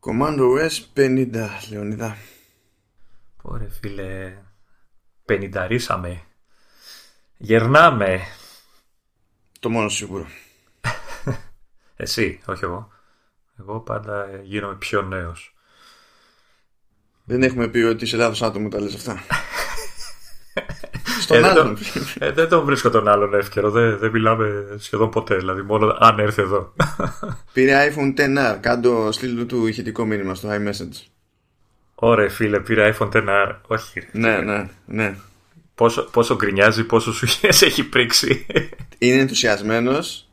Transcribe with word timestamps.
Commando 0.00 0.68
S 0.68 0.80
50, 0.94 1.48
Λεωνίδα. 1.70 2.16
Ωραία 3.42 3.68
φίλε, 3.68 4.38
πενινταρίσαμε. 5.24 6.22
Γερνάμε. 7.36 8.20
Το 9.60 9.70
μόνο 9.70 9.88
σίγουρο. 9.88 10.26
Εσύ, 11.96 12.40
όχι 12.46 12.64
εγώ. 12.64 12.92
Εγώ 13.58 13.80
πάντα 13.80 14.40
γίνομαι 14.42 14.74
πιο 14.76 15.02
νέος. 15.02 15.54
Δεν 17.24 17.42
έχουμε 17.42 17.68
πει 17.68 17.78
ότι 17.78 18.04
είσαι 18.04 18.16
λάθος 18.16 18.42
άτομο 18.42 18.68
τα 18.68 18.80
λες 18.80 18.94
αυτά. 18.94 19.22
Στον 21.30 21.44
ε, 21.44 21.48
άλλον. 21.48 21.78
Ε, 22.18 22.32
δεν 22.32 22.48
τον 22.48 22.64
βρίσκω 22.64 22.90
τον 22.90 23.08
άλλον 23.08 23.34
εύκαιρο. 23.34 23.70
Δεν, 23.70 23.98
δεν 23.98 24.10
μιλάμε 24.10 24.76
σχεδόν 24.78 25.10
ποτέ. 25.10 25.36
Δηλαδή, 25.36 25.62
μόνο 25.62 25.96
αν 25.98 26.18
έρθει 26.18 26.42
εδώ. 26.42 26.72
Πήρε 27.52 27.92
iPhone 27.92 28.20
10R. 28.20 28.56
Κάντο 28.60 29.12
στείλ 29.12 29.46
του 29.46 29.66
ηχητικό 29.66 30.04
μήνυμα 30.04 30.34
στο 30.34 30.48
iMessage. 30.48 31.06
Ωραία, 31.94 32.30
φίλε, 32.30 32.60
πήρε 32.60 32.94
iPhone 32.98 33.10
10R. 33.12 33.54
Όχι. 33.66 34.08
Ναι, 34.12 34.36
ναι, 34.36 34.68
ναι. 34.86 35.16
Πόσο, 35.74 36.08
πόσο 36.12 36.36
γκρινιάζει, 36.36 36.84
πόσο 36.84 37.12
σου 37.12 37.26
έχει 37.66 37.88
πρίξει. 37.88 38.46
Είναι 38.98 39.20
ενθουσιασμένος. 39.20 40.28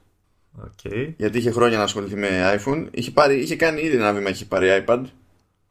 Okay. 0.65 1.13
Γιατί 1.17 1.37
είχε 1.37 1.51
χρόνια 1.51 1.77
να 1.77 1.83
ασχοληθεί 1.83 2.15
με 2.15 2.61
iPhone. 2.61 2.87
Είχε, 2.91 3.11
πάρει, 3.11 3.39
είχε 3.39 3.55
κάνει 3.55 3.81
ήδη 3.81 3.95
ένα 3.95 4.13
βήμα, 4.13 4.29
είχε 4.29 4.45
πάρει 4.45 4.83
iPad. 4.85 5.01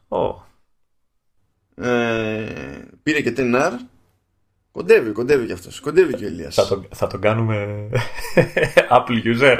Oh. 0.08 0.34
Ε, 1.84 2.44
πήρε 3.02 3.20
και 3.20 3.34
10R 3.36 3.72
Κοντεύει, 4.76 5.10
κοντεύει 5.10 5.46
κι 5.46 5.52
αυτός. 5.52 5.80
Κοντεύει 5.80 6.14
και 6.14 6.24
ο 6.24 6.28
Ηλίας. 6.28 6.54
Θα 6.54 6.66
το, 6.66 6.88
θα 6.94 7.06
το 7.06 7.18
κάνουμε 7.18 7.88
Apple 8.96 9.22
user. 9.24 9.58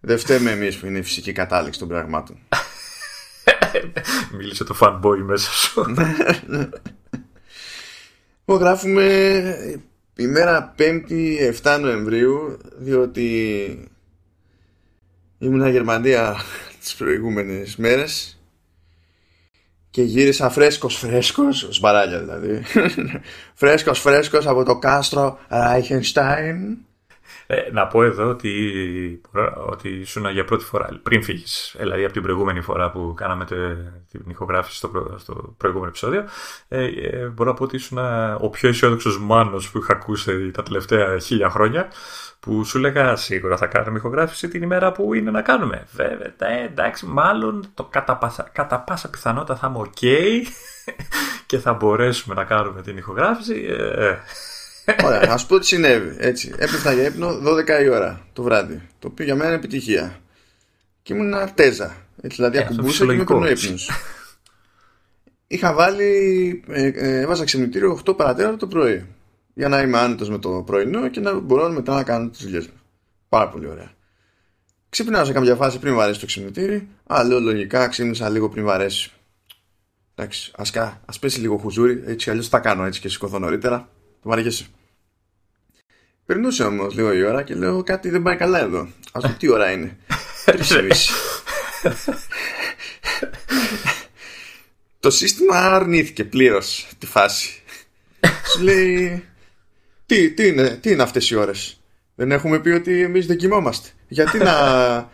Δεν 0.00 0.18
φταίμε 0.18 0.50
εμείς 0.50 0.76
που 0.76 0.86
είναι 0.86 0.98
η 0.98 1.02
φυσική 1.02 1.32
κατάληξη 1.32 1.78
των 1.78 1.88
πραγμάτων. 1.88 2.38
Μίλησε 4.36 4.64
το 4.64 4.76
fanboy 4.80 5.18
μέσα 5.18 5.50
σου. 5.50 5.94
Εγώ 8.44 8.58
γράφουμε 8.58 9.04
ημέρα 10.16 10.74
5η 10.78 11.52
7 11.62 11.78
Νοεμβρίου 11.80 12.58
διότι 12.76 13.90
ήμουν 15.38 15.70
Γερμανία 15.70 16.36
τις 16.80 16.94
προηγούμενες 16.94 17.76
μέρες 17.76 18.37
και 19.98 20.04
γύρισα 20.04 20.50
φρέσκος 20.50 20.96
φρέσκος, 20.96 21.68
σμπαράλια 21.70 22.18
δηλαδή, 22.18 22.62
φρέσκος 23.60 24.00
φρέσκος 24.00 24.46
από 24.46 24.64
το 24.64 24.78
κάστρο 24.78 25.38
Ράιχενστάιν. 25.48 26.76
Ε, 27.46 27.70
να 27.72 27.86
πω 27.86 28.02
εδώ 28.02 28.28
ότι, 28.28 28.52
ότι 29.66 29.88
ήσουν 29.88 30.30
για 30.30 30.44
πρώτη 30.44 30.64
φορά 30.64 31.00
πριν 31.02 31.22
φύγεις, 31.22 31.74
δηλαδή 31.78 32.04
από 32.04 32.12
την 32.12 32.22
προηγούμενη 32.22 32.60
φορά 32.60 32.90
που 32.90 33.14
κάναμε 33.16 33.44
την 34.10 34.22
ηχογράφηση 34.28 34.76
στο, 34.76 35.14
στο 35.18 35.54
προηγούμενο 35.56 35.88
επεισόδιο, 35.88 36.24
ε, 36.68 36.84
ε, 36.84 37.26
μπορώ 37.26 37.50
να 37.50 37.56
πω 37.56 37.64
ότι 37.64 37.76
ήσουν 37.76 37.98
ο 38.40 38.48
πιο 38.48 38.68
αισιόδοξος 38.68 39.18
μάνος 39.18 39.70
που 39.70 39.78
είχα 39.78 39.92
ακούσει 39.92 40.50
τα 40.50 40.62
τελευταία 40.62 41.18
χίλια 41.18 41.50
χρόνια 41.50 41.88
που 42.40 42.64
σου 42.64 42.78
λέγα 42.78 43.16
σίγουρα 43.16 43.56
θα 43.56 43.66
κάνουμε 43.66 43.98
ηχογράφηση 43.98 44.48
την 44.48 44.62
ημέρα 44.62 44.92
που 44.92 45.14
είναι 45.14 45.30
να 45.30 45.42
κάνουμε. 45.42 45.86
Βέβαια, 45.92 46.32
ε, 46.38 46.64
εντάξει, 46.64 47.06
μάλλον 47.06 47.70
το 47.74 47.84
κατά 47.84 48.16
πάσα, 48.16 48.50
κατά 48.52 48.80
πάσα 48.80 49.10
πιθανότητα 49.10 49.56
θα 49.56 49.72
είμαι 49.74 49.90
ok 49.90 50.02
και 51.46 51.58
θα 51.58 51.72
μπορέσουμε 51.72 52.34
να 52.34 52.44
κάνουμε 52.44 52.82
την 52.82 52.96
ηχογράφηση. 52.96 53.66
Ε, 53.68 54.08
ε. 54.08 54.16
Ωραία, 55.04 55.32
ας 55.32 55.46
πω 55.46 55.58
τι 55.58 55.66
συνέβη. 55.66 56.16
Έτσι, 56.18 56.54
έπεφτα 56.56 56.92
για 56.92 57.06
ύπνο 57.06 57.28
12 57.28 57.82
η 57.82 57.88
ώρα 57.88 58.20
το 58.32 58.42
βράδυ. 58.42 58.82
Το 58.98 59.08
οποίο 59.08 59.24
για 59.24 59.34
μένα 59.34 59.46
είναι 59.46 59.58
επιτυχία. 59.58 60.20
Και 61.02 61.14
ήμουν 61.14 61.34
αρτέζα. 61.34 61.96
Έτσι, 62.22 62.36
δηλαδή 62.36 62.58
ε, 62.58 62.60
ακουμπούσα 62.60 63.06
και 63.06 63.12
με 63.12 63.24
τον 63.24 63.46
ύπνος. 63.46 63.90
Είχα 65.46 65.72
βάλει, 65.72 66.62
ε, 66.68 66.86
ε, 66.86 67.20
έβαζα 67.20 67.44
ξυπνητήριο 67.44 68.00
8 68.06 68.16
παρατέρα 68.16 68.56
το 68.56 68.66
πρωί 68.66 69.06
για 69.58 69.68
να 69.68 69.80
είμαι 69.80 69.98
άνετος 69.98 70.28
με 70.30 70.38
το 70.38 70.62
πρωινό 70.66 71.08
και 71.08 71.20
να 71.20 71.38
μπορώ 71.38 71.70
μετά 71.70 71.94
να 71.94 72.02
κάνω 72.02 72.28
τις 72.28 72.42
δουλειές 72.42 72.66
μου. 72.66 72.80
Πάρα 73.28 73.48
πολύ 73.48 73.66
ωραία. 73.66 73.92
Ξύπναω 74.88 75.24
σε 75.24 75.32
κάποια 75.32 75.54
φάση 75.56 75.78
πριν 75.78 75.94
βαρέσει 75.94 76.20
το 76.20 76.26
ξυπνητήρι. 76.26 76.88
Α, 77.06 77.24
λέω 77.24 77.40
λογικά 77.40 77.88
ξύπνησα 77.88 78.28
λίγο 78.28 78.48
πριν 78.48 78.64
βαρέσει. 78.64 79.10
Εντάξει, 80.14 80.52
ασκά, 80.56 81.00
ας 81.06 81.18
πέσει 81.18 81.40
λίγο 81.40 81.56
χουζούρι, 81.56 82.02
έτσι 82.06 82.30
αλλιώς 82.30 82.48
θα 82.48 82.58
κάνω 82.58 82.84
έτσι 82.84 83.00
και 83.00 83.08
σηκωθώ 83.08 83.38
νωρίτερα. 83.38 83.88
Το 84.22 84.28
βαριέσαι. 84.28 84.66
Περνούσε 86.26 86.62
όμως 86.62 86.94
λίγο 86.94 87.12
η 87.12 87.22
ώρα 87.22 87.42
και 87.42 87.54
λέω 87.54 87.82
κάτι 87.82 88.08
δεν 88.10 88.22
πάει 88.22 88.36
καλά 88.36 88.58
εδώ. 88.58 88.80
Α 89.12 89.20
δω 89.20 89.34
τι 89.38 89.48
ώρα 89.48 89.70
είναι. 89.70 89.96
Τρεις 90.44 91.10
Το 95.00 95.10
σύστημα 95.10 95.56
αρνήθηκε 95.56 96.24
πλήρως 96.24 96.88
τη 96.98 97.06
φάση. 97.06 97.62
Σου 98.52 98.62
λέει 98.62 99.27
τι, 100.08 100.30
τι, 100.30 100.46
είναι, 100.46 100.78
τι 100.80 100.90
είναι 100.90 101.02
αυτές 101.02 101.30
οι 101.30 101.34
ώρες; 101.36 101.80
Δεν 102.14 102.32
έχουμε 102.32 102.58
πει 102.58 102.68
ότι 102.68 103.02
εμείς 103.02 103.26
δεν 103.26 103.36
κοιμόμαστε. 103.36 103.88
Γιατί 104.08 104.38
να... 104.38 104.54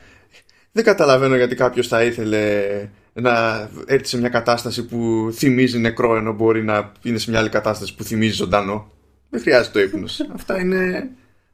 δεν 0.73 0.85
καταλαβαίνω 0.85 1.37
γιατί 1.37 1.55
κάποιος 1.55 1.89
θα 1.89 2.03
ήθελε 2.03 2.65
να 3.13 3.69
έρθει 3.87 4.07
σε 4.07 4.19
μια 4.19 4.29
κατάσταση 4.29 4.85
που 4.85 5.29
θυμίζει 5.33 5.79
νεκρό 5.79 6.17
ενώ 6.17 6.33
μπορεί 6.33 6.65
να 6.65 6.93
είναι 7.03 7.19
σε 7.19 7.31
μια 7.31 7.39
άλλη 7.39 7.49
κατάσταση 7.49 7.95
που 7.95 8.05
θυμίζει 8.05 8.33
ζωντανό. 8.33 8.93
Δεν 9.31 9.41
χρειάζεται 9.41 9.73
το 9.73 9.81
ύπνος. 9.81 10.21
Αυτά 10.37 10.61
είναι 10.61 11.09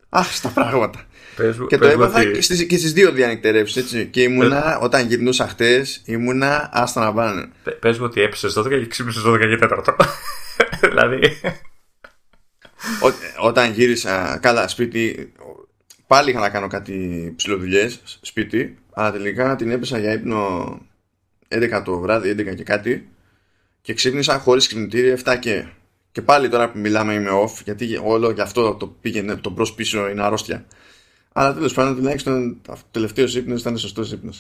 άχρηστα 0.09 0.49
πράγματα. 0.49 1.05
Πες, 1.37 1.57
και 1.69 1.79
το 1.79 1.87
έμαθα 1.87 2.21
ότι... 2.21 2.31
και, 2.31 2.43
στις, 2.43 2.67
και 2.67 2.77
στις 2.77 2.93
δύο 2.93 3.13
διανυκτερεύσεις 3.13 3.83
έτσι. 3.83 4.07
Και 4.07 4.23
ήμουνα, 4.23 4.63
πες... 4.63 4.79
όταν 4.81 5.07
γυρνούσα 5.07 5.49
χτες, 5.49 6.03
ήμουνα 6.05 6.71
άστα 6.73 7.05
να 7.05 7.13
πάνε. 7.13 7.49
Πες 7.81 7.99
μου 7.99 8.05
ότι 8.05 8.21
έπεσες 8.21 8.59
12 8.59 8.69
και 8.69 8.87
ξύπνησες 8.87 9.23
12 9.27 9.39
και 9.39 9.69
4. 9.71 9.95
δηλαδή 10.89 11.19
όταν 13.41 13.73
γύρισα 13.73 14.39
καλά 14.43 14.69
σπίτι, 14.69 15.33
πάλι 16.07 16.31
είχα 16.31 16.41
να 16.41 16.51
κάνω 16.51 16.67
κάτι 16.67 17.33
ψηλοδουλειές 17.37 18.01
σπίτι, 18.21 18.79
αλλά 18.93 19.13
τελικά 19.13 19.57
την 19.57 19.71
έπεσα 19.71 19.99
για 19.99 20.13
ύπνο 20.13 20.81
11 21.49 21.83
το 21.85 21.99
βράδυ, 21.99 22.31
11 22.31 22.55
και 22.55 22.63
κάτι, 22.63 23.09
και 23.83 23.95
ξύπνησα 23.95 24.39
χωρίς 24.39 24.69
κινητήρι 24.69 25.17
7 25.25 25.37
και. 25.41 25.67
Και 26.13 26.23
πάλι 26.23 26.49
τώρα 26.49 26.71
που 26.71 26.79
μιλάμε 26.79 27.15
είμαι 27.15 27.31
off, 27.45 27.63
γιατί 27.65 28.01
όλο 28.05 28.33
και 28.33 28.43
αυτό 28.43 28.75
το 28.75 28.87
πήγαινε 28.87 29.37
το 29.37 29.51
μπρος 29.51 29.75
πίσω 29.75 30.09
είναι 30.09 30.23
αρρώστια. 30.23 30.67
Αλλά 31.33 31.55
τέλος 31.55 31.73
πάντων 31.73 31.97
τουλάχιστον 31.97 32.61
ο 32.69 32.75
τελευταίο 32.91 33.27
ύπνο 33.27 33.55
ήταν 33.55 33.79
σωστό 33.79 34.03
ύπνο. 34.03 34.33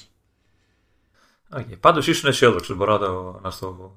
Okay. 1.56 1.78
Πάντως 1.80 2.06
ήσουν 2.06 2.28
αισιόδοξος, 2.28 2.76
μπορώ 2.76 2.92
να, 2.92 2.98
το, 2.98 3.40
να, 3.42 3.50
στο, 3.50 3.92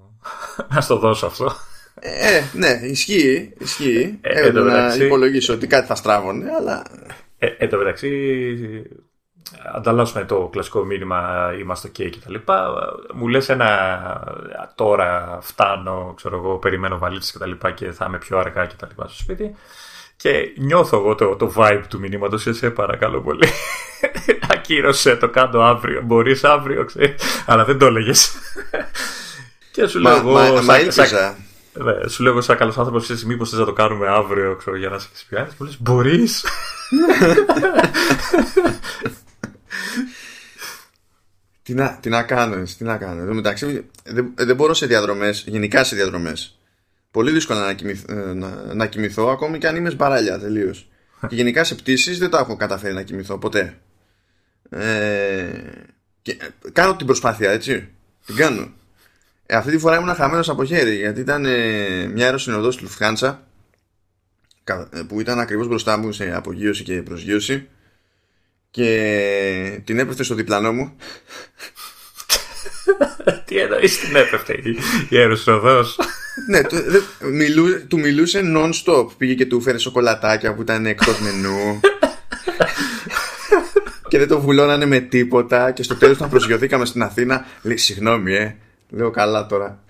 να 0.73 0.81
στο 0.81 0.97
δώσω 0.97 1.25
αυτό. 1.25 1.55
Ε, 1.99 2.41
ναι, 2.53 2.79
ισχύει. 2.83 3.53
ισχύει. 3.57 4.17
Ε, 4.21 4.51
να 4.51 4.95
υπολογίσω 4.95 5.53
ότι 5.53 5.67
κάτι 5.67 5.87
θα 5.87 5.95
στράβωνε, 5.95 6.51
αλλά. 6.59 6.83
Ε, 7.37 7.47
εν 7.57 7.69
τω 7.69 7.77
μεταξύ, 7.77 8.09
ανταλλάσσουμε 9.75 10.25
το 10.25 10.49
κλασικό 10.51 10.83
μήνυμα 10.83 11.51
είμαστε 11.59 11.87
ok 11.87 12.09
και 12.09 12.19
τα 12.23 12.29
λοιπά. 12.29 12.73
Μου 13.13 13.27
λες 13.27 13.49
ένα 13.49 13.69
τώρα 14.75 15.39
φτάνω, 15.41 16.13
ξέρω 16.15 16.35
εγώ, 16.35 16.57
περιμένω 16.57 16.97
βαλίτσες 16.97 17.31
και 17.31 17.37
τα 17.37 17.45
λοιπά 17.47 17.71
και 17.71 17.91
θα 17.91 18.05
είμαι 18.07 18.17
πιο 18.17 18.37
αργά 18.37 18.65
και 18.65 18.75
τα 18.77 18.87
λοιπά 18.87 19.07
στο 19.07 19.17
σπίτι. 19.17 19.55
Και 20.15 20.53
νιώθω 20.57 20.97
εγώ 20.97 21.15
το, 21.15 21.35
το 21.35 21.53
vibe 21.55 21.81
του 21.89 21.99
μηνύματος. 21.99 22.47
Σε 22.49 22.69
παρακαλώ 22.69 23.21
πολύ. 23.21 23.47
Ακύρωσε 24.53 25.15
το 25.15 25.29
κάτω 25.29 25.61
αύριο. 25.61 26.01
Μπορείς 26.01 26.43
αύριο, 26.43 26.85
ξέρεις. 26.85 27.43
Αλλά 27.45 27.65
δεν 27.65 27.77
το 27.77 27.85
έλεγες. 27.85 28.35
και 29.73 29.87
σου 29.87 29.99
λέω 29.99 30.15
εγώ. 30.15 30.31
Μα, 30.31 30.61
μα, 30.61 30.75
ναι, 31.73 32.07
σου 32.07 32.23
λέω 32.23 32.41
σαν 32.41 32.57
καλός 32.57 32.77
άνθρωπος, 32.77 33.09
εσύ 33.09 33.25
μήπως 33.25 33.49
θες 33.49 33.59
να 33.59 33.65
το 33.65 33.73
κάνουμε 33.73 34.07
αύριο 34.07 34.55
ξέρω, 34.55 34.77
για 34.77 34.89
να 34.89 34.99
σε 34.99 35.09
ξυπνιάσει. 35.13 35.55
Μου 35.59 35.65
λες, 35.65 35.81
μπορείς. 35.81 36.45
τι, 41.63 41.73
να, 41.73 41.97
τι 42.01 42.09
να 42.09 42.23
κάνω, 42.23 42.63
τι 42.77 42.83
να 42.83 42.97
κάνω. 42.97 43.21
Εδώ 43.21 43.33
μεταξύ, 43.33 43.85
δεν, 44.03 44.31
δεν 44.35 44.55
μπορώ 44.55 44.73
σε 44.73 44.85
διαδρομές, 44.85 45.43
γενικά 45.47 45.83
σε 45.83 45.95
διαδρομές. 45.95 46.57
Πολύ 47.11 47.31
δύσκολα 47.31 47.65
να, 47.65 47.73
κοιμηθώ, 47.73 48.13
ε, 48.13 48.33
να, 48.33 48.73
να 48.73 48.85
κοιμηθώ, 48.85 49.27
ακόμη 49.27 49.57
και 49.57 49.67
αν 49.67 49.75
είμαι 49.75 49.89
σπαράλια 49.89 50.39
τελείως. 50.39 50.89
και 51.27 51.35
γενικά 51.35 51.63
σε 51.63 51.75
πτήσεις 51.75 52.19
δεν 52.19 52.29
τα 52.29 52.39
έχω 52.39 52.55
καταφέρει 52.55 52.93
να 52.93 53.03
κοιμηθώ 53.03 53.37
ποτέ. 53.37 53.77
Ε, 54.69 55.49
και, 56.21 56.31
ε, 56.31 56.47
κάνω 56.71 56.95
την 56.95 57.05
προσπάθεια, 57.05 57.51
έτσι. 57.51 57.89
Την 58.25 58.35
κάνω. 58.35 58.71
Ε, 59.45 59.55
αυτή 59.55 59.71
τη 59.71 59.77
φορά 59.77 59.97
ήμουν 59.97 60.15
χαμένος 60.15 60.49
από 60.49 60.65
χέρι 60.65 60.95
γιατί 60.95 61.19
ήταν 61.19 61.45
ε, 61.45 62.07
μια 62.07 62.25
αεροσυνοδός 62.25 62.75
του 62.75 62.83
Λουφτχάντσα 62.83 63.47
ε, 64.63 65.01
που 65.07 65.19
ήταν 65.19 65.39
ακριβώς 65.39 65.67
μπροστά 65.67 65.97
μου 65.97 66.11
σε 66.11 66.35
απογείωση 66.35 66.83
και 66.83 67.01
προσγείωση 67.01 67.67
και 68.71 69.81
την 69.83 69.99
έπεφτε 69.99 70.23
στο 70.23 70.35
διπλανό 70.35 70.73
μου. 70.73 70.95
Τι 73.45 73.57
εννοείς 73.57 73.99
την 73.99 74.15
έπεφτε 74.15 74.53
η 75.09 75.17
αεροσυνοδός; 75.17 75.99
ναι, 76.47 76.63
του, 76.63 76.77
μιλού, 77.19 77.87
του 77.87 77.99
μιλούσε 77.99 78.41
non-stop. 78.55 79.07
Πήγε 79.17 79.33
και 79.33 79.45
του 79.45 79.61
φέρε 79.61 79.77
σοκολατάκια 79.77 80.53
που 80.53 80.61
ήταν 80.61 80.85
εκτός 80.85 81.19
μενού. 81.19 81.59
και 84.09 84.17
δεν 84.17 84.27
το 84.27 84.41
βουλώνανε 84.41 84.85
με 84.85 84.99
τίποτα 84.99 85.71
και 85.71 85.83
στο 85.83 85.95
τέλος 85.95 86.15
όταν 86.15 86.29
προσγειωθήκαμε 86.29 86.85
στην 86.85 87.03
Αθήνα 87.03 87.45
λέει 87.61 87.77
συγγνώμη 87.77 88.33
ε 88.33 88.55
λέω 88.93 89.11
καλά 89.11 89.45
τώρα 89.45 89.83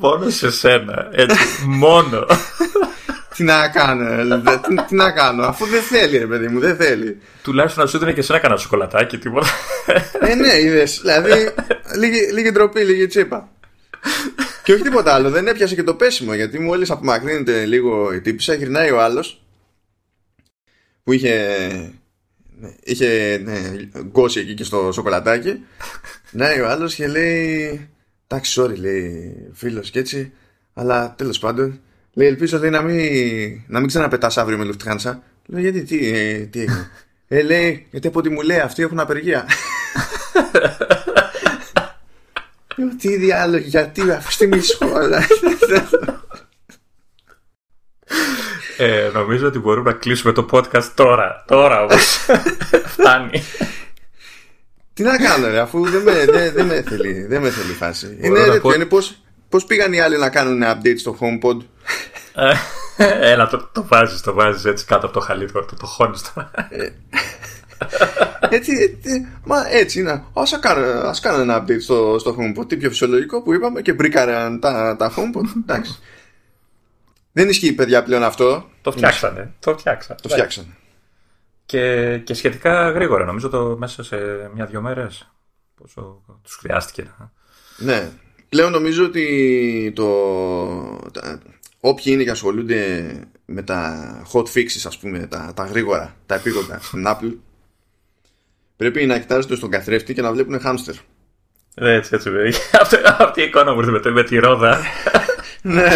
μόνο 0.00 0.30
σε 0.30 0.50
σένα 0.50 1.08
έτσι 1.12 1.38
μόνο 1.66 2.26
τι 3.36 3.44
να 3.44 3.68
κάνω, 3.68 4.40
τι, 4.40 4.74
τι, 4.86 4.94
να 4.94 5.10
κάνω, 5.10 5.44
αφού 5.44 5.66
δεν 5.66 5.82
θέλει, 5.82 6.18
ρε 6.18 6.26
παιδί 6.26 6.48
μου, 6.48 6.60
δεν 6.60 6.76
θέλει. 6.76 7.20
Τουλάχιστον 7.42 7.84
να 7.84 7.90
σου 7.90 7.98
δίνει 7.98 8.12
και 8.12 8.20
εσένα 8.20 8.38
κανένα 8.38 8.60
σοκολατάκι, 8.60 9.18
τίποτα. 9.18 9.46
Ε, 10.20 10.34
ναι, 10.34 10.60
είδες. 10.60 11.00
Δηλαδή, 11.00 11.54
λίγη, 11.98 12.32
λίγη 12.32 12.50
ντροπή, 12.50 12.80
λίγη 12.80 13.06
τσίπα. 13.06 13.48
και 14.62 14.72
όχι 14.72 14.82
τίποτα 14.82 15.14
άλλο, 15.14 15.30
δεν 15.30 15.46
έπιασε 15.46 15.74
και 15.74 15.82
το 15.82 15.94
πέσιμο, 15.94 16.34
γιατί 16.34 16.58
μόλις 16.58 16.90
απομακρύνεται 16.90 17.64
λίγο 17.64 18.12
η 18.12 18.20
τύπησα, 18.20 18.54
γυρνάει 18.54 18.90
ο 18.90 19.00
άλλος 19.00 19.42
που 21.02 21.12
είχε, 21.12 21.56
είχε 22.84 23.40
ναι, 23.44 23.60
γκώσει 24.02 24.40
εκεί 24.40 24.54
και 24.54 24.64
στο 24.64 24.92
σοκολατάκι. 24.92 25.64
Να 26.30 26.46
ο 26.62 26.66
άλλος 26.68 26.94
και 26.94 27.06
λέει. 27.06 27.88
Εντάξει, 28.26 28.60
sorry, 28.60 28.76
λέει 28.76 29.34
φίλος 29.52 29.90
και 29.90 29.98
έτσι. 29.98 30.32
Αλλά 30.74 31.14
τέλος 31.18 31.38
πάντων, 31.38 31.80
λέει, 32.12 32.28
ελπίζω 32.28 32.58
λέει, 32.58 32.70
να 32.70 32.82
μην, 32.82 33.62
να 33.66 33.78
μην 33.78 33.88
ξαναπετάς 33.88 34.38
αύριο 34.38 34.58
με 34.58 34.64
Λουφτχάνσα. 34.64 35.22
Λέω, 35.46 35.60
γιατί, 35.60 35.82
τι, 35.82 36.08
ε, 36.08 36.38
τι 36.38 36.60
έγινε; 36.60 36.90
ε, 37.28 37.42
λέει, 37.42 37.86
γιατί 37.90 38.06
από 38.06 38.18
ό,τι 38.18 38.28
μου 38.28 38.40
λέει, 38.40 38.58
αυτοί 38.58 38.82
έχουν 38.82 39.00
απεργία. 39.00 39.46
Λέω, 42.76 42.88
τι 42.98 43.16
διάλογο, 43.16 43.64
γιατί 43.66 44.10
αυτή 44.10 44.48
τη 44.48 44.60
σχόλια. 44.60 45.26
Ε, 48.76 49.10
νομίζω 49.12 49.46
ότι 49.46 49.58
μπορούμε 49.58 49.90
να 49.90 49.96
κλείσουμε 49.96 50.32
το 50.32 50.46
podcast 50.50 50.90
τώρα. 50.94 51.44
Τώρα 51.46 51.82
όμως. 51.82 52.18
Φτάνει. 52.94 53.42
Τι 54.94 55.02
να 55.02 55.16
κάνω, 55.16 55.48
ρε, 55.48 55.58
αφού 55.58 55.90
δεν 55.90 56.02
με, 56.02 56.24
δεν, 56.24 56.52
δεν 56.52 56.66
με 56.66 56.82
θέλει, 56.88 57.26
δεν 57.26 57.42
με 57.42 57.50
θέλει 57.50 57.70
η 57.70 57.74
φάση. 57.74 58.18
Είναι, 58.20 58.44
ρε, 58.44 58.60
πω... 58.60 58.72
είναι 58.72 58.84
πώς, 58.84 59.18
πώς 59.48 59.64
πήγαν 59.64 59.92
οι 59.92 60.00
άλλοι 60.00 60.18
να 60.18 60.28
κάνουν 60.28 60.62
update 60.64 60.98
στο 60.98 61.16
HomePod; 61.20 61.56
Ε, 62.96 63.30
έλα, 63.32 63.48
το, 63.48 63.68
το 63.72 63.86
βάζεις, 63.86 64.20
το 64.20 64.32
βάζεις 64.34 64.64
έτσι 64.64 64.84
κάτω 64.84 65.06
από 65.06 65.14
το 65.14 65.20
χαλί 65.20 65.52
το, 65.52 65.66
το 65.78 65.86
χώνεις 65.86 66.32
τώρα. 66.34 66.50
Ε, 66.70 66.88
έτσι, 68.48 68.72
έτσι, 68.98 69.26
μα 69.44 69.68
έτσι 69.70 70.00
είναι. 70.00 70.24
Ας 70.32 70.58
κάνω, 70.58 71.00
ας 71.08 71.20
κάνω 71.20 71.40
ένα 71.40 71.64
update 71.64 71.80
στο, 71.80 72.16
στο 72.18 72.36
HomePod. 72.38 72.68
Τι 72.68 72.76
πιο 72.76 72.88
φυσιολογικό 72.88 73.42
που 73.42 73.54
είπαμε 73.54 73.80
και 73.82 73.92
μπρίκαραν 73.92 74.60
τα, 74.60 74.96
τα 74.98 75.12
HomePod. 75.16 75.62
Εντάξει. 75.62 75.98
Δεν 77.36 77.48
ισχύει, 77.48 77.72
παιδιά, 77.72 78.02
πλέον 78.02 78.22
αυτό. 78.22 78.68
Το 78.82 78.92
φτιάξανε. 78.92 79.54
Το 79.58 79.78
φτιάξανε. 79.78 80.18
Το 80.22 80.28
φτιάξανε. 80.28 80.76
Και, 81.66 82.18
και 82.18 82.34
σχετικά 82.34 82.90
γρήγορα, 82.90 83.24
νομίζω 83.24 83.48
το 83.48 83.76
μέσα 83.78 84.04
σε 84.04 84.16
μια-δυο 84.54 84.80
μέρες. 84.80 85.30
Πόσο 85.74 86.22
τους 86.42 86.54
χρειάστηκε. 86.54 87.14
Ναι. 87.76 88.10
Πλέον 88.48 88.72
νομίζω 88.72 89.04
ότι 89.04 89.92
το, 89.94 90.06
τα, 91.12 91.38
όποιοι 91.80 92.04
είναι 92.06 92.24
και 92.24 92.30
ασχολούνται 92.30 93.10
με 93.44 93.62
τα 93.62 94.06
hot 94.32 94.44
fixes, 94.54 94.84
ας 94.86 94.98
πούμε, 94.98 95.26
τα, 95.26 95.52
τα 95.56 95.64
γρήγορα, 95.64 96.16
τα 96.26 96.34
επίγοντα 96.34 96.80
στην 96.86 97.04
Apple, 97.06 97.34
πρέπει 98.76 99.06
να 99.06 99.18
κοιτάζονται 99.18 99.56
στον 99.56 99.70
καθρέφτη 99.70 100.14
και 100.14 100.22
να 100.22 100.32
βλέπουν 100.32 100.60
hamster. 100.64 100.94
Ναι, 101.74 101.92
έτσι, 101.92 102.14
έτσι. 102.14 102.30
Αυτή 103.18 103.40
η 103.40 103.44
εικόνα 103.44 103.74
μου 103.74 103.84
με, 103.84 104.10
με 104.10 104.22
τη 104.22 104.36
ρόδα. 104.38 104.80
ναι. 105.66 105.88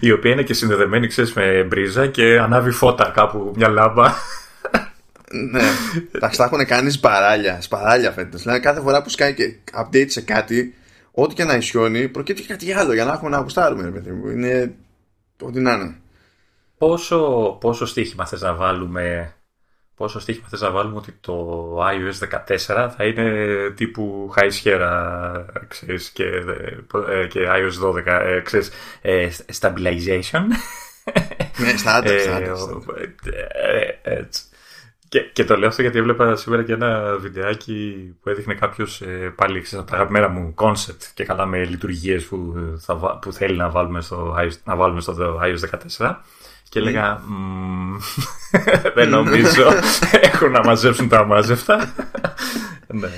η 0.00 0.12
οποία 0.12 0.32
είναι 0.32 0.42
και 0.42 0.54
συνδεδεμένη, 0.54 1.06
ξέρεις, 1.06 1.32
με 1.32 1.62
μπρίζα 1.62 2.06
και 2.06 2.38
ανάβει 2.38 2.70
φώτα 2.70 3.10
κάπου 3.14 3.52
μια 3.56 3.68
λάμπα. 3.68 4.12
ναι. 5.50 5.62
Εντάξει, 6.12 6.38
τα 6.38 6.44
έχουν 6.44 6.66
κάνει 6.66 6.90
σπαράλια, 6.90 7.60
σπαράλια 7.60 8.10
φέτος. 8.10 8.42
Δηλαδή, 8.42 8.60
κάθε 8.60 8.80
φορά 8.80 9.02
που 9.02 9.08
σκάει 9.08 9.34
και 9.34 9.56
update 9.78 10.06
σε 10.08 10.20
κάτι, 10.20 10.74
ό,τι 11.10 11.34
και 11.34 11.44
να 11.44 11.54
ισιώνει, 11.54 12.08
προκύπτει 12.08 12.42
κάτι 12.42 12.72
άλλο 12.72 12.92
για 12.92 13.04
να 13.04 13.12
έχουμε 13.12 13.30
να 13.30 13.38
ακουστάρουμε, 13.38 13.90
παιδί 13.90 14.10
μου. 14.10 14.28
Είναι 14.28 14.74
ό,τι 15.40 15.60
να 15.60 15.72
είναι. 15.72 15.96
Πόσο, 16.78 17.50
πόσο 17.60 17.86
στοίχημα 17.86 18.26
θες 18.26 18.40
να 18.40 18.54
βάλουμε 18.54 19.35
πόσο 19.96 20.20
στοίχημα 20.20 20.48
θες 20.48 20.60
να 20.60 20.70
βάλουμε 20.70 20.96
ότι 20.96 21.12
το 21.20 21.76
iOS 21.78 22.28
14 22.66 22.90
θα 22.96 23.04
είναι 23.04 23.50
τύπου 23.76 24.34
high 24.36 24.50
share 24.62 25.44
ξέρεις, 25.68 26.10
και, 26.10 26.24
ε, 27.08 27.26
και 27.26 27.46
iOS 27.48 27.86
12 27.86 28.06
ε, 28.06 28.40
ξέρεις, 28.40 28.70
ε, 29.02 29.28
stabilization. 29.60 30.44
Ναι, 31.58 31.76
στα 31.76 31.94
άντρα, 31.94 32.12
έτσι. 34.02 34.42
Και, 35.08 35.20
και 35.20 35.44
το 35.44 35.56
λέω 35.56 35.68
αυτό 35.68 35.82
γιατί 35.82 35.98
έβλεπα 35.98 36.36
σήμερα 36.36 36.62
και 36.62 36.72
ένα 36.72 37.16
βιντεάκι 37.16 38.14
που 38.22 38.28
έδειχνε 38.28 38.54
κάποιος 38.54 39.00
ε, 39.00 39.32
πάλι 39.36 39.64
από 39.72 39.84
τα 39.90 39.94
αγαπημένα 39.94 40.28
μου 40.28 40.54
concept 40.56 41.02
και 41.14 41.24
καλά 41.24 41.46
με 41.46 41.64
λειτουργίες 41.64 42.24
που, 42.24 42.54
που 43.20 43.32
θέλει 43.32 43.56
να 43.56 43.70
βάλουμε 43.70 44.00
στο, 44.00 44.36
να 44.64 44.76
βάλουμε 44.76 45.00
στο 45.00 45.40
iOS 45.42 45.98
14 45.98 46.14
και 46.68 46.78
έλεγα 46.78 47.20
Δεν 48.94 49.08
νομίζω 49.08 49.64
Έχουν 50.32 50.50
να 50.50 50.64
μαζέψουν 50.64 51.08
τα 51.08 51.24
μαζεύτα 51.24 51.94
ναι. 52.86 53.08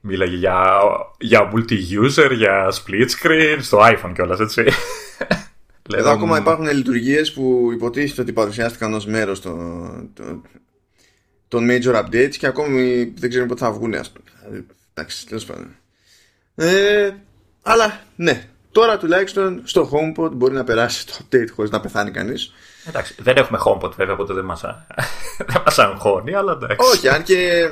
Μίλαγε 0.00 0.36
για, 0.36 0.78
για 1.18 1.52
multi-user 1.54 2.30
Για 2.36 2.72
split 2.72 3.08
screen 3.20 3.58
Στο 3.60 3.78
iPhone 3.80 4.12
κιόλας 4.14 4.40
έτσι 4.40 4.64
Εδώ 5.94 6.10
ακόμα 6.10 6.38
υπάρχουν 6.38 6.66
λειτουργίες 6.66 7.32
που 7.32 7.70
υποτίθεται 7.72 8.20
ότι 8.20 8.32
παρουσιάστηκαν 8.32 8.94
ως 8.94 9.06
μέρος 9.06 9.40
των, 9.40 10.10
των 11.48 11.66
major 11.70 12.04
updates 12.04 12.34
και 12.38 12.46
ακόμη 12.46 13.12
δεν 13.16 13.28
ξέρουμε 13.28 13.48
πότε 13.48 13.64
θα 13.64 13.72
βγουν. 13.72 13.94
Εντάξει, 14.94 15.26
τέλος 15.26 15.44
πάντων. 15.44 15.76
Ε, 16.54 17.10
αλλά 17.62 18.00
ναι, 18.16 18.48
Τώρα 18.76 18.98
τουλάχιστον 18.98 19.60
στο 19.64 19.90
HomePod 19.92 20.30
μπορεί 20.30 20.54
να 20.54 20.64
περάσει 20.64 21.06
το 21.06 21.12
update 21.18 21.48
χωρίς 21.54 21.70
να 21.70 21.80
πεθάνει 21.80 22.10
κανείς. 22.10 22.52
Εντάξει, 22.88 23.14
δεν 23.18 23.36
έχουμε 23.36 23.58
HomePod 23.64 23.92
βέβαια, 23.96 24.14
οπότε 24.14 24.34
δεν 24.34 24.44
μας, 24.44 24.60
δεν 25.48 25.62
μας 25.64 25.78
αγχώνει, 25.78 26.34
αλλά 26.34 26.52
εντάξει. 26.52 26.88
Όχι, 26.92 27.08
αν 27.08 27.22
και 27.22 27.68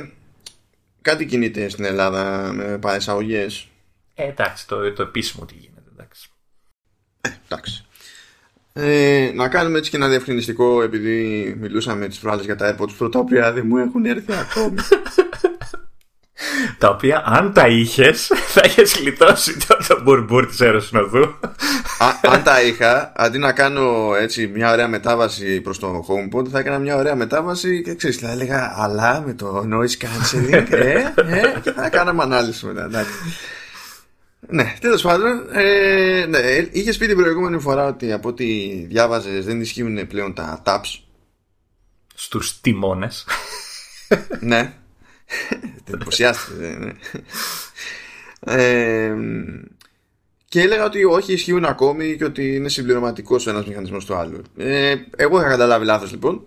κάτι 1.02 1.26
κινείται 1.26 1.68
στην 1.68 1.84
Ελλάδα 1.84 2.52
με 2.52 2.78
παρεσαγωγές. 2.78 3.68
Ε, 4.14 4.28
εντάξει, 4.28 4.66
το, 4.66 4.92
το 4.92 5.02
επίσημο 5.02 5.44
τι 5.44 5.54
γίνεται, 5.54 5.90
εντάξει. 5.92 6.30
Ε, 7.20 7.28
εντάξει. 7.48 7.84
Ε, 8.72 9.30
να 9.34 9.48
κάνουμε 9.48 9.78
έτσι 9.78 9.90
και 9.90 9.96
ένα 9.96 10.08
διευκρινιστικό 10.08 10.82
επειδή 10.82 11.54
μιλούσαμε 11.60 12.08
τις 12.08 12.18
προάλλες 12.18 12.44
για 12.44 12.56
τα 12.56 12.76
AirPods 12.76 13.02
Pro 13.02 13.12
τα 13.12 13.18
οποία 13.18 13.52
δεν 13.52 13.66
μου 13.66 13.76
έχουν 13.76 14.04
έρθει 14.04 14.32
ακόμη 14.32 14.80
τα 16.78 16.88
οποία 16.88 17.22
αν 17.26 17.52
τα 17.52 17.66
είχες, 17.66 18.30
θα 18.54 18.62
είχες 18.64 18.96
γλιτώσει 18.98 19.56
το, 19.66 19.76
το 19.88 20.00
μπουρμπούρ 20.02 20.46
της 20.46 20.60
αεροσυνοδού. 20.60 21.34
αν 22.22 22.42
τα 22.42 22.62
είχα, 22.62 23.12
αντί 23.16 23.38
να 23.38 23.52
κάνω 23.52 24.14
έτσι 24.20 24.46
μια 24.46 24.72
ωραία 24.72 24.88
μετάβαση 24.88 25.60
προς 25.60 25.78
το 25.78 26.04
HomePod, 26.08 26.48
θα 26.48 26.58
έκανα 26.58 26.78
μια 26.78 26.96
ωραία 26.96 27.14
μετάβαση 27.14 27.82
και 27.82 27.94
ξέρεις, 27.94 28.16
θα 28.16 28.30
έλεγα 28.30 28.74
αλλά 28.76 29.22
με 29.26 29.34
το 29.34 29.68
noise 29.72 30.04
cancelling, 30.04 30.66
ε, 30.70 31.12
ε, 31.16 31.60
και 31.62 31.72
θα 31.72 31.88
κάναμε 31.88 32.22
ανάλυση 32.22 32.66
μετά. 32.66 32.84
Εντάξει. 32.84 33.12
Ναι, 34.48 34.74
τέλος 34.80 35.02
πάντων, 35.02 35.46
ε, 35.52 36.26
ναι, 36.28 36.38
είχες 36.72 36.96
πει 36.96 37.06
την 37.06 37.16
προηγούμενη 37.16 37.60
φορά 37.60 37.86
ότι 37.86 38.12
από 38.12 38.28
ό,τι 38.28 38.44
διάβαζες 38.88 39.44
δεν 39.44 39.60
ισχύουν 39.60 40.06
πλέον 40.06 40.34
τα 40.34 40.62
taps. 40.64 41.00
Στους 42.14 42.60
τιμώνες. 42.60 43.26
ναι. 44.40 44.72
Εντυπωσιάστηκε. 45.88 46.78
Ναι. 46.78 46.92
ε, 48.54 49.14
και 50.48 50.60
έλεγα 50.60 50.84
ότι 50.84 51.04
όχι 51.04 51.32
ισχύουν 51.32 51.64
ακόμη 51.64 52.16
και 52.16 52.24
ότι 52.24 52.54
είναι 52.54 52.68
συμπληρωματικός 52.68 53.46
ο 53.46 53.50
ένας 53.50 53.66
μηχανισμός 53.66 54.04
του 54.04 54.14
άλλου. 54.14 54.42
Ε, 54.56 54.94
εγώ 55.16 55.40
είχα 55.40 55.48
καταλάβει 55.48 55.84
λάθος 55.84 56.10
λοιπόν. 56.10 56.46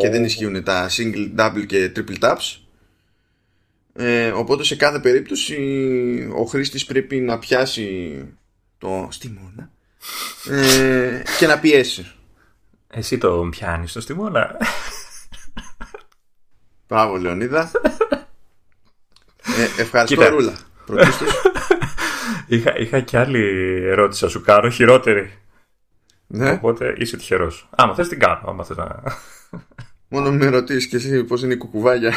Και 0.00 0.10
δεν 0.10 0.24
ισχύουν 0.24 0.62
τα 0.62 0.88
single, 0.90 1.30
double 1.38 1.66
και 1.66 1.92
triple 1.96 2.18
taps. 2.18 2.58
Ε, 3.96 4.28
οπότε 4.28 4.64
σε 4.64 4.76
κάθε 4.76 4.98
περίπτωση 4.98 5.58
ο 6.34 6.44
χρήστης 6.44 6.84
πρέπει 6.84 7.20
να 7.20 7.38
πιάσει 7.38 8.18
το 8.78 9.08
στιμώνα 9.10 9.70
ε, 10.50 11.22
και 11.38 11.46
να 11.46 11.58
πιέσει. 11.58 12.12
Εσύ 12.90 13.18
το 13.18 13.48
πιάνεις 13.50 13.92
το 13.92 14.00
στιμώνα. 14.00 14.56
Μπράβο, 16.88 17.16
Λεωνίδα. 17.16 17.70
ε, 19.58 19.82
ευχαριστώ, 19.82 20.14
Κοίτα. 20.14 20.28
Ρούλα. 20.28 20.52
είχα, 22.46 22.78
είχα 22.78 23.00
και 23.00 23.18
άλλη 23.18 23.42
ερώτηση 23.84 24.24
να 24.24 24.30
σου 24.30 24.40
κάνω, 24.40 24.70
χειρότερη. 24.70 25.38
Ναι. 26.26 26.50
Οπότε 26.50 26.94
είσαι 26.96 27.16
τυχερός. 27.16 27.68
Άμα 27.70 27.94
θες 27.94 28.08
την 28.08 28.18
κάνω, 28.18 28.42
άμα 28.46 28.64
θες 28.64 28.76
να. 28.76 29.02
Μόνο 30.08 30.32
με 30.32 30.46
ρωτήσεις 30.46 30.86
και 30.86 30.96
εσύ 30.96 31.24
πώς 31.24 31.42
είναι 31.42 31.52
η 31.52 31.56
κουκουβάγια. 31.56 32.12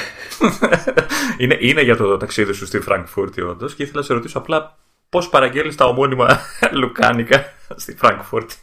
είναι, 1.37 1.57
είναι 1.59 1.81
για 1.81 1.95
το 1.95 2.17
ταξίδι 2.17 2.53
σου 2.53 2.65
στη 2.65 2.79
Φραγκφούρτη, 2.79 3.41
όντως, 3.41 3.75
και 3.75 3.83
ήθελα 3.83 3.99
να 3.99 4.05
σε 4.05 4.13
ρωτήσω 4.13 4.37
απλά 4.37 4.77
πώς 5.09 5.29
παραγγέλνεις 5.29 5.75
τα 5.75 5.85
ομώνυμα 5.85 6.39
λουκάνικα 6.71 7.45
στη 7.75 7.95
Φραγκφούρτη. 7.95 8.55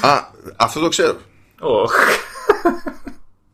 Α, 0.00 0.24
αυτό 0.56 0.80
το 0.80 0.88
ξέρω. 0.88 1.16
Oh. 1.60 1.86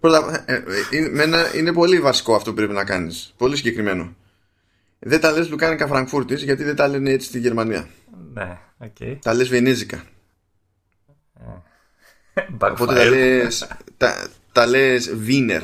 Πρώτα, 0.03 0.45
ε, 0.47 0.55
ε, 0.91 1.59
είναι 1.59 1.73
πολύ 1.73 2.01
βασικό 2.01 2.35
αυτό 2.35 2.51
που 2.51 2.57
πρέπει 2.57 2.73
να 2.73 2.85
κάνεις. 2.85 3.35
Πολύ 3.37 3.57
συγκεκριμένο. 3.57 4.17
Δεν 4.99 5.21
τα 5.21 5.31
λες 5.31 5.51
Λουκάνικα 5.51 5.87
Φραγκφούρτης 5.87 6.43
γιατί 6.43 6.65
δεν 6.65 6.77
τα 6.77 6.89
λένε 6.89 7.11
έτσι 7.11 7.27
στη 7.27 7.39
Γερμανία. 7.39 7.89
Ναι, 8.33 8.59
okay. 8.85 9.19
Τα 9.23 9.35
λες 9.35 9.49
Βενίζικα. 9.49 10.05
Οπότε 12.59 12.95
τα 12.95 13.05
λες, 13.05 13.69
τα, 13.97 14.29
τα 14.53 14.67
λες 14.67 15.15
Βίνερ. 15.15 15.63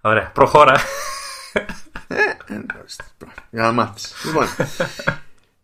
Ωραία, 0.00 0.30
προχώρα. 0.30 0.80
Για 3.50 3.62
να 3.62 3.72
μάθεις. 3.72 4.14
Λοιπόν, 4.24 4.46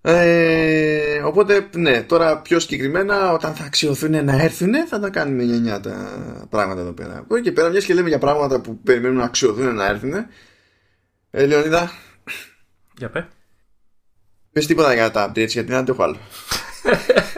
ε, 0.06 1.20
οπότε, 1.24 1.68
ναι, 1.76 2.02
τώρα 2.02 2.38
πιο 2.38 2.58
συγκεκριμένα, 2.58 3.32
όταν 3.32 3.54
θα 3.54 3.64
αξιωθούν 3.64 4.24
να 4.24 4.42
έρθουν, 4.42 4.86
θα 4.88 5.00
τα 5.00 5.10
κάνουμε 5.10 5.42
γενιά 5.42 5.80
τα 5.80 5.96
πράγματα 6.50 6.80
εδώ 6.80 6.92
πέρα. 6.92 7.18
Από 7.18 7.34
εκεί 7.34 7.44
και 7.44 7.52
πέρα, 7.52 7.68
μιας 7.68 7.84
και 7.84 7.94
λέμε 7.94 8.08
για 8.08 8.18
πράγματα 8.18 8.60
που 8.60 8.78
περιμένουν 8.78 9.16
να 9.16 9.24
αξιωθούν 9.24 9.74
να 9.74 9.86
έρθουν. 9.86 10.12
Ε, 11.30 11.46
Λεωνίδα. 11.46 11.92
Για 12.98 13.10
πέ. 13.10 13.28
Πες 14.52 14.66
τίποτα 14.66 14.94
για 14.94 15.10
τα 15.10 15.28
updates, 15.28 15.48
γιατί 15.48 15.68
δεν 15.68 15.76
αντέχω 15.76 16.02
άλλο. 16.02 16.18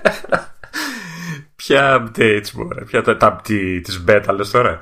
Ποια 1.57 2.03
updates, 2.03 2.53
μπορεί, 2.55 2.85
ποια 2.85 3.03
τα, 3.03 3.17
τα 3.17 3.41
της 3.83 4.05
beta, 4.09 4.35
λες 4.37 4.51
τώρα; 4.51 4.79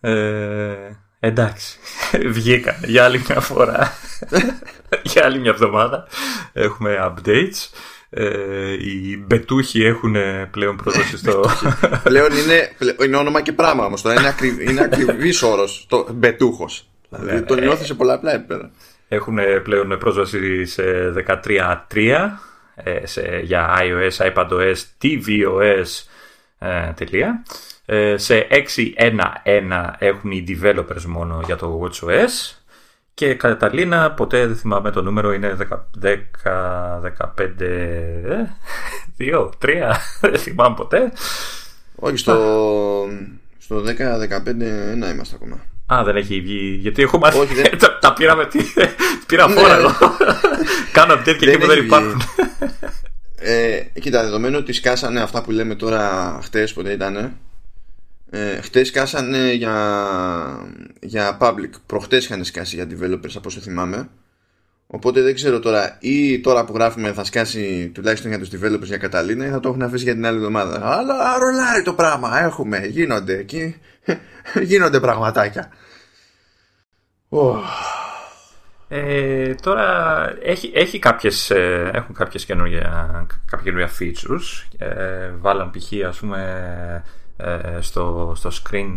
Ε, 0.00 0.90
εντάξει, 1.20 1.78
βγήκαν 2.34 2.76
για 2.84 3.04
άλλη 3.04 3.22
μια 3.28 3.40
φορά. 3.40 3.92
για 5.12 5.24
άλλη 5.24 5.38
μια 5.38 5.50
εβδομάδα 5.50 6.06
έχουμε 6.52 6.98
updates. 7.00 7.68
Ε, 8.10 8.72
οι 8.72 9.24
μπετούχοι 9.26 9.84
έχουν 9.84 10.16
πλέον 10.50 10.76
πρόσβαση 10.76 11.16
στο. 11.16 11.44
πλέον 12.02 12.28
είναι, 12.32 12.72
είναι 13.04 13.16
όνομα 13.16 13.40
και 13.40 13.52
πράγμα 13.52 13.84
όμως. 13.84 14.02
Είναι, 14.02 14.28
ακριβ, 14.28 14.68
είναι 14.68 14.80
ακριβής 14.80 15.42
όρος 15.42 15.86
το 15.88 16.06
μπετούχος. 16.12 16.88
Δηλαδή 17.08 17.34
ναι, 17.34 17.42
το 17.42 17.54
ε, 17.54 17.60
νιώθεις 17.60 17.86
σε 17.86 17.94
πολλαπλά 17.94 18.34
επίπεδα. 18.34 18.70
Έχουν 19.08 19.38
πλέον 19.62 19.98
πρόσβαση 19.98 20.64
σε 20.64 20.82
13.3 21.26 21.76
ε, 22.84 23.06
σε, 23.06 23.40
για 23.42 23.78
iOS, 23.80 24.32
iPadOS, 24.32 24.76
tvOS 25.02 26.04
ε, 26.58 26.92
τελεία. 26.92 27.42
Ε, 27.86 28.16
σε 28.16 28.46
6.1.1 28.50 29.90
έχουν 29.98 30.30
οι 30.30 30.44
developers 30.48 31.02
μόνο 31.06 31.42
για 31.44 31.56
το 31.56 31.80
WatchOS 31.82 32.59
και 33.20 33.34
κατά 33.34 33.70
Λίνα, 33.72 34.12
ποτέ 34.12 34.46
δεν 34.46 34.56
θυμάμαι 34.56 34.90
το 34.90 35.02
νούμερο, 35.02 35.32
είναι 35.32 35.56
10, 35.60 35.64
10 36.02 36.16
15, 37.02 37.50
2, 39.18 39.48
3, 39.48 39.50
δεν 40.20 40.38
θυμάμαι 40.38 40.74
ποτέ. 40.76 41.12
Όχι, 41.94 42.16
στο, 42.16 42.34
στο 43.58 43.76
10, 43.76 43.88
15, 43.88 43.88
1 43.88 45.12
είμαστε 45.12 45.34
ακόμα. 45.34 45.60
Α, 45.86 46.04
δεν 46.04 46.16
έχει 46.16 46.40
βγει. 46.40 46.78
Γιατί 46.80 47.02
έχω 47.02 47.18
μάθει. 47.18 47.38
Όχι, 47.38 47.54
δεν... 47.54 47.78
τα, 47.78 47.98
τα 47.98 48.12
πήραμε. 48.12 48.46
Τι... 48.46 48.58
Πήρα 49.26 49.48
φόρα 49.48 49.76
ναι. 49.76 49.80
εγώ. 49.80 49.92
Κάνω 50.92 51.14
update 51.14 51.36
και 51.38 51.50
εκεί 51.50 51.58
που 51.58 51.66
δεν 51.66 51.84
υπάρχουν. 51.84 52.22
Ε, 53.36 53.80
κοίτα, 54.00 54.22
δεδομένου 54.22 54.56
ότι 54.58 54.72
σκάσανε 54.72 55.20
αυτά 55.20 55.42
που 55.42 55.50
λέμε 55.50 55.74
τώρα 55.74 56.38
χτες, 56.42 56.72
ποτέ 56.72 56.92
ήταν. 56.92 57.36
Ε, 58.32 58.60
χτες 58.60 58.88
σκάσανε 58.88 59.52
για, 59.52 59.74
για 61.00 61.38
public. 61.40 61.70
Προχτές 61.86 62.24
είχαν 62.24 62.44
σκάσει 62.44 62.74
για 62.76 62.86
developers 62.90 63.32
από 63.36 63.48
όσο 63.48 63.60
θυμάμαι. 63.60 64.08
Οπότε 64.86 65.20
δεν 65.20 65.34
ξέρω 65.34 65.60
τώρα, 65.60 65.96
ή 66.00 66.40
τώρα 66.40 66.64
που 66.64 66.72
γράφουμε 66.74 67.12
θα 67.12 67.24
σκάσει 67.24 67.90
τουλάχιστον 67.94 68.30
για 68.30 68.38
τους 68.38 68.48
developers 68.48 68.84
για 68.84 68.96
Καταλήνα 68.96 69.46
ή 69.46 69.50
θα 69.50 69.60
το 69.60 69.68
έχουν 69.68 69.82
αφήσει 69.82 70.04
για 70.04 70.14
την 70.14 70.26
άλλη 70.26 70.36
εβδομάδα. 70.36 70.96
Αλλά 70.98 71.38
ρολάρει 71.38 71.82
το 71.82 71.92
πράγμα, 71.92 72.40
έχουμε, 72.40 72.86
γίνονται 72.86 73.38
εκεί, 73.38 73.76
γίνονται 74.70 75.00
πραγματάκια. 75.00 75.70
Ε, 78.88 79.54
τώρα 79.54 80.28
έχει, 80.42 80.72
έχει 80.74 80.98
κάποιες, 80.98 81.50
ε, 81.50 81.90
έχουν 81.94 82.14
κάποιες 82.14 82.44
καινούργια, 82.44 83.08
κάποια 83.46 83.64
καινούργια 83.64 83.90
features. 84.00 84.76
Ε, 84.78 85.30
βάλαν 85.38 85.70
π.χ. 85.70 86.06
ας 86.08 86.18
πούμε 86.18 86.40
ε, 87.04 87.19
στο, 87.80 88.32
στο 88.36 88.50
screen 88.62 88.90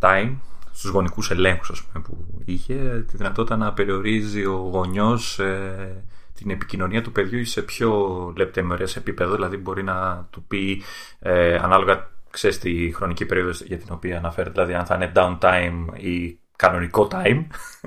time, 0.00 0.34
στους 0.72 0.90
γονικούς 0.90 1.30
ελέγχους 1.30 1.70
ας 1.70 1.82
πούμε, 1.82 2.04
που 2.04 2.42
είχε, 2.44 3.04
τη 3.10 3.16
δυνατότητα 3.16 3.56
να 3.56 3.72
περιορίζει 3.72 4.44
ο 4.44 4.68
γονιός 4.72 5.38
ε, 5.38 6.04
την 6.34 6.50
επικοινωνία 6.50 7.02
του 7.02 7.12
παιδιού 7.12 7.44
σε 7.44 7.62
πιο 7.62 8.32
λεπτομερές 8.36 8.96
επίπεδο, 8.96 9.34
δηλαδή 9.34 9.56
μπορεί 9.56 9.82
να 9.82 10.26
του 10.30 10.42
πει 10.42 10.82
ε, 11.18 11.54
ανάλογα 11.54 12.10
ξέρεις 12.30 12.58
τη 12.58 12.92
χρονική 12.92 13.24
περίοδος 13.26 13.62
για 13.62 13.78
την 13.78 13.88
οποία 13.90 14.18
αναφέρεται, 14.18 14.50
δηλαδή 14.50 14.74
αν 14.74 14.86
θα 14.86 14.94
είναι 14.94 15.12
downtime 15.14 15.98
ή 16.02 16.38
κανονικό 16.56 17.08
time, 17.10 17.44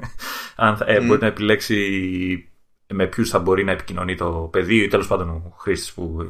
αν 0.55 0.77
θα, 0.77 0.85
ε, 0.87 1.01
μπορεί 1.01 1.21
να 1.21 1.27
επιλέξει 1.27 2.49
με 2.87 3.07
ποιους 3.07 3.29
θα 3.29 3.39
μπορεί 3.39 3.63
να 3.63 3.71
επικοινωνεί 3.71 4.15
το 4.15 4.29
παιδί 4.51 4.75
ή 4.75 4.87
τέλος 4.87 5.07
πάντων 5.07 5.29
ο 5.29 5.53
χρήστης 5.57 5.93
που 5.93 6.29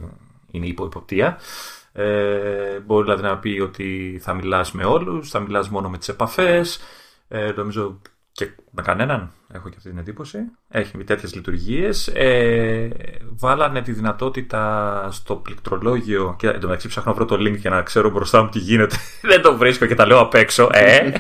είναι 0.52 0.66
υπό 0.66 0.86
υποπτία. 0.86 1.38
Ε, 1.94 2.80
μπορεί 2.80 3.04
δηλαδή 3.04 3.24
να 3.24 3.38
πει 3.38 3.60
ότι 3.64 4.20
θα 4.22 4.34
μιλάς 4.34 4.72
με 4.72 4.86
όλους, 4.86 5.30
θα 5.30 5.40
μιλάς 5.40 5.70
μόνο 5.70 5.90
με 5.90 5.98
τις 5.98 6.08
επαφές. 6.08 6.82
Ε, 7.28 7.52
νομίζω 7.56 8.02
και 8.36 8.50
με 8.72 8.82
κανέναν, 8.82 9.32
έχω 9.54 9.70
και 9.70 9.76
αυτή 9.78 9.90
την 9.90 9.98
εντύπωση. 9.98 10.38
Έχει 10.70 10.98
τέτοιες 10.98 11.36
λειτουργίες. 11.36 12.08
Ε, 12.08 12.90
βάλανε 13.30 13.82
τη 13.82 13.92
δυνατότητα 13.92 15.08
στο 15.12 15.36
πληκτρολόγιο. 15.36 16.36
Και 16.40 16.48
εντωμεταξύ 16.48 16.88
ψάχνω 16.88 17.12
να 17.12 17.18
βρω 17.18 17.26
το 17.26 17.36
link 17.36 17.58
για 17.58 17.70
να 17.70 17.82
ξέρω 17.82 18.10
μπροστά 18.10 18.44
μου 18.44 18.50
τι 18.50 18.60
γίνεται. 18.60 18.96
Δεν 19.32 19.42
το 19.42 19.58
βρίσκω 19.58 19.86
και 19.86 19.96
τα 19.96 20.06
λέω 20.06 20.20
απ' 20.20 20.34
έξω. 20.34 20.70
Ε. 20.72 21.00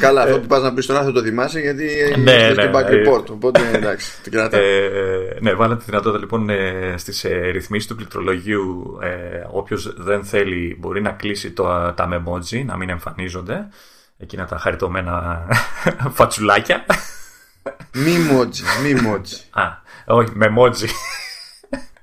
Καλά, 0.00 0.22
αυτό 0.22 0.40
που 0.40 0.46
πας 0.46 0.62
να 0.62 0.74
πεις 0.74 0.86
τώρα 0.86 1.02
θα 1.02 1.12
το 1.12 1.22
θυμάσαι 1.22 1.60
γιατί 1.60 2.14
ναι, 2.18 2.32
ναι, 2.32 2.52
ναι, 2.52 2.70
back 2.74 2.86
report. 2.86 3.26
Οπότε 3.30 3.60
εντάξει, 3.72 4.22
την 4.22 4.38
Ε, 4.38 4.48
ναι, 5.40 5.54
βάλανε 5.54 5.78
τη 5.78 5.84
δυνατότητα 5.84 6.18
λοιπόν 6.18 6.50
ε, 6.50 6.94
στις 6.96 7.24
ε, 7.24 7.50
ρυθμίσεις 7.50 7.88
του 7.88 7.94
πληκτρολογίου. 7.94 8.98
Ε, 9.02 9.46
Όποιος 9.50 9.94
δεν 9.96 10.24
θέλει 10.24 10.76
μπορεί 10.80 11.00
να 11.00 11.10
κλείσει 11.10 11.50
το, 11.50 11.92
τα 11.96 12.08
memoji, 12.12 12.64
να 12.64 12.76
μην 12.76 12.88
εμφανίζονται 12.88 13.68
εκείνα 14.22 14.46
τα 14.46 14.58
χαριτωμένα 14.58 15.46
φατσουλάκια. 16.16 16.86
Μη 17.92 18.18
μότζι, 18.18 18.62
μη 18.82 18.94
μότζι. 19.00 19.36
Α, 19.50 19.62
όχι, 20.06 20.30
με 20.34 20.48
μότζι. 20.48 20.86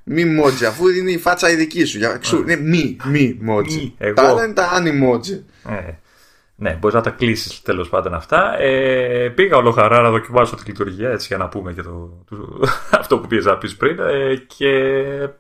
Μη 0.03 0.25
μότζι, 0.25 0.65
αφού 0.65 0.87
είναι 0.87 1.11
η 1.11 1.17
φάτσα 1.17 1.49
η 1.49 1.55
δική 1.55 1.83
σου. 1.85 1.97
Για, 1.97 2.17
ξου, 2.17 2.37
είναι 2.37 2.55
μη, 2.55 2.97
μη 3.05 3.37
μότζι. 3.41 3.93
Τα 4.15 4.27
άλλα 4.27 4.43
είναι 4.43 4.53
τα 4.53 4.69
άνι 4.69 4.91
μότζι. 4.91 5.45
Ε, 5.69 5.91
ναι, 6.61 6.77
μπορείς 6.79 6.95
να 6.95 7.01
τα 7.01 7.09
κλείσεις 7.09 7.61
τέλος 7.61 7.89
πάντων 7.89 8.13
αυτά. 8.13 8.59
Ε, 8.59 9.29
πήγα 9.29 9.57
ολοχαρά 9.57 10.01
να 10.01 10.09
δοκιμάσω 10.09 10.55
τη 10.55 10.63
λειτουργία 10.65 11.09
έτσι 11.09 11.27
για 11.27 11.37
να 11.37 11.47
πούμε 11.47 11.73
και 11.73 11.81
το, 11.81 12.23
το 12.29 12.59
αυτό 12.99 13.19
που 13.19 13.27
πήγες 13.27 13.45
να 13.45 13.57
πεις 13.57 13.75
πριν. 13.75 13.99
Ε, 13.99 14.35
και 14.35 14.69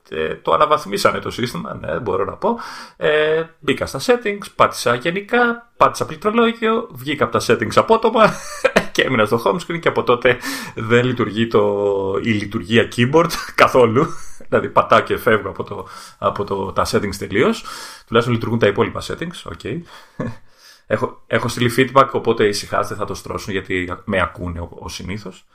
ε, 0.09 0.35
το 0.41 0.53
αναβαθμίσανε 0.53 1.19
το 1.19 1.31
σύστημα, 1.31 1.79
ναι, 1.81 1.99
μπορώ 1.99 2.25
να 2.25 2.33
πω. 2.33 2.57
Ε, 2.97 3.43
μπήκα 3.59 3.85
στα 3.85 3.99
settings, 3.99 4.45
πάτησα 4.55 4.95
γενικά, 4.95 5.71
πάτησα 5.77 6.05
πληκτρολόγιο, 6.05 6.87
βγήκα 6.91 7.23
από 7.23 7.39
τα 7.39 7.45
settings 7.47 7.75
απότομα 7.75 8.33
και 8.91 9.01
έμεινα 9.01 9.25
στο 9.25 9.41
home 9.45 9.55
screen 9.55 9.79
και 9.79 9.87
από 9.87 10.03
τότε 10.03 10.37
δεν 10.75 11.05
λειτουργεί 11.05 11.47
το, 11.47 11.63
η 12.23 12.29
λειτουργία 12.29 12.87
keyboard 12.95 13.31
καθόλου. 13.55 14.07
δηλαδή 14.47 14.69
πατάω 14.69 14.99
και 14.99 15.17
φεύγω 15.17 15.49
από, 15.49 15.63
το, 15.63 15.87
από 16.17 16.43
το, 16.43 16.71
τα 16.71 16.85
settings 16.91 17.15
τελείως. 17.17 17.63
Τουλάχιστον 18.07 18.35
λειτουργούν 18.35 18.59
τα 18.59 18.67
υπόλοιπα 18.67 19.01
settings. 19.01 19.51
Okay. 19.53 19.81
Έχω, 20.91 21.23
έχω 21.27 21.47
στείλει 21.47 21.71
feedback, 21.77 22.07
οπότε 22.11 22.47
ησυχάστε, 22.47 22.95
θα 22.95 23.05
το 23.05 23.13
στρώσουν 23.13 23.53
γιατί 23.53 23.93
με 24.03 24.21
ακούνε 24.21 24.59
ο 24.69 24.89
συνήθως. 24.89 25.45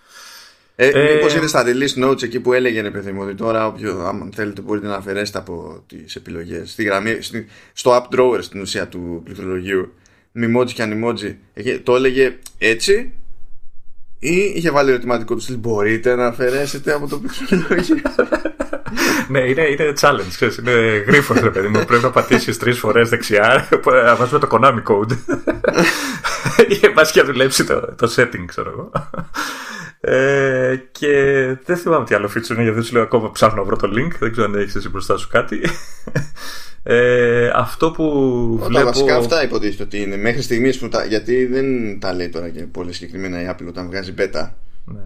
Ε, 0.76 0.88
ε, 0.88 1.14
Μήπως 1.14 1.34
είδε 1.34 1.46
στα 1.46 1.64
release 1.66 2.04
notes 2.04 2.22
εκεί 2.22 2.40
που 2.40 2.52
έλεγε 2.52 2.80
ρε 2.80 2.90
παιδί 2.90 3.12
μου 3.12 3.22
ότι 3.22 3.34
τώρα, 3.34 3.66
όποιο, 3.66 4.06
αν 4.06 4.30
θέλετε, 4.34 4.60
μπορείτε 4.60 4.86
να 4.86 4.94
αφαιρέσετε 4.94 5.38
από 5.38 5.84
τις 5.86 6.16
επιλογές. 6.16 6.70
Στη 6.70 6.82
γραμμή, 6.82 7.18
στη, 7.20 7.46
στο 7.72 7.90
app 7.96 8.14
drawer 8.16 8.38
στην 8.42 8.60
ουσία 8.60 8.88
του 8.88 9.20
πληκτρολογίου. 9.24 9.92
Mimoji 10.38 10.72
και 10.72 10.84
animoji. 10.88 11.34
Το 11.82 11.94
έλεγε 11.94 12.38
έτσι 12.58 13.12
ή 14.18 14.52
είχε 14.54 14.70
βάλει 14.70 14.90
ερωτηματικό 14.90 15.34
του 15.34 15.40
στυλ. 15.40 15.56
Μπορείτε 15.56 16.14
να 16.14 16.26
αφαιρέσετε 16.26 16.92
από 16.92 17.08
το 17.08 17.18
πληκτρολόγιο. 17.18 17.96
ναι, 19.28 19.40
είναι, 19.40 19.62
είναι 19.62 19.92
challenge. 20.00 20.30
Ξέρεις, 20.30 20.56
είναι 20.56 21.04
γρήφο, 21.06 21.34
ρε 21.34 21.50
παιδί 21.50 21.68
μου. 21.68 21.84
Πρέπει 21.84 22.02
να 22.02 22.10
πατήσεις 22.10 22.58
τρεις 22.58 22.78
φορές 22.78 23.08
δεξιά. 23.08 23.68
Να 24.04 24.14
βάζουμε 24.16 24.38
το 24.38 24.48
Konami 24.50 24.82
code. 24.88 25.16
Είχε 26.68 26.90
πας 26.90 27.10
και 27.10 27.20
να 27.20 27.26
δουλέψει 27.26 27.64
το, 27.64 27.94
το 27.96 28.12
setting, 28.16 28.44
ξέρω 28.46 28.70
εγώ. 28.70 28.90
Ε, 30.00 30.76
και 30.92 31.10
δεν 31.64 31.76
θυμάμαι 31.76 32.04
τι 32.04 32.14
άλλο 32.14 32.30
feature 32.34 32.50
είναι 32.50 32.62
γιατί 32.62 32.82
σου 32.82 32.92
λέω 32.92 33.02
ακόμα 33.02 33.30
ψάχνω 33.30 33.56
να 33.56 33.64
βρω 33.64 33.76
το 33.76 33.88
link. 33.96 34.18
Δεν 34.18 34.32
ξέρω 34.32 34.46
αν 34.46 34.54
έχεις 34.54 34.74
εσύ 34.74 34.88
μπροστά 34.88 35.16
σου 35.16 35.28
κάτι. 35.28 35.60
Ε, 36.86 37.50
αυτό 37.54 37.90
που 37.90 38.04
Όταν 38.56 38.68
βλέπω... 38.68 38.86
Βασικά 38.86 39.16
αυτά 39.16 39.42
υποτίθεται 39.42 39.82
ότι 39.82 40.00
είναι 40.00 40.16
μέχρι 40.16 40.42
στιγμής 40.42 40.78
που 40.78 40.88
τα... 40.88 41.04
γιατί 41.04 41.46
δεν 41.46 41.98
τα 42.00 42.14
λέει 42.14 42.28
τώρα 42.28 42.48
και 42.48 42.60
πολύ 42.60 42.92
συγκεκριμένα 42.92 43.42
η 43.42 43.46
Apple 43.50 43.66
όταν 43.68 43.86
βγάζει 43.86 44.14
beta. 44.18 44.48
Ναι. 44.84 45.00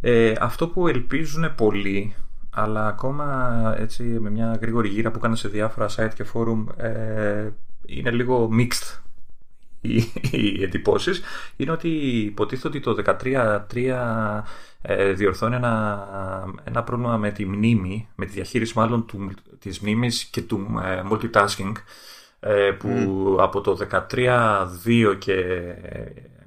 Ε, 0.00 0.32
αυτό 0.40 0.68
που 0.68 0.88
ελπίζουν 0.88 1.54
πολύ 1.56 2.14
αλλά 2.62 2.86
ακόμα 2.86 3.74
έτσι 3.78 4.02
με 4.02 4.30
μια 4.30 4.58
γρήγορη 4.60 4.88
γύρα 4.88 5.10
που 5.10 5.18
έκανα 5.18 5.36
σε 5.36 5.48
διάφορα 5.48 5.88
site 5.96 6.14
και 6.14 6.24
forum 6.34 6.64
ε, 6.76 7.48
είναι 7.86 8.10
λίγο 8.10 8.50
mixed 8.58 8.98
οι, 9.80 9.96
οι 10.30 10.62
εντυπώσεις. 10.62 11.20
Είναι 11.56 11.70
ότι 11.70 11.88
υποτίθεται 12.24 12.68
ότι 12.68 12.80
το 12.80 12.96
13.3 13.22 14.42
ε, 14.82 15.12
διορθώνει 15.12 15.54
ένα, 15.54 16.04
ένα 16.64 16.82
πρόβλημα 16.82 17.16
με 17.16 17.30
τη 17.30 17.46
μνήμη, 17.46 18.08
με 18.14 18.26
τη 18.26 18.32
διαχείριση 18.32 18.72
μάλλον 18.76 19.06
του, 19.06 19.30
της 19.58 19.80
μνήμης 19.80 20.24
και 20.24 20.42
του 20.42 20.80
ε, 20.84 21.02
multitasking 21.10 21.72
ε, 22.40 22.70
που 22.70 22.88
από 23.40 23.60
το 23.60 23.78
13.2 23.90 25.16
και 25.18 25.44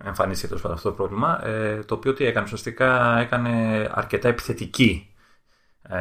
εμφανίστηκε 0.06 0.54
αυτό 0.54 0.90
το 0.90 0.92
πρόβλημα 0.92 1.48
ε, 1.48 1.80
το 1.86 1.96
οποίο 1.96 2.14
τι 2.14 2.26
έκανε 2.26 2.46
ουσιαστικά 2.46 3.20
έκανε 3.20 3.90
αρκετά 3.94 4.28
επιθετική 4.28 5.06
ε, 5.06 5.11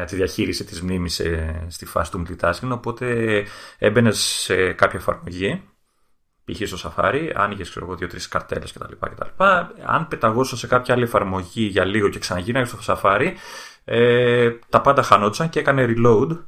τη 0.06 0.16
διαχείριση 0.16 0.64
της 0.64 0.82
μνήμης 0.82 1.22
στη 1.68 1.86
φάση 1.86 2.10
του 2.10 2.22
multitasking 2.26 2.70
οπότε 2.70 3.46
έμπαινε 3.78 4.10
σε 4.10 4.72
κάποια 4.72 4.98
εφαρμογή 4.98 5.62
π.χ. 6.44 6.68
στο 6.68 6.92
Safari, 6.96 7.30
άνοιγες 7.34 7.70
ξέρω 7.70 7.86
εγώ 7.86 7.94
δύο-τρεις 7.94 8.28
καρτέλες 8.28 8.72
κτλ, 8.72 9.06
Αν 9.84 10.08
πεταγώσω 10.08 10.56
σε 10.56 10.66
κάποια 10.66 10.94
άλλη 10.94 11.02
εφαρμογή 11.02 11.64
για 11.64 11.84
λίγο 11.84 12.08
και 12.08 12.18
ξαναγίναγες 12.18 12.68
στο 12.68 13.00
Safari, 13.02 13.32
ε, 13.84 14.50
τα 14.68 14.80
πάντα 14.80 15.02
χανόντουσαν 15.02 15.48
και 15.48 15.58
έκανε 15.58 15.86
reload 15.88 16.38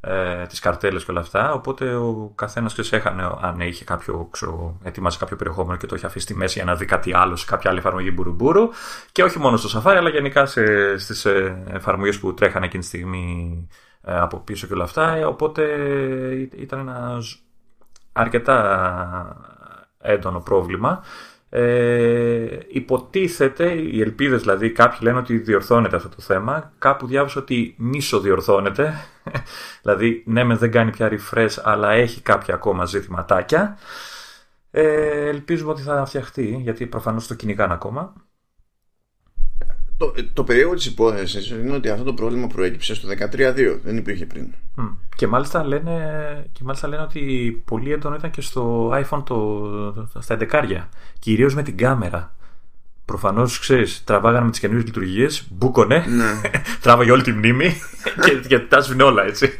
ε, 0.00 0.46
τις 0.46 0.58
καρτέλες 0.58 1.04
και 1.04 1.10
όλα 1.10 1.20
αυτά. 1.20 1.52
Οπότε 1.52 1.94
ο 1.94 2.32
καθένας 2.34 2.92
έχανε 2.92 3.30
αν 3.40 3.60
είχε 3.60 3.84
κάποιο, 3.84 4.28
ξέρω, 4.30 4.78
ετοιμάσει 4.82 5.18
κάποιο 5.18 5.36
περιεχόμενο 5.36 5.78
και 5.78 5.86
το 5.86 5.94
είχε 5.94 6.06
αφήσει 6.06 6.24
στη 6.24 6.34
μέση 6.34 6.58
για 6.58 6.64
να 6.64 6.74
δει 6.74 6.84
κάτι 6.84 7.14
άλλο 7.14 7.36
σε 7.36 7.46
κάποια 7.46 7.70
άλλη 7.70 7.78
εφαρμογή 7.78 8.10
μπουρουμπουρου. 8.14 8.68
Και 9.12 9.22
όχι 9.22 9.38
μόνο 9.38 9.56
στο 9.56 9.80
Safari, 9.80 9.94
αλλά 9.96 10.08
γενικά 10.08 10.46
στις 10.96 11.24
ε, 11.24 11.62
εφαρμογές 11.68 12.18
που 12.18 12.34
τρέχανε 12.34 12.66
εκείνη 12.66 12.82
τη 12.82 12.88
στιγμή 12.88 13.68
ε, 14.02 14.18
από 14.18 14.38
πίσω 14.38 14.66
και 14.66 14.72
όλα 14.72 14.84
αυτά. 14.84 15.14
Ε, 15.16 15.24
οπότε 15.24 15.62
ήταν 16.56 16.78
ένα 16.78 17.18
αρκετά 18.12 19.36
έντονο 20.00 20.40
πρόβλημα. 20.40 21.02
Ε, 21.52 22.58
υποτίθεται, 22.68 23.72
οι 23.72 24.00
ελπίδες 24.00 24.40
δηλαδή, 24.40 24.70
κάποιοι 24.70 24.98
λένε 25.02 25.18
ότι 25.18 25.38
διορθώνεται 25.38 25.96
αυτό 25.96 26.08
το 26.08 26.22
θέμα. 26.22 26.72
Κάπου 26.78 27.06
διάβασα 27.06 27.40
ότι 27.40 27.74
μίσο 27.78 28.20
διορθώνεται. 28.20 28.94
δηλαδή, 29.82 30.22
ναι, 30.26 30.44
με 30.44 30.54
δεν 30.56 30.70
κάνει 30.70 30.90
πια 30.90 31.10
refresh, 31.12 31.56
αλλά 31.62 31.90
έχει 31.90 32.20
κάποια 32.20 32.54
ακόμα 32.54 32.84
ζητηματάκια. 32.84 33.78
Ε, 34.70 35.28
ελπίζουμε 35.28 35.70
ότι 35.70 35.82
θα 35.82 36.04
φτιαχτεί, 36.06 36.58
γιατί 36.62 36.86
προφανώς 36.86 37.26
το 37.26 37.34
κυνηγάνε 37.34 37.72
ακόμα. 37.72 38.12
Το, 40.00 40.14
το 40.32 40.44
περίεργο 40.44 40.74
της 40.74 40.86
υπόθεσης 40.86 41.50
είναι 41.50 41.74
ότι 41.74 41.88
αυτό 41.88 42.04
το 42.04 42.12
πρόβλημα 42.12 42.46
προέκυψε 42.46 42.94
στο 42.94 43.08
13.2. 43.08 43.78
Δεν 43.84 43.96
υπήρχε 43.96 44.26
πριν. 44.26 44.54
Και, 45.16 45.26
μάλιστα 45.26 45.64
λένε, 45.64 45.92
και 46.52 46.60
μάλιστα 46.64 46.88
λένε 46.88 47.02
ότι 47.02 47.62
πολύ 47.64 47.92
έντονο 47.92 48.14
ήταν 48.14 48.30
και 48.30 48.40
στο 48.40 48.90
iPhone 48.90 49.22
το, 49.24 49.92
το, 49.92 50.20
στα 50.20 50.38
11. 50.52 50.82
Κυρίως 51.18 51.54
με 51.54 51.62
την 51.62 51.76
κάμερα. 51.76 52.34
Προφανώς 53.04 53.58
ξέρεις, 53.58 54.04
τραβάγανε 54.04 54.44
με 54.44 54.50
τις 54.50 54.60
καινούριες 54.60 54.86
λειτουργίες, 54.86 55.46
μπούκονε, 55.50 56.04
ναι. 56.08 56.40
τράβαγε 56.82 57.10
όλη 57.10 57.22
τη 57.22 57.32
μνήμη 57.32 57.80
και, 58.24 58.48
και 58.48 58.58
τα 58.58 58.86
όλα 59.02 59.24
έτσι. 59.24 59.56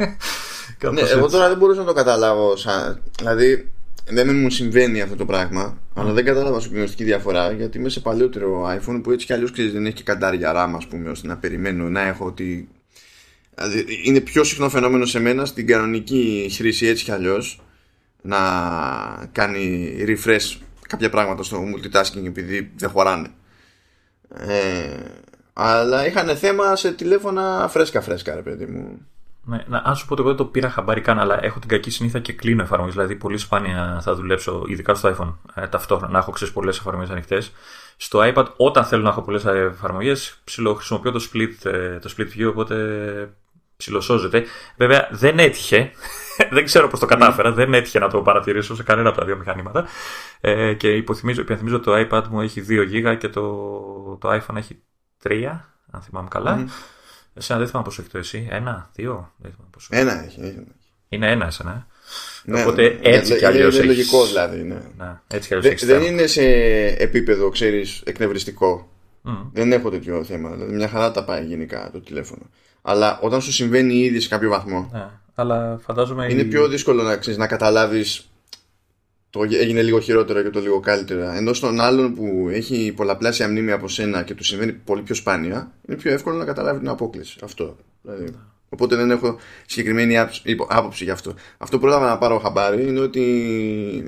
ναι, 0.92 1.00
εγώ 1.00 1.28
τώρα 1.28 1.48
δεν 1.48 1.56
μπορούσα 1.58 1.80
να 1.80 1.86
το 1.86 1.92
καταλάβω. 1.92 2.56
Σαν, 2.56 3.02
δηλαδή, 3.18 3.70
δεν 4.12 4.36
μου 4.36 4.50
συμβαίνει 4.50 5.00
αυτό 5.00 5.16
το 5.16 5.24
πράγμα, 5.24 5.78
αλλά 5.94 6.12
δεν 6.12 6.24
κατάλαβα 6.24 6.60
σου 6.60 6.70
γνωστική 6.72 7.04
διαφορά 7.04 7.52
γιατί 7.52 7.78
είμαι 7.78 7.88
σε 7.88 8.00
παλιότερο 8.00 8.68
iPhone 8.68 9.00
που 9.02 9.10
έτσι 9.10 9.26
κι 9.26 9.32
αλλιώς 9.32 9.52
δεν 9.52 9.86
έχει 9.86 9.94
και 9.94 10.02
καντάρια 10.02 10.52
RAM, 10.54 10.76
ας 10.76 10.86
πούμε, 10.86 11.10
ώστε 11.10 11.26
να 11.26 11.36
περιμένω 11.36 11.88
να 11.88 12.00
έχω 12.00 12.26
ότι. 12.26 12.68
Δηλαδή, 13.54 13.84
είναι 14.04 14.20
πιο 14.20 14.44
συχνό 14.44 14.68
φαινόμενο 14.68 15.04
σε 15.04 15.20
μένα 15.20 15.44
στην 15.44 15.66
κανονική 15.66 16.50
χρήση 16.56 16.86
έτσι 16.86 17.04
κι 17.04 17.10
αλλιώς 17.10 17.60
να 18.22 18.38
κάνει 19.32 19.94
refresh 20.06 20.58
κάποια 20.88 21.10
πράγματα 21.10 21.42
στο 21.42 21.64
multitasking 21.64 22.24
επειδή 22.26 22.70
δεν 22.76 22.88
χωράνε. 22.88 23.28
Ε, 24.34 24.96
αλλά 25.52 26.06
είχαν 26.06 26.36
θέμα 26.36 26.76
σε 26.76 26.92
τηλέφωνα 26.92 27.68
φρέσκα 27.70 28.00
φρέσκα 28.00 28.34
ρε 28.34 28.42
παιδί 28.42 28.66
μου 28.66 29.06
ναι, 29.50 29.64
να, 29.68 29.82
αν 29.84 29.96
σου 29.96 30.06
πω 30.06 30.12
ότι 30.12 30.22
εγώ 30.22 30.30
δεν 30.30 30.38
το 30.38 30.44
πήρα 30.44 30.70
χαμπάρι 30.70 31.00
καν, 31.00 31.18
αλλά 31.18 31.44
έχω 31.44 31.58
την 31.58 31.68
κακή 31.68 31.90
συνήθεια 31.90 32.20
και 32.20 32.32
κλείνω 32.32 32.62
εφαρμογές. 32.62 32.94
Δηλαδή, 32.94 33.16
πολύ 33.16 33.38
σπάνια 33.38 34.00
θα 34.02 34.14
δουλέψω, 34.14 34.64
ειδικά 34.66 34.94
στο 34.94 35.16
iPhone, 35.16 35.34
ε, 35.54 35.66
ταυτόχρονα 35.66 36.12
να 36.12 36.18
έχω 36.18 36.30
ξέρεις 36.30 36.54
πολλές 36.54 36.78
εφαρμογές 36.78 37.10
ανοιχτές. 37.10 37.52
Στο 37.96 38.20
iPad, 38.22 38.46
όταν 38.56 38.84
θέλω 38.84 39.02
να 39.02 39.08
έχω 39.08 39.22
πολλές 39.22 39.44
εφαρμογές, 39.44 40.42
χρησιμοποιώ 40.76 41.10
το 41.10 41.28
split, 41.32 41.70
ε, 41.70 41.98
το 41.98 42.14
split 42.16 42.38
view, 42.38 42.48
οπότε 42.48 42.76
ψιλοσώζεται. 43.76 44.44
Βέβαια, 44.76 45.08
δεν 45.10 45.38
έτυχε. 45.38 45.90
δεν 46.54 46.64
ξέρω 46.64 46.88
πώς 46.88 47.00
το 47.00 47.06
κατάφερα. 47.06 47.52
δεν 47.52 47.74
έτυχε 47.74 47.98
να 47.98 48.08
το 48.08 48.22
παρατηρήσω 48.22 48.74
σε 48.74 48.82
κανένα 48.82 49.08
από 49.08 49.18
τα 49.18 49.24
δύο 49.24 49.36
μηχανήματα. 49.36 49.86
Ε, 50.40 50.74
και 50.74 50.92
υποθυμίζω, 50.92 51.40
υπενθυμίζω 51.40 51.76
ότι 51.76 51.84
το 51.84 52.06
iPad 52.08 52.26
μου 52.30 52.40
έχει 52.40 52.64
2 52.68 52.80
GB 52.92 53.16
και 53.18 53.28
το, 53.28 53.42
το 54.20 54.32
iPhone 54.32 54.56
έχει 54.56 54.82
3, 55.22 55.44
αν 55.90 56.02
θυμάμαι 56.02 56.28
καλά. 56.30 56.64
Εσένα 57.34 57.58
δεν 57.58 57.68
θυμάμαι 57.68 57.86
πόσο 57.86 58.02
έχει 58.02 58.10
το 58.10 58.18
εσύ. 58.18 58.48
Ένα, 58.50 58.90
δύο. 58.94 59.32
Δεν 59.36 59.50
θυμάμαι 59.50 59.70
πόσο. 59.70 59.88
Ένα 59.90 60.24
έχει. 60.24 60.40
έχει. 60.40 60.64
Είναι 61.08 61.30
ένας 61.30 61.58
εσένα. 61.58 61.86
Ναι, 62.44 62.60
Οπότε 62.60 62.82
ναι, 62.82 62.98
έτσι 63.02 63.36
κι 63.36 63.44
αλλιώς. 63.44 63.76
Είναι 63.76 63.84
λογικό 63.84 64.26
δηλαδή. 64.26 64.62
Ναι. 64.62 64.80
ναι 64.96 65.20
έτσι 65.26 65.48
κι 65.48 65.54
αλλιώς. 65.54 65.84
Δεν, 65.84 66.02
είναι 66.02 66.26
σε 66.26 66.42
επίπεδο, 66.86 67.48
ξέρεις, 67.48 68.02
εκνευριστικό. 68.04 68.88
Mm. 69.24 69.46
Δεν 69.52 69.72
έχω 69.72 69.90
τέτοιο 69.90 70.24
θέμα. 70.24 70.50
Δηλαδή, 70.50 70.72
μια 70.72 70.88
χαρά 70.88 71.10
τα 71.10 71.24
πάει 71.24 71.44
γενικά 71.44 71.90
το 71.92 72.00
τηλέφωνο. 72.00 72.42
Αλλά 72.82 73.18
όταν 73.22 73.40
σου 73.40 73.52
συμβαίνει 73.52 73.94
ήδη 73.94 74.20
σε 74.20 74.28
κάποιο 74.28 74.50
βαθμό. 74.50 74.90
Ναι, 74.92 75.06
αλλά 75.34 75.80
φαντάζομαι. 75.82 76.26
Είναι 76.30 76.40
η... 76.40 76.44
πιο 76.44 76.68
δύσκολο 76.68 77.02
να, 77.02 77.16
ξέρεις, 77.16 77.38
να 77.38 77.46
καταλάβεις 77.46 78.30
το 79.30 79.42
έγινε 79.42 79.82
λίγο 79.82 80.00
χειρότερο 80.00 80.42
και 80.42 80.50
το 80.50 80.60
λίγο 80.60 80.80
καλύτερα. 80.80 81.36
Ενώ 81.36 81.52
στον 81.52 81.80
άλλον 81.80 82.14
που 82.14 82.48
έχει 82.50 82.92
πολλαπλάσια 82.96 83.48
μνήμη 83.48 83.72
από 83.72 83.88
σένα 83.88 84.22
και 84.22 84.34
του 84.34 84.44
συμβαίνει 84.44 84.72
πολύ 84.72 85.02
πιο 85.02 85.14
σπάνια, 85.14 85.72
είναι 85.88 85.96
πιο 85.96 86.12
εύκολο 86.12 86.36
να 86.36 86.44
καταλάβει 86.44 86.78
την 86.78 86.88
απόκληση. 86.88 87.38
Αυτό. 87.42 87.76
Δηλαδή. 88.02 88.34
Οπότε 88.68 88.96
δεν 88.96 89.10
έχω 89.10 89.38
συγκεκριμένη 89.66 90.18
άποψη 90.68 91.04
γι' 91.04 91.10
αυτό. 91.10 91.34
Αυτό 91.58 91.76
που 91.76 91.82
πρόλαβα 91.82 92.08
να 92.08 92.18
πάρω 92.18 92.38
χαμπάρι 92.38 92.86
είναι 92.86 93.00
ότι 93.00 93.20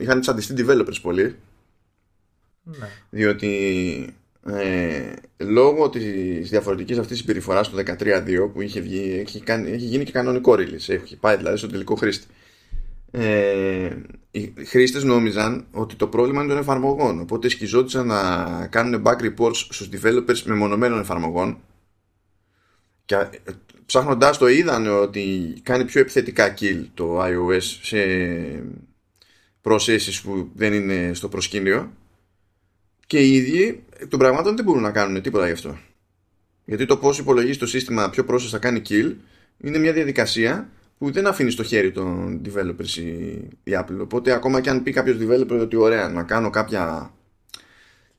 είχαν 0.01 0.21
τσαντιστεί 0.21 0.55
developers 0.59 1.01
πολύ. 1.03 1.37
Ναι. 2.63 2.89
Διότι 3.11 4.15
ε, 4.47 5.13
λόγω 5.37 5.91
της 5.91 6.49
διαφορετικής 6.51 6.99
αυτής 6.99 7.19
συμπεριφοράς 7.19 7.69
του 7.69 7.77
13.2 7.77 8.51
που 8.53 8.61
είχε 8.61 8.81
βγει, 8.81 9.25
έχει, 9.27 9.41
κάνει, 9.41 9.71
έχει 9.71 9.85
γίνει 9.85 10.05
και 10.05 10.13
κανονικό 10.13 10.53
release. 10.53 10.89
Έχει 10.89 11.17
πάει 11.17 11.37
δηλαδή 11.37 11.57
στο 11.57 11.67
τελικό 11.67 11.95
χρήστη 11.95 12.27
ε, 13.15 13.97
οι 14.31 14.53
χρήστες 14.65 15.05
νόμιζαν 15.05 15.67
ότι 15.71 15.95
το 15.95 16.07
πρόβλημα 16.07 16.43
είναι 16.43 16.53
των 16.53 16.61
εφαρμογών. 16.61 17.21
Οπότε 17.21 17.49
σκιζόντουσαν 17.49 18.07
να 18.07 18.67
κάνουν 18.67 19.03
back 19.07 19.17
reports 19.17 19.55
στους 19.55 19.89
developers 19.93 20.43
μεμονωμένων 20.45 21.01
εφαρμογών 21.01 21.59
και 23.05 23.15
ε, 23.15 23.29
ψάχνοντάς 23.87 24.39
το 24.39 24.49
είδαν 24.49 24.87
ότι 24.87 25.55
κάνει 25.63 25.85
πιο 25.85 26.01
επιθετικά 26.01 26.55
kill 26.61 26.85
το 26.95 27.23
iOS 27.23 27.63
σε 27.63 27.99
προσέσεις 29.61 30.21
που 30.21 30.51
δεν 30.55 30.73
είναι 30.73 31.15
στο 31.15 31.29
προσκήνιο 31.29 31.93
και 33.07 33.19
οι 33.19 33.33
ίδιοι 33.33 33.85
των 34.09 34.19
πραγμάτων 34.19 34.57
δεν 34.57 34.65
μπορούν 34.65 34.83
να 34.83 34.91
κάνουν 34.91 35.23
τίποτα 35.23 35.47
γι' 35.47 35.53
αυτό. 35.53 35.79
Γιατί 36.65 36.87
το 36.87 36.97
πώς 36.97 37.19
υπολογίζει 37.19 37.59
το 37.59 37.67
σύστημα 37.67 38.11
ποιο 38.11 38.25
process 38.29 38.49
θα 38.51 38.59
κάνει 38.59 38.83
kill 38.89 39.15
είναι 39.61 39.79
μια 39.79 39.93
διαδικασία 39.93 40.71
που 41.03 41.11
δεν 41.11 41.27
αφήνεις 41.27 41.53
στο 41.53 41.63
χέρι 41.63 41.93
των 41.93 42.41
developers 42.45 42.97
η, 43.65 43.73
Apple. 43.79 43.99
Οπότε 44.01 44.33
ακόμα 44.33 44.61
και 44.61 44.71
αν 44.71 44.83
πει 44.83 44.93
κάποιος 44.93 45.17
developer 45.21 45.59
ότι 45.61 45.77
ωραία 45.77 46.09
να 46.09 46.23
κάνω 46.23 46.51
κάποια 46.51 47.13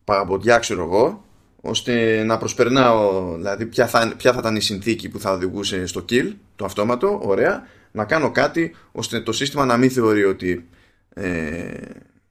παραποτιά 0.04 0.58
ξέρω 0.58 0.84
εγώ 0.84 1.26
ώστε 1.62 2.24
να 2.24 2.38
προσπερνάω 2.38 3.34
δηλαδή 3.36 3.66
ποια 3.66 3.88
θα, 3.88 4.14
ποια 4.18 4.34
θα 4.34 4.40
ήταν 4.40 4.56
η 4.56 4.62
συνθήκη 4.62 5.10
που 5.10 5.20
θα 5.20 5.32
οδηγούσε 5.32 5.86
στο 5.86 6.06
kill 6.10 6.34
το 6.56 6.66
αυτόματο, 6.66 7.20
ωραία 7.24 7.68
να 7.92 8.06
κάνω 8.06 8.32
κάτι 8.32 8.76
ώστε 8.92 9.22
το 9.22 9.32
σύστημα 9.32 9.66
να 9.66 9.78
μην 9.78 9.92
θεωρεί 9.92 10.24
ότι 10.24 10.68
ε, 11.14 11.72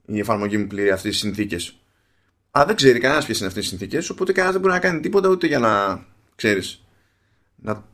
η 0.06 0.18
εφαρμογή 0.18 0.56
μου 0.56 0.66
πληρεί 0.66 0.90
αυτές 0.90 1.10
τις 1.10 1.20
συνθήκες 1.20 1.76
Α, 2.50 2.64
δεν 2.66 2.76
ξέρει 2.76 2.98
κανένας 2.98 3.24
ποιες 3.24 3.38
είναι 3.38 3.48
αυτές 3.48 3.62
τις 3.62 3.78
συνθήκες, 3.78 4.10
οπότε 4.10 4.32
κανένας 4.32 4.52
δεν 4.52 4.62
μπορεί 4.62 4.74
να 4.74 4.80
κάνει 4.80 5.00
τίποτα 5.00 5.28
ούτε 5.28 5.46
για 5.46 5.58
να 5.58 6.04
ξέρεις 6.34 6.84
να 7.56 7.90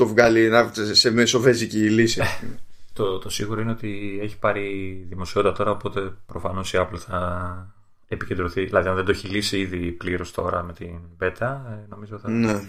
το 0.00 0.06
βγάλει 0.06 0.50
σε 0.92 1.10
μεσοβέζικη 1.10 1.78
λύση. 1.78 2.22
το, 2.92 3.18
το 3.18 3.30
σίγουρο 3.30 3.60
είναι 3.60 3.70
ότι 3.70 4.18
έχει 4.22 4.38
πάρει 4.38 4.66
δημοσιότητα 5.08 5.52
τώρα, 5.52 5.70
οπότε 5.70 6.12
προφανώς 6.26 6.72
η 6.72 6.78
Apple 6.80 6.98
θα 6.98 7.74
επικεντρωθεί. 8.08 8.64
Δηλαδή, 8.64 8.88
αν 8.88 8.94
δεν 8.94 9.04
το 9.04 9.10
έχει 9.10 9.28
λύσει 9.28 9.58
ήδη 9.58 9.92
πλήρως 9.92 10.32
τώρα 10.32 10.62
με 10.62 10.72
την 10.72 10.98
beta, 11.20 11.58
ε, 11.70 11.86
νομίζω 11.88 12.18
θα, 12.18 12.30
ναι. 12.30 12.62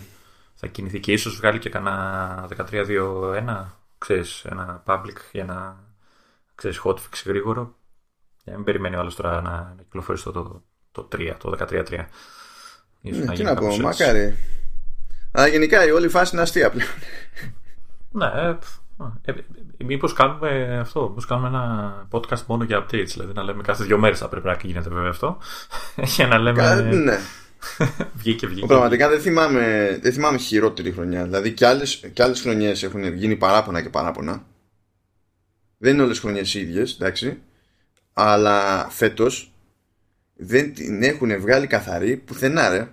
θα 0.53 0.67
κινηθεί 0.67 0.99
και 0.99 1.11
ίσως 1.11 1.35
βγάλει 1.35 1.59
και 1.59 1.69
κανένα 1.69 2.47
13-2-1, 2.71 3.65
ξέρεις, 3.97 4.45
ένα 4.45 4.83
public 4.85 5.17
για 5.31 5.45
να 5.45 5.77
ξέρεις, 6.55 6.81
hotfix 6.83 7.23
γρήγορο. 7.25 7.75
Για 8.43 8.51
να 8.51 8.55
μην 8.55 8.65
περιμένει 8.65 8.95
ο 8.95 8.99
άλλος 8.99 9.15
τώρα 9.15 9.41
να, 9.41 9.75
κυκλοφορήσει 9.77 10.23
το, 10.23 10.31
το, 10.31 10.63
το 10.91 11.07
3, 11.11 11.35
το 11.37 11.57
13-3. 11.59 12.05
Ναι, 13.01 13.33
τι 13.33 13.43
να 13.43 13.53
πω, 13.53 13.77
μακάρι. 13.77 14.35
Αλλά 15.31 15.47
γενικά 15.47 15.85
η 15.85 15.91
όλη 15.91 16.07
φάση 16.07 16.31
είναι 16.33 16.41
αστεία 16.43 16.69
πλέον. 16.69 16.89
Ναι, 18.11 18.25
ε, 18.25 18.57
ε, 19.21 19.33
Μήπως 19.85 20.13
κάνουμε 20.13 20.77
αυτό, 20.79 21.07
μήπως 21.07 21.25
κάνουμε 21.25 21.47
ένα 21.47 22.07
podcast 22.11 22.45
μόνο 22.47 22.63
για 22.63 22.83
updates, 22.83 23.07
δηλαδή 23.07 23.33
να 23.33 23.43
λέμε 23.43 23.63
κάθε 23.63 23.83
δύο 23.83 23.97
μέρες 23.97 24.19
θα 24.19 24.29
πρέπει 24.29 24.47
να 24.47 24.57
γίνεται 24.61 24.89
βέβαια 24.89 25.09
αυτό. 25.09 25.37
για 26.15 26.27
να 26.27 26.37
λέμε. 26.37 26.81
ναι. 26.81 27.19
βγήκε, 28.19 28.47
βγήκε. 28.47 28.65
Πραγματικά 28.65 29.09
δεν 29.09 29.21
θυμάμαι, 29.21 29.97
δεν 30.01 30.13
θυμάμαι 30.13 30.37
χειρότερη 30.37 30.91
χρονιά. 30.91 31.23
Δηλαδή 31.23 31.51
και 31.51 31.65
άλλες 31.65 32.03
και 32.13 32.23
άλλες 32.23 32.41
χρονιές 32.41 32.83
έχουν 32.83 33.13
γίνει 33.13 33.35
παράπονα 33.35 33.81
και 33.81 33.89
παράπονα. 33.89 34.45
Δεν 35.77 35.93
είναι 35.93 36.03
όλες 36.03 36.19
χρονιές 36.19 36.53
ίδιες, 36.53 36.93
εντάξει. 36.93 37.41
Αλλά 38.13 38.87
φέτος 38.89 39.51
δεν 40.35 40.73
την 40.73 41.03
έχουν 41.03 41.39
βγάλει 41.39 41.67
καθαρή 41.67 42.17
πουθενά, 42.17 42.69
ρε. 42.69 42.87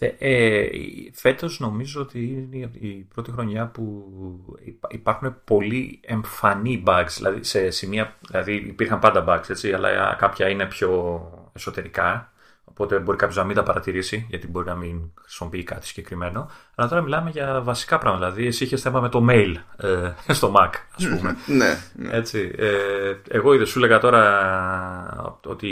Ε, 0.00 0.66
φέτος 1.12 1.60
νομίζω 1.60 2.00
ότι 2.00 2.48
είναι 2.52 2.70
η 2.80 3.06
πρώτη 3.14 3.30
χρονιά 3.30 3.66
που 3.66 4.04
υπάρχουν 4.88 5.36
πολύ 5.44 6.00
εμφανή 6.02 6.82
bugs, 6.86 7.08
δηλαδή 7.16 7.44
σε 7.44 7.70
σημεία, 7.70 8.16
δηλαδή 8.28 8.54
υπήρχαν 8.54 8.98
πάντα 8.98 9.24
bugs, 9.28 9.50
έτσι, 9.50 9.72
αλλά 9.72 10.16
κάποια 10.18 10.48
είναι 10.48 10.66
πιο 10.66 11.22
εσωτερικά 11.52 12.29
Οπότε 12.70 12.98
μπορεί 12.98 13.16
κάποιος 13.18 13.36
να 13.36 13.44
μην 13.44 13.56
τα 13.56 13.62
παρατηρήσει, 13.62 14.26
γιατί 14.30 14.48
μπορεί 14.48 14.66
να 14.66 14.74
μην 14.74 15.12
χρησιμοποιεί 15.20 15.62
κάτι 15.62 15.86
συγκεκριμένο. 15.86 16.50
Αλλά 16.74 16.88
τώρα 16.88 17.02
μιλάμε 17.02 17.30
για 17.30 17.60
βασικά 17.60 17.98
πράγματα. 17.98 18.30
Δηλαδή, 18.30 18.46
εσύ 18.46 18.64
είχες 18.64 18.80
θέμα 18.80 19.00
με 19.00 19.08
το 19.08 19.26
mail 19.30 19.54
ε, 19.76 20.32
στο 20.32 20.52
Mac, 20.56 20.70
ας 20.96 21.08
πούμε. 21.08 21.36
ναι, 21.46 21.78
ναι. 21.94 22.16
Έτσι, 22.16 22.52
ε, 22.56 23.14
εγώ 23.28 23.54
είδες, 23.54 23.68
σου 23.68 23.78
έλεγα 23.78 23.98
τώρα 23.98 25.38
ότι 25.46 25.68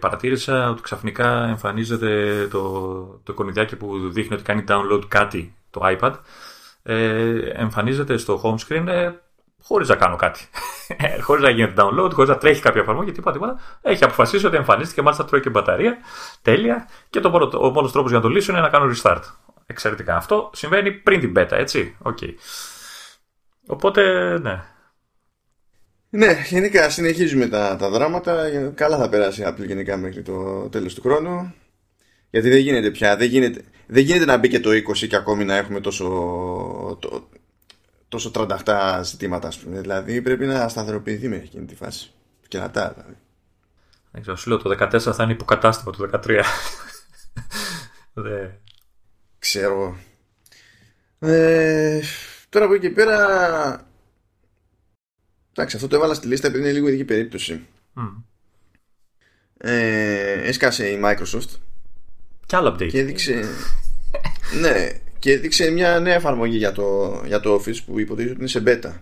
παρατήρησα 0.00 0.70
ότι 0.70 0.82
ξαφνικά 0.82 1.44
εμφανίζεται 1.44 2.46
το, 2.50 2.60
το 3.22 3.32
εικονιδιάκι 3.32 3.76
που 3.76 4.10
δείχνει 4.10 4.34
ότι 4.34 4.44
κάνει 4.44 4.64
download 4.68 5.02
κάτι 5.08 5.54
το 5.70 5.80
iPad. 5.84 6.12
Ε, 6.82 7.38
εμφανίζεται 7.52 8.16
στο 8.16 8.40
home 8.44 8.68
screen 8.68 8.86
ε, 8.86 9.10
χωρίς 9.62 9.88
να 9.88 9.96
κάνω 9.96 10.16
κάτι. 10.16 10.40
Ε, 10.96 11.20
χωρίς 11.20 11.42
να 11.42 11.50
γίνεται 11.50 11.82
download, 11.82 12.10
χωρίς 12.12 12.30
να 12.30 12.38
τρέχει 12.38 12.60
κάποια 12.60 12.80
εφαρμογή, 12.80 13.12
τίποτα, 13.12 13.32
τίποτα. 13.32 13.60
Έχει 13.82 14.04
αποφασίσει 14.04 14.46
ότι 14.46 14.56
εμφανίστηκε, 14.56 15.02
μάλιστα 15.02 15.24
τρώει 15.24 15.40
και 15.40 15.50
μπαταρία. 15.50 15.96
Τέλεια. 16.42 16.88
Και 17.10 17.20
το 17.20 17.30
μόνο, 17.30 17.50
ο 17.60 17.70
μόνος 17.70 17.92
τρόπος 17.92 18.10
για 18.10 18.18
να 18.18 18.24
το 18.24 18.30
λύσω 18.30 18.52
είναι 18.52 18.60
να 18.60 18.68
κάνω 18.68 18.92
restart. 18.94 19.22
Εξαιρετικά. 19.66 20.16
Αυτό 20.16 20.50
συμβαίνει 20.54 20.92
πριν 20.92 21.20
την 21.20 21.32
beta, 21.36 21.52
έτσι. 21.52 21.96
Okay. 22.02 22.34
Οπότε, 23.66 24.02
ναι. 24.38 24.62
Ναι, 26.08 26.38
γενικά 26.48 26.90
συνεχίζουμε 26.90 27.46
τα, 27.46 27.76
τα 27.76 27.90
δράματα. 27.90 28.50
Καλά 28.74 28.98
θα 28.98 29.08
περάσει 29.08 29.40
η 29.40 29.44
Apple 29.48 29.66
γενικά 29.66 29.96
μέχρι 29.96 30.22
το 30.22 30.68
τέλος 30.68 30.94
του 30.94 31.00
χρόνου. 31.00 31.54
Γιατί 32.30 32.48
δεν 32.48 32.58
γίνεται 32.58 32.90
πια. 32.90 33.16
Δεν 33.16 33.28
γίνεται, 33.28 33.64
δεν 33.86 34.02
γίνεται 34.02 34.24
να 34.24 34.36
μπει 34.36 34.48
και 34.48 34.60
το 34.60 34.70
20 34.70 35.06
και 35.08 35.16
ακόμη 35.16 35.44
να 35.44 35.56
έχουμε 35.56 35.80
τόσο, 35.80 36.04
το, 37.00 37.28
τόσο 38.12 38.30
τρανταχτά 38.30 39.02
ζητήματα, 39.02 39.48
ας 39.48 39.58
πούμε. 39.58 39.80
Δηλαδή 39.80 40.22
πρέπει 40.22 40.46
να 40.46 40.68
σταθεροποιηθεί 40.68 41.28
με 41.28 41.36
εκείνη 41.36 41.66
τη 41.66 41.74
φάση. 41.74 42.12
Κερατά, 42.48 42.92
δηλαδή. 42.92 43.16
Δεν 44.10 44.20
ξέρω, 44.20 44.36
σου 44.36 44.48
λέω 44.48 44.58
το 44.58 44.70
14 44.70 45.00
θα 45.00 45.22
είναι 45.22 45.32
υποκατάστημα 45.32 45.92
του 45.92 46.10
13. 46.12 46.42
Δε. 48.12 48.48
Ξέρω. 49.38 49.96
Ε, 51.18 52.00
τώρα 52.48 52.64
από 52.64 52.74
εκεί 52.74 52.90
πέρα. 52.90 53.16
Εντάξει, 55.52 55.76
αυτό 55.76 55.88
το 55.88 55.96
έβαλα 55.96 56.14
στη 56.14 56.26
λίστα 56.26 56.46
επειδή 56.46 56.62
είναι 56.62 56.72
λίγο 56.72 56.88
ειδική 56.88 57.04
περίπτωση. 57.04 57.66
Mm. 57.96 58.22
Ε, 59.58 60.48
έσκασε 60.48 60.88
η 60.88 61.00
Microsoft. 61.04 61.58
Κι 62.46 62.56
άλλο 62.56 62.68
update. 62.68 62.88
Και 62.88 62.98
έδειξε. 62.98 63.48
ναι, 64.60 64.90
και 65.22 65.32
έδειξε 65.32 65.70
μια 65.70 66.00
νέα 66.00 66.14
εφαρμογή 66.14 66.56
για 66.56 66.72
το, 66.72 67.20
για 67.26 67.40
το 67.40 67.54
Office 67.54 67.76
που 67.86 67.98
υποτίθεται 67.98 68.30
ότι 68.30 68.38
είναι 68.38 68.48
σε 68.48 68.62
beta. 68.66 68.92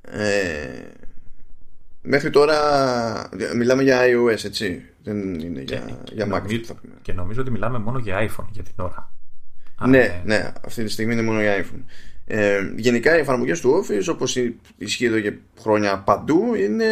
Ε, 0.00 0.82
μέχρι 2.02 2.30
τώρα 2.30 2.58
μιλάμε 3.56 3.82
για 3.82 4.00
iOS, 4.02 4.44
έτσι. 4.44 4.82
Δεν 5.02 5.40
είναι 5.40 5.60
για, 5.60 6.00
και, 6.04 6.14
για 6.14 6.24
Mac. 6.24 6.42
Νομίζω, 6.42 6.60
και 7.02 7.12
νομίζω 7.12 7.40
ότι 7.40 7.50
μιλάμε 7.50 7.78
μόνο 7.78 7.98
για 7.98 8.28
iPhone 8.28 8.46
για 8.50 8.62
την 8.62 8.74
ώρα. 8.76 9.12
Ναι, 9.80 9.88
ναι, 9.88 10.22
ναι, 10.24 10.52
αυτή 10.64 10.84
τη 10.84 10.90
στιγμή 10.90 11.12
είναι 11.12 11.22
μόνο 11.22 11.40
για 11.40 11.64
iPhone. 11.64 11.82
Ε, 12.26 12.72
γενικά 12.76 13.16
οι 13.16 13.20
εφαρμογές 13.20 13.60
του 13.60 13.84
Office 13.84 14.06
όπως 14.08 14.36
ισχύει 14.78 15.04
εδώ 15.04 15.20
και 15.20 15.32
χρόνια 15.60 15.98
παντού 15.98 16.54
είναι 16.54 16.86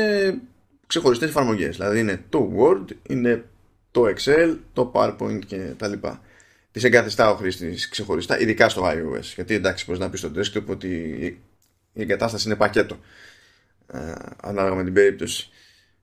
ξεχωριστές 0.87 1.29
εφαρμογές. 1.29 1.77
Δηλαδή 1.77 1.99
είναι 1.99 2.25
το 2.29 2.53
Word, 2.59 2.85
είναι 3.09 3.45
το 3.91 4.03
Excel, 4.05 4.57
το 4.73 4.93
PowerPoint 4.95 5.39
και 5.47 5.73
τα 5.77 5.89
λοιπά 5.89 6.21
τι 6.75 6.87
εγκαθιστά 6.87 7.31
ο 7.31 7.35
χρήστης 7.35 7.89
ξεχωριστά, 7.89 8.41
ειδικά 8.41 8.69
στο 8.69 8.85
iOS. 8.85 9.23
Γιατί 9.35 9.55
εντάξει, 9.55 9.85
μπορείς 9.87 10.01
να 10.01 10.11
πεις 10.11 10.21
στο 10.21 10.31
desktop 10.37 10.65
ότι 10.67 10.89
η 11.93 12.03
εγκατάσταση 12.03 12.47
είναι 12.47 12.57
πακέτο. 12.57 12.99
Ε, 13.93 14.13
ανάλογα 14.43 14.75
με 14.75 14.85
την 14.85 14.93
περίπτωση. 14.93 15.49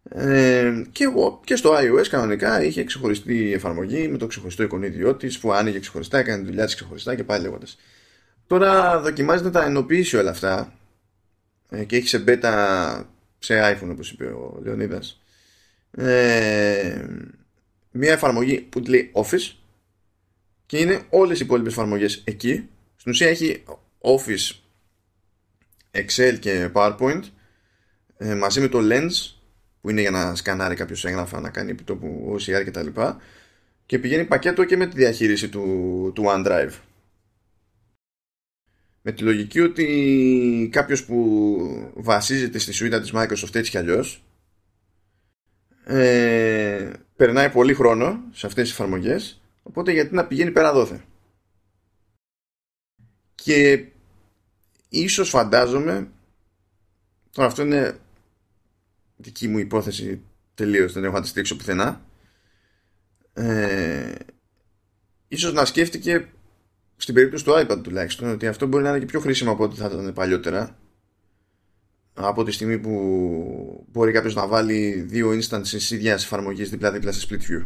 Ε, 0.09 0.83
και 0.91 1.03
εγώ 1.03 1.41
και 1.43 1.55
στο 1.55 1.75
iOS 1.77 2.07
κανονικά 2.09 2.63
είχε 2.63 2.83
ξεχωριστή 2.83 3.53
εφαρμογή 3.53 4.07
με 4.07 4.17
το 4.17 4.27
ξεχωριστό 4.27 4.63
εικονίδιό 4.63 5.15
της 5.15 5.39
που 5.39 5.53
άνοιγε 5.53 5.79
ξεχωριστά, 5.79 6.17
έκανε 6.17 6.41
τη 6.41 6.47
δουλειά 6.47 6.65
της 6.65 6.75
ξεχωριστά 6.75 7.15
και 7.15 7.23
πάει 7.23 7.41
λέγοντας. 7.41 7.77
Τώρα 8.47 8.99
δοκιμάζει 8.99 9.43
να 9.43 9.51
τα 9.51 9.63
ενοποιήσει 9.63 10.17
όλα 10.17 10.29
αυτά 10.29 10.73
ε, 11.69 11.83
και 11.83 11.95
έχει 11.95 12.07
σε 12.07 12.23
beta 12.27 13.03
σε 13.39 13.77
iPhone 13.77 13.89
όπως 13.91 14.11
είπε 14.11 14.25
ο 14.25 14.59
Λεωνίδας. 14.63 15.21
Ε, 15.91 17.05
μια 17.91 18.11
εφαρμογή 18.11 18.59
που 18.59 18.81
τη 18.81 18.89
λέει 18.89 19.11
Office 19.13 19.60
και 20.71 20.77
είναι 20.77 21.01
όλες 21.09 21.39
οι 21.39 21.43
υπόλοιπες 21.43 21.71
εφαρμογές 21.71 22.21
εκεί. 22.23 22.69
Στην 22.95 23.11
ουσία 23.11 23.27
έχει 23.27 23.63
Office, 23.99 24.55
Excel 25.91 26.37
και 26.39 26.69
PowerPoint 26.73 27.21
ε, 28.17 28.35
μαζί 28.35 28.59
με 28.59 28.67
το 28.67 28.79
Lens 28.81 29.35
που 29.81 29.89
είναι 29.89 30.01
για 30.01 30.11
να 30.11 30.35
σκανάρει 30.35 30.75
κάποιος 30.75 31.05
έγγραφα, 31.05 31.39
να 31.39 31.49
κάνει 31.49 31.71
επιτόπου 31.71 32.37
OCR 32.37 32.63
κτλ. 32.65 32.87
Και, 32.87 33.13
και 33.85 33.99
πηγαίνει 33.99 34.25
πακέτο 34.25 34.65
και 34.65 34.77
με 34.77 34.87
τη 34.87 34.95
διαχείριση 34.95 35.49
του, 35.49 36.11
του 36.15 36.23
OneDrive. 36.27 36.73
Με 39.01 39.11
τη 39.11 39.23
λογική 39.23 39.59
ότι 39.59 40.69
κάποιος 40.71 41.05
που 41.05 41.91
βασίζεται 41.95 42.57
στη 42.57 42.71
σουίτα 42.71 43.01
της 43.01 43.11
Microsoft 43.13 43.55
έτσι 43.55 43.71
κι 43.71 43.77
αλλιώς 43.77 44.23
ε, 45.83 46.91
περνάει 47.15 47.49
πολύ 47.49 47.73
χρόνο 47.73 48.23
σε 48.31 48.45
αυτές 48.45 48.63
τις 48.63 48.71
εφαρμογές 48.71 49.40
Οπότε 49.71 49.91
γιατί 49.91 50.15
να 50.15 50.27
πηγαίνει 50.27 50.51
πέρα 50.51 50.73
δόθε. 50.73 51.03
Και 53.35 53.85
ίσως 54.89 55.29
φαντάζομαι 55.29 56.11
τώρα 57.31 57.47
αυτό 57.47 57.61
είναι 57.61 57.99
δική 59.17 59.47
μου 59.47 59.57
υπόθεση 59.57 60.21
τελείως 60.53 60.93
δεν 60.93 61.03
έχω 61.03 61.13
να 61.13 61.21
τη 61.21 61.27
στήξω 61.27 61.55
πουθενά 61.55 62.05
ε, 63.33 64.15
ίσως 65.27 65.53
να 65.53 65.65
σκέφτηκε 65.65 66.27
στην 66.97 67.13
περίπτωση 67.13 67.43
του 67.43 67.51
iPad 67.55 67.79
τουλάχιστον 67.83 68.29
ότι 68.29 68.47
αυτό 68.47 68.67
μπορεί 68.67 68.83
να 68.83 68.89
είναι 68.89 68.99
και 68.99 69.05
πιο 69.05 69.19
χρήσιμο 69.19 69.51
από 69.51 69.63
ό,τι 69.63 69.75
θα 69.75 69.85
ήταν 69.85 70.13
παλιότερα 70.13 70.77
από 72.13 72.43
τη 72.43 72.51
στιγμή 72.51 72.79
που 72.79 73.85
μπορεί 73.91 74.11
κάποιος 74.11 74.35
να 74.35 74.47
βάλει 74.47 74.91
δύο 74.91 75.29
instances 75.29 75.91
ίδιας 75.91 76.23
εφαρμογής 76.23 76.69
δίπλα-δίπλα 76.69 77.11
σε 77.11 77.27
split 77.29 77.41
view 77.41 77.65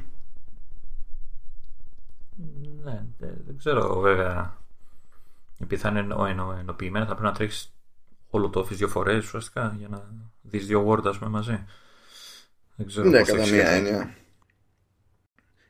ναι, 2.84 3.05
δεν 3.18 3.58
ξέρω 3.58 4.00
βέβαια. 4.00 4.58
Επειδή 5.60 5.82
θα 5.82 5.90
είναι 5.90 6.00
εννο, 6.00 6.26
εννο, 6.26 6.58
ενοποιημένα, 6.60 7.06
θα 7.06 7.12
πρέπει 7.12 7.28
να 7.28 7.34
τρέχει 7.34 7.68
όλο 8.30 8.50
το 8.50 8.60
Office 8.60 8.76
δύο 8.76 8.88
φορές 8.88 9.26
ουσιαστικά 9.26 9.76
για 9.78 9.88
να 9.88 10.10
δεις 10.42 10.66
δύο 10.66 10.88
Word 10.90 11.06
ας 11.06 11.18
πούμε, 11.18 11.30
μαζί. 11.30 11.66
Δεν 12.76 12.88
ξέρω 12.88 13.10
ναι, 13.10 13.22
κατά 13.22 13.48
μία 13.48 13.68
έννοια. 13.68 14.16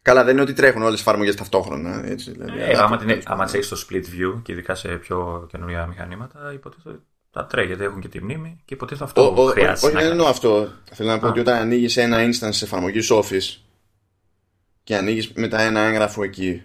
Καλά, 0.01 0.23
δεν 0.23 0.33
είναι 0.33 0.41
ότι 0.41 0.53
τρέχουν 0.53 0.81
όλες 0.81 0.93
τις 0.93 1.01
εφαρμογές 1.01 1.35
ταυτόχρονα. 1.35 2.05
Έτσι, 2.05 2.31
δηλαδή, 2.31 2.61
ε, 2.61 2.77
άμα, 2.77 2.97
την, 2.97 3.21
άμα 3.25 3.43
έχεις 3.43 3.67
το 3.67 3.85
split 3.89 4.03
view 4.03 4.41
και 4.41 4.51
ειδικά 4.51 4.75
σε 4.75 4.87
πιο 4.87 5.47
καινούργια 5.51 5.85
μηχανήματα, 5.85 6.53
υποτίθεται 6.53 6.99
τα 7.31 7.45
τρέχει, 7.45 7.71
έχουν 7.71 8.01
και 8.01 8.07
τη 8.07 8.23
μνήμη 8.23 8.61
και 8.65 8.73
υποτίθεται 8.73 9.05
αυτό 9.05 9.43
ο, 9.43 9.45
χρειάζεται. 9.45 9.87
Όχι, 9.87 9.95
δεν 9.95 10.11
εννοώ 10.11 10.27
αυτό. 10.27 10.69
Θέλω 10.91 11.09
να 11.09 11.19
πω 11.19 11.27
ότι 11.27 11.39
όταν 11.39 11.55
ανοίγεις 11.55 11.97
ένα 11.97 12.17
instance 12.17 12.61
εφαρμογής 12.61 13.11
Office 13.11 13.61
και 14.83 14.95
ανοίγεις 14.95 15.31
μετά 15.33 15.61
ένα 15.61 15.79
έγγραφο 15.79 16.23
εκεί, 16.23 16.63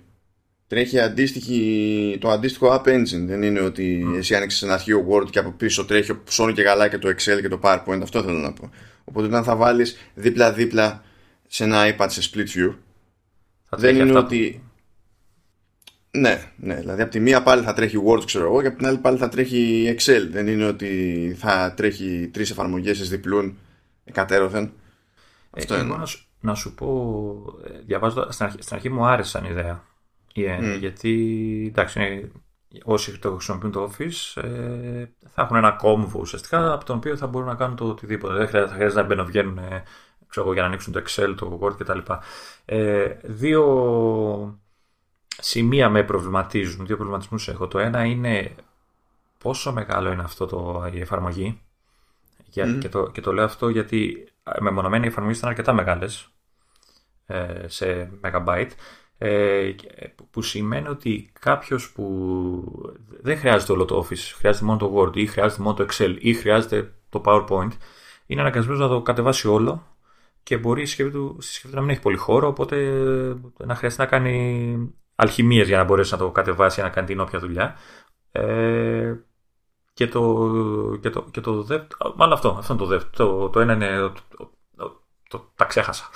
τρέχει 0.71 1.01
αντίστοιχη, 1.01 2.19
το 2.21 2.31
αντίστοιχο 2.31 2.75
App 2.75 2.89
Engine. 2.89 3.25
Δεν 3.27 3.43
είναι 3.43 3.61
ότι 3.61 4.07
mm. 4.09 4.17
εσύ 4.17 4.35
άνοιξες 4.35 4.63
ένα 4.63 4.73
αρχείο 4.73 5.07
Word 5.11 5.31
και 5.31 5.39
από 5.39 5.51
πίσω 5.51 5.85
τρέχει 5.85 6.23
ψώνει 6.25 6.53
και 6.53 6.63
καλά 6.63 6.89
και 6.89 6.99
το 6.99 7.09
Excel 7.09 7.41
και 7.41 7.49
το 7.49 7.61
PowerPoint. 7.63 8.01
Αυτό 8.03 8.23
θέλω 8.23 8.39
να 8.39 8.53
πω. 8.53 8.71
Οπότε 9.05 9.27
όταν 9.27 9.45
θα 9.45 9.57
βάλεις 9.57 9.97
δίπλα-δίπλα 10.15 11.03
σε 11.47 11.65
ένα 11.65 11.97
iPad 11.97 12.07
σε 12.09 12.31
split 12.33 12.59
view, 12.59 12.75
δεν 13.69 13.97
είναι 13.97 14.19
ότι. 14.19 14.63
Ναι, 16.11 16.53
ναι. 16.57 16.75
Δηλαδή 16.75 17.03
από 17.03 17.11
τη 17.11 17.21
μία 17.21 17.43
πάλι 17.43 17.63
θα 17.63 17.73
τρέχει 17.73 17.97
Word, 18.07 18.25
ξέρω 18.25 18.45
εγώ, 18.45 18.61
και 18.61 18.67
από 18.67 18.77
την 18.77 18.87
άλλη 18.87 18.99
πάλι 18.99 19.19
θα 19.19 19.29
τρέχει 19.29 19.95
Excel. 19.97 20.27
Δεν 20.31 20.47
είναι 20.47 20.67
ότι 20.67 21.35
θα 21.39 21.75
τρέχει 21.77 22.31
τρεις 22.33 22.51
εφαρμογές 22.51 22.97
σε 22.97 23.05
διπλούν 23.05 23.59
εκατέρωθεν. 24.05 24.65
Ε, 24.65 25.61
Αυτό 25.61 25.75
είναι. 25.75 25.97
Να 25.97 26.07
σου, 26.07 26.27
να 26.41 26.55
σου 26.55 26.75
πω, 26.75 27.43
ε, 27.67 27.79
διαβάζω, 27.87 28.27
στην 28.31 28.45
αρχή, 28.45 28.57
στην 28.61 28.77
αρχή 28.77 28.89
μου 28.89 29.05
άρεσαν 29.05 29.45
ιδέα 29.45 29.89
Yeah, 30.35 30.61
mm. 30.61 30.79
Γιατί 30.79 31.67
εντάξει, 31.69 32.01
είναι 32.01 32.31
όσοι 32.85 33.19
το 33.19 33.33
χρησιμοποιούν 33.33 33.73
το 33.73 33.91
Office 33.91 34.43
ε, 34.43 35.05
θα 35.27 35.43
έχουν 35.43 35.57
ένα 35.57 35.71
κόμβο 35.71 36.21
ουσιαστικά 36.21 36.73
από 36.73 36.85
τον 36.85 36.97
οποίο 36.97 37.17
θα 37.17 37.27
μπορούν 37.27 37.49
να 37.49 37.55
κάνουν 37.55 37.77
το 37.77 37.85
οτιδήποτε. 37.89 38.35
Δεν 38.35 38.47
χρειάζεται, 38.47 38.71
θα 38.71 38.77
χρειάζεται 38.77 39.01
να 39.01 39.07
μπαινοβγαίνουν 39.07 39.59
ε, 39.59 39.83
ξέρω, 40.29 40.53
για 40.53 40.63
να 40.63 40.69
ανοίξουν 40.69 40.93
το 40.93 41.03
Excel, 41.07 41.35
το 41.37 41.59
Word 41.63 41.77
κτλ. 41.79 41.99
Ε, 42.65 43.17
δύο 43.23 44.59
σημεία 45.41 45.89
με 45.89 46.03
προβληματίζουν, 46.03 46.87
δύο 46.87 46.97
προβληματισμούς 46.97 47.49
έχω. 47.49 47.69
Το 47.69 47.79
ένα 47.79 48.05
είναι 48.05 48.55
πόσο 49.39 49.73
μεγάλο 49.73 50.13
είναι 50.13 50.23
αυτό 50.23 50.47
το, 50.47 50.91
η 50.93 51.01
εφαρμογή 51.01 51.61
για, 52.47 52.79
και, 52.81 52.89
το, 52.89 53.11
και 53.11 53.21
το 53.21 53.33
λέω 53.33 53.45
αυτό 53.45 53.69
γιατί 53.69 54.29
μεμονωμένοι 54.61 55.05
οι 55.05 55.09
εφαρμογές 55.09 55.39
ήταν 55.39 55.51
αρκετά 55.51 55.73
μεγάλες 55.73 56.29
ε, 57.27 57.65
σε 57.69 58.11
megabyte 58.23 58.71
ε, 59.23 59.75
που 60.31 60.43
σημαίνει 60.43 60.89
ότι 60.89 61.33
κάποιος 61.41 61.93
που 61.93 62.93
δεν 63.21 63.39
χρειάζεται 63.39 63.73
όλο 63.73 63.85
το 63.85 64.07
Office, 64.07 64.35
χρειάζεται 64.37 64.65
μόνο 64.65 64.79
το 64.79 64.95
Word 64.97 65.17
ή 65.17 65.27
χρειάζεται 65.27 65.63
μόνο 65.63 65.75
το 65.75 65.87
Excel 65.91 66.17
ή 66.19 66.35
χρειάζεται 66.35 66.93
το 67.09 67.23
PowerPoint 67.25 67.71
είναι 68.27 68.41
αναγκασμένος 68.41 68.81
να 68.81 68.89
το 68.89 69.03
κατεβάσει 69.03 69.49
όλο 69.49 69.87
και 70.43 70.57
μπορεί 70.59 70.83
η 70.83 70.87
συσκευή 70.87 71.11
του, 71.11 71.37
στη 71.39 71.53
συσκευή 71.53 71.73
του 71.73 71.79
να 71.79 71.87
μην 71.87 71.91
έχει 71.91 72.03
πολύ 72.03 72.17
χώρο 72.17 72.49
οπότε 72.49 72.77
να 73.57 73.75
χρειάζεται 73.75 74.03
να 74.03 74.09
κάνει 74.09 74.95
αλχημίες 75.15 75.69
για 75.69 75.77
να 75.77 75.85
μπορέσει 75.85 76.13
να 76.13 76.19
το 76.19 76.31
κατεβάσει 76.31 76.81
να 76.81 76.89
κάνει 76.89 77.07
την 77.07 77.21
όποια 77.21 77.39
δουλειά 77.39 77.77
ε, 78.33 79.15
και 80.01 80.07
το, 80.07 80.99
και 81.01 81.11
το, 81.11 81.27
και 81.31 81.41
το 81.41 81.63
δεύτερο. 81.63 82.15
Μάλλον 82.17 82.35
αυτό, 82.35 82.57
αυτό 82.59 82.73
είναι 82.73 82.83
το 82.83 82.89
δεύτερο. 82.89 83.31
Το, 83.31 83.49
το 83.49 83.61
ένα 83.61 83.73
είναι. 83.73 84.13
Το, 85.31 85.39
το, 85.39 85.45
το, 85.45 85.53
τα 85.57 85.65
ξέχασα. 85.65 86.05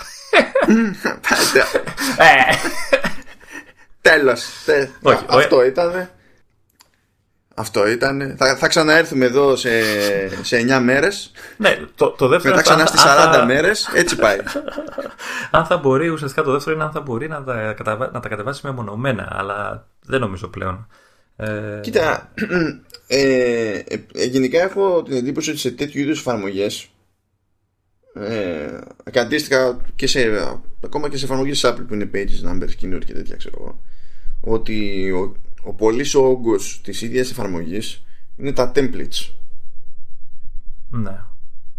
Ε. 2.19 2.55
Τέλος. 4.01 4.45
Αυτό 5.27 5.65
ήταν. 5.65 6.11
Αυτό 7.55 7.89
ήταν. 7.89 8.35
Θα, 8.39 8.57
θα 8.57 8.69
ξαναέρθουμε 8.69 9.25
εδώ 9.25 9.57
σε, 9.57 9.71
σε 10.43 10.67
9 10.79 10.81
μέρες. 10.83 11.33
Ναι, 11.57 11.79
το, 11.95 12.11
το 12.11 12.29
δεύτερο. 12.29 12.55
Μετά 12.55 12.67
ξανά 12.67 12.87
στις 12.87 13.01
40 13.03 13.05
θα... 13.05 13.45
μέρες. 13.45 13.91
Έτσι 13.95 14.17
πάει. 14.17 14.39
αν 15.51 15.67
θα 15.67 15.77
μπορεί, 15.77 16.09
ουσιαστικά 16.09 16.43
το 16.43 16.53
δεύτερο 16.53 16.75
είναι 16.75 16.85
αν 16.85 16.93
θα 16.93 17.01
μπορεί 17.01 17.29
να 17.29 17.45
τα, 17.45 18.11
να 18.13 18.21
τα 18.21 18.29
κατεβάσεις 18.29 18.63
μεμονωμένα. 18.63 19.29
Αλλά 19.39 19.87
δεν 20.03 20.21
νομίζω 20.21 20.49
πλέον. 20.49 20.89
Ε... 21.37 21.79
Κοίτα, 21.83 22.33
ε, 23.07 23.79
ε, 24.13 24.25
γενικά 24.25 24.63
έχω 24.63 25.03
την 25.03 25.17
εντύπωση 25.17 25.51
ότι 25.51 25.59
σε 25.59 25.71
τέτοιου 25.71 26.01
είδους 26.01 26.19
εφαρμογές 26.19 26.89
ε, 28.15 28.79
αντίστοιχα 29.15 29.81
και 29.95 30.07
σε, 30.07 30.21
ακόμα 30.85 31.09
και 31.09 31.17
σε 31.17 31.25
εφαρμογές 31.25 31.65
Apple 31.65 31.85
που 31.89 31.95
είναι 31.95 32.11
pages, 32.15 32.49
numbers, 32.49 32.71
keynote 32.81 33.05
και 33.05 33.13
τέτοια 33.13 33.37
ξέρω 33.37 33.57
εγώ 33.61 33.81
ότι 34.41 35.11
ο, 35.11 35.37
ο 35.63 35.73
πολύς 35.73 36.15
όγκος 36.15 36.81
της 36.85 37.03
ίδιας 37.03 37.31
εφαρμογής 37.31 38.05
είναι 38.37 38.53
τα 38.53 38.73
templates 38.75 39.31
ναι. 40.91 41.21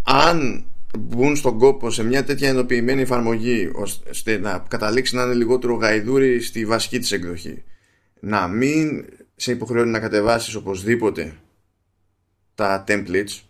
αν 0.03 0.65
μπουν 0.99 1.35
στον 1.35 1.57
κόπο 1.57 1.91
σε 1.91 2.03
μια 2.03 2.23
τέτοια 2.23 2.49
ενοποιημένη 2.49 3.01
εφαρμογή 3.01 3.71
ώστε 4.09 4.37
να 4.37 4.65
καταλήξει 4.67 5.15
να 5.15 5.23
είναι 5.23 5.33
λιγότερο 5.33 5.73
γαϊδούρι 5.73 6.41
στη 6.41 6.65
βασική 6.65 6.99
της 6.99 7.11
εκδοχή 7.11 7.63
να 8.19 8.47
μην 8.47 9.05
σε 9.35 9.51
υποχρεώνει 9.51 9.91
να 9.91 9.99
κατεβάσεις 9.99 10.55
οπωσδήποτε 10.55 11.35
τα 12.55 12.83
templates 12.87 13.41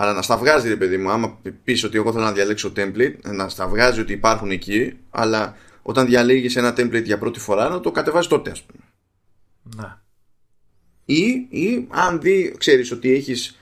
αλλά 0.00 0.12
να 0.12 0.22
στα 0.22 0.36
βγάζει 0.36 0.68
ρε 0.68 0.76
παιδί 0.76 0.96
μου 0.96 1.10
άμα 1.10 1.38
πεις 1.64 1.84
ότι 1.84 1.96
εγώ 1.96 2.12
θέλω 2.12 2.24
να 2.24 2.32
διαλέξω 2.32 2.72
template 2.76 3.14
να 3.24 3.48
στα 3.48 3.68
βγάζει 3.68 4.00
ότι 4.00 4.12
υπάρχουν 4.12 4.50
εκεί 4.50 4.98
αλλά 5.10 5.56
όταν 5.82 6.06
διαλέγεις 6.06 6.56
ένα 6.56 6.74
template 6.76 7.04
για 7.04 7.18
πρώτη 7.18 7.38
φορά 7.38 7.68
να 7.68 7.80
το 7.80 7.90
κατεβάζει 7.90 8.28
τότε 8.28 8.50
ας 8.50 8.62
πούμε 8.62 8.84
να. 9.76 10.02
ή, 11.04 11.26
ή 11.48 11.86
αν 11.90 12.20
δει 12.20 12.54
ξέρεις 12.58 12.90
ότι 12.90 13.12
έχεις 13.12 13.58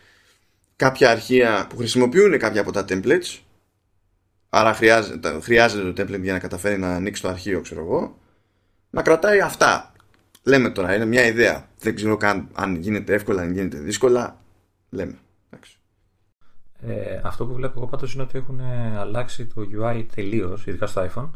κάποια 0.76 1.10
αρχεία 1.10 1.66
που 1.68 1.76
χρησιμοποιούν 1.76 2.38
κάποια 2.38 2.60
από 2.60 2.72
τα 2.72 2.84
templates 2.88 3.38
άρα 4.48 4.74
χρειάζεται, 4.74 5.38
χρειάζεται 5.42 5.92
το 5.92 6.02
template 6.02 6.22
για 6.22 6.32
να 6.32 6.38
καταφέρει 6.38 6.78
να 6.78 6.94
ανοίξει 6.94 7.22
το 7.22 7.28
αρχείο 7.28 7.60
ξέρω 7.60 7.80
εγώ 7.80 8.18
να 8.90 9.02
κρατάει 9.02 9.40
αυτά 9.40 9.90
Λέμε 10.46 10.70
τώρα, 10.70 10.94
είναι 10.94 11.04
μια 11.04 11.26
ιδέα. 11.26 11.68
Δεν 11.78 11.94
ξέρω 11.94 12.16
καν 12.16 12.48
αν 12.52 12.74
γίνεται 12.74 13.14
εύκολα, 13.14 13.42
αν 13.42 13.52
γίνεται 13.52 13.78
δύσκολα. 13.78 14.40
Λέμε. 14.90 15.18
Ε, 16.80 17.20
αυτό 17.22 17.46
που 17.46 17.54
βλέπω 17.54 17.74
εγώ 17.76 17.86
πάντως 17.86 18.14
είναι 18.14 18.22
ότι 18.22 18.38
έχουν 18.38 18.60
αλλάξει 18.98 19.46
το 19.46 19.66
UI 19.80 20.04
τελείως, 20.14 20.66
ειδικά 20.66 20.86
στο 20.86 21.08
iPhone. 21.14 21.30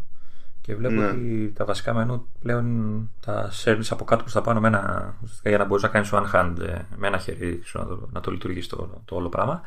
Και 0.61 0.75
βλέπω 0.75 0.95
ναι. 0.95 1.07
ότι 1.07 1.53
τα 1.55 1.65
βασικά 1.65 1.95
μενού 1.95 2.27
πλέον 2.41 3.11
τα 3.21 3.51
service 3.65 3.89
από 3.91 4.05
κάτω 4.05 4.23
προς 4.23 4.35
τα 4.35 4.41
πάνω 4.41 4.61
με 4.61 4.69
ένα, 4.69 5.15
για 5.43 5.59
να 5.59 5.65
μπορείς 5.65 5.83
να 5.83 5.89
κάνεις 5.89 6.11
one 6.13 6.31
hand 6.33 6.55
ε, 6.61 6.79
με 6.97 7.07
ένα 7.07 7.19
χέρι 7.19 7.63
να 7.73 7.87
το, 7.87 8.09
να 8.13 8.21
το 8.21 8.31
λειτουργήσει 8.31 8.69
το, 8.69 9.03
το 9.05 9.15
όλο 9.15 9.29
πράγμα. 9.29 9.61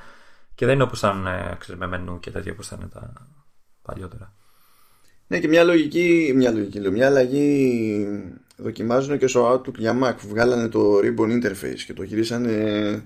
Και 0.56 0.66
δεν 0.66 0.76
είναι 0.76 0.84
όπως 0.84 1.00
ήταν 1.00 1.26
ε, 1.26 1.58
με 1.76 1.88
μενού 1.88 2.20
και 2.20 2.32
τέτοια 2.32 2.52
όπως 2.52 2.68
ήταν 2.68 2.90
τα 2.94 3.14
παλιότερα. 3.82 4.34
Ναι, 5.28 5.40
και 5.40 5.48
μια 5.48 5.64
λογική, 5.64 6.34
μια 6.36 6.52
λογική, 6.52 6.80
λέω, 6.80 6.92
μια 6.92 7.08
αλλαγή 7.08 8.08
δοκιμάζουν 8.58 9.18
και 9.18 9.28
στο 9.28 9.54
Outlook 9.54 9.78
για 9.78 10.00
Mac 10.04 10.16
που 10.22 10.28
βγάλανε 10.28 10.68
το 10.68 10.98
Ribbon 10.98 11.42
Interface 11.42 11.80
και 11.86 11.94
το 11.94 12.04
γυρίσανε 12.04 13.06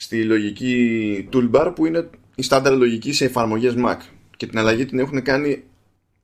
στη 0.00 0.24
λογική 0.24 1.28
toolbar 1.32 1.72
που 1.74 1.86
είναι 1.86 2.08
η 2.34 2.42
στάνταρ 2.42 2.76
λογική 2.76 3.12
σε 3.12 3.24
εφαρμογές 3.24 3.74
Mac 3.76 3.96
και 4.36 4.46
την 4.46 4.58
αλλαγή 4.58 4.84
την 4.84 4.98
έχουν 4.98 5.22
κάνει 5.22 5.62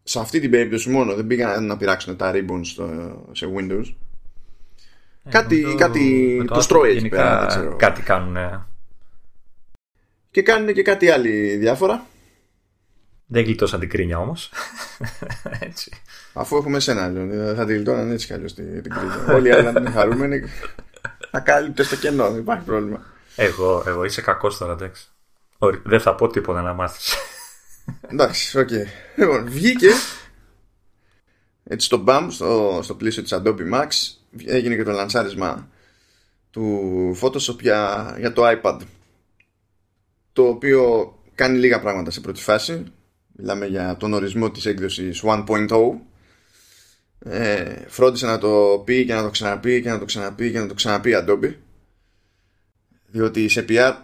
σε 0.03 0.19
αυτή 0.19 0.41
την 0.41 0.51
περίπτωση 0.51 0.91
μόνο 0.91 1.15
δεν 1.15 1.27
πήγαν 1.27 1.67
να 1.67 1.77
πειράξουν 1.77 2.17
τα 2.17 2.33
ribbons 2.35 2.87
σε 3.33 3.53
Windows 3.57 3.95
ε, 5.25 5.31
κάτι, 5.31 5.62
το, 5.62 5.75
κάτι 5.75 6.37
το, 6.47 6.55
το 6.55 6.67
τρώει 6.67 6.97
εκεί 6.97 7.09
πέρα 7.09 7.75
κάτι 7.77 8.03
κάνουν 8.03 8.67
και 10.31 10.43
κάνουν 10.43 10.73
και 10.73 10.83
κάτι 10.83 11.09
άλλη 11.09 11.57
διάφορα 11.57 12.07
δεν 13.27 13.45
γλιτώσαν 13.45 13.81
την 13.81 13.89
γκρίνια 13.88 14.19
όμως. 14.19 14.51
έτσι. 15.67 15.91
Αφού 16.33 16.57
έχουμε 16.57 16.81
σένα, 16.81 17.09
λέω. 17.09 17.55
Θα 17.55 17.65
τη 17.65 17.75
γλιτώναν 17.75 18.11
έτσι 18.11 18.27
κι 18.27 18.33
αλλιώς 18.33 18.55
την, 18.55 18.83
γκρίνια. 18.83 19.35
Όλοι 19.35 19.49
οι 19.49 19.51
άλλοι 19.51 19.62
να 19.62 19.81
είναι 19.81 19.91
χαρούμενοι. 19.91 20.43
Θα 21.31 21.41
κάλυπτες 21.40 21.83
το 21.83 21.97
κενό, 21.97 22.31
δεν 22.31 22.41
υπάρχει 22.41 22.65
πρόβλημα. 22.65 23.15
Εγώ, 23.37 23.83
εγώ 23.87 24.05
είσαι 24.05 24.20
κακός 24.20 24.59
τώρα, 24.59 24.72
εντάξει. 24.72 25.09
Δεν 25.83 26.01
θα 26.01 26.14
πω 26.14 26.29
τίποτα 26.29 26.62
να 26.62 26.72
μάθεις. 26.72 27.14
εντάξει, 28.11 28.59
OK. 28.59 28.69
Okay. 28.70 28.87
Λοιπόν, 29.16 29.51
βγήκε 29.51 29.90
έτσι 31.64 31.87
στο 31.87 32.05
BAM, 32.07 32.27
στο, 32.31 32.81
στο 32.83 32.94
πλαίσιο 32.94 33.22
της 33.22 33.35
Adobe 33.35 33.72
Max 33.72 33.88
έγινε 34.44 34.75
και 34.77 34.83
το 34.83 34.92
λανσάρισμα 34.92 35.68
του 36.51 37.16
Photoshop 37.20 37.61
για, 37.61 38.14
για 38.18 38.33
το 38.33 38.42
iPad 38.46 38.79
το 40.33 40.42
οποίο 40.42 41.14
κάνει 41.35 41.59
λίγα 41.59 41.81
πράγματα 41.81 42.11
σε 42.11 42.20
πρώτη 42.20 42.40
φάση 42.40 42.85
Μιλάμε 43.38 43.66
για 43.66 43.96
τον 43.96 44.12
ορισμό 44.12 44.51
της 44.51 44.66
έκδοσης 44.66 45.22
1.0 45.25 45.70
ε, 47.18 47.85
Φρόντισε 47.88 48.27
να 48.27 48.38
το 48.38 48.83
πει 48.85 49.05
και 49.05 49.14
να 49.14 49.22
το 49.22 49.31
ξαναπεί 49.31 49.83
και 49.83 49.88
να 49.88 49.99
το 49.99 50.05
ξαναπεί 50.05 50.51
και 50.51 50.59
να 50.59 50.66
το 50.66 50.75
ξαναπεί 50.75 51.12
Adobe 51.14 51.55
Διότι 53.16 53.48
σε 53.48 53.64
PR 53.68 53.96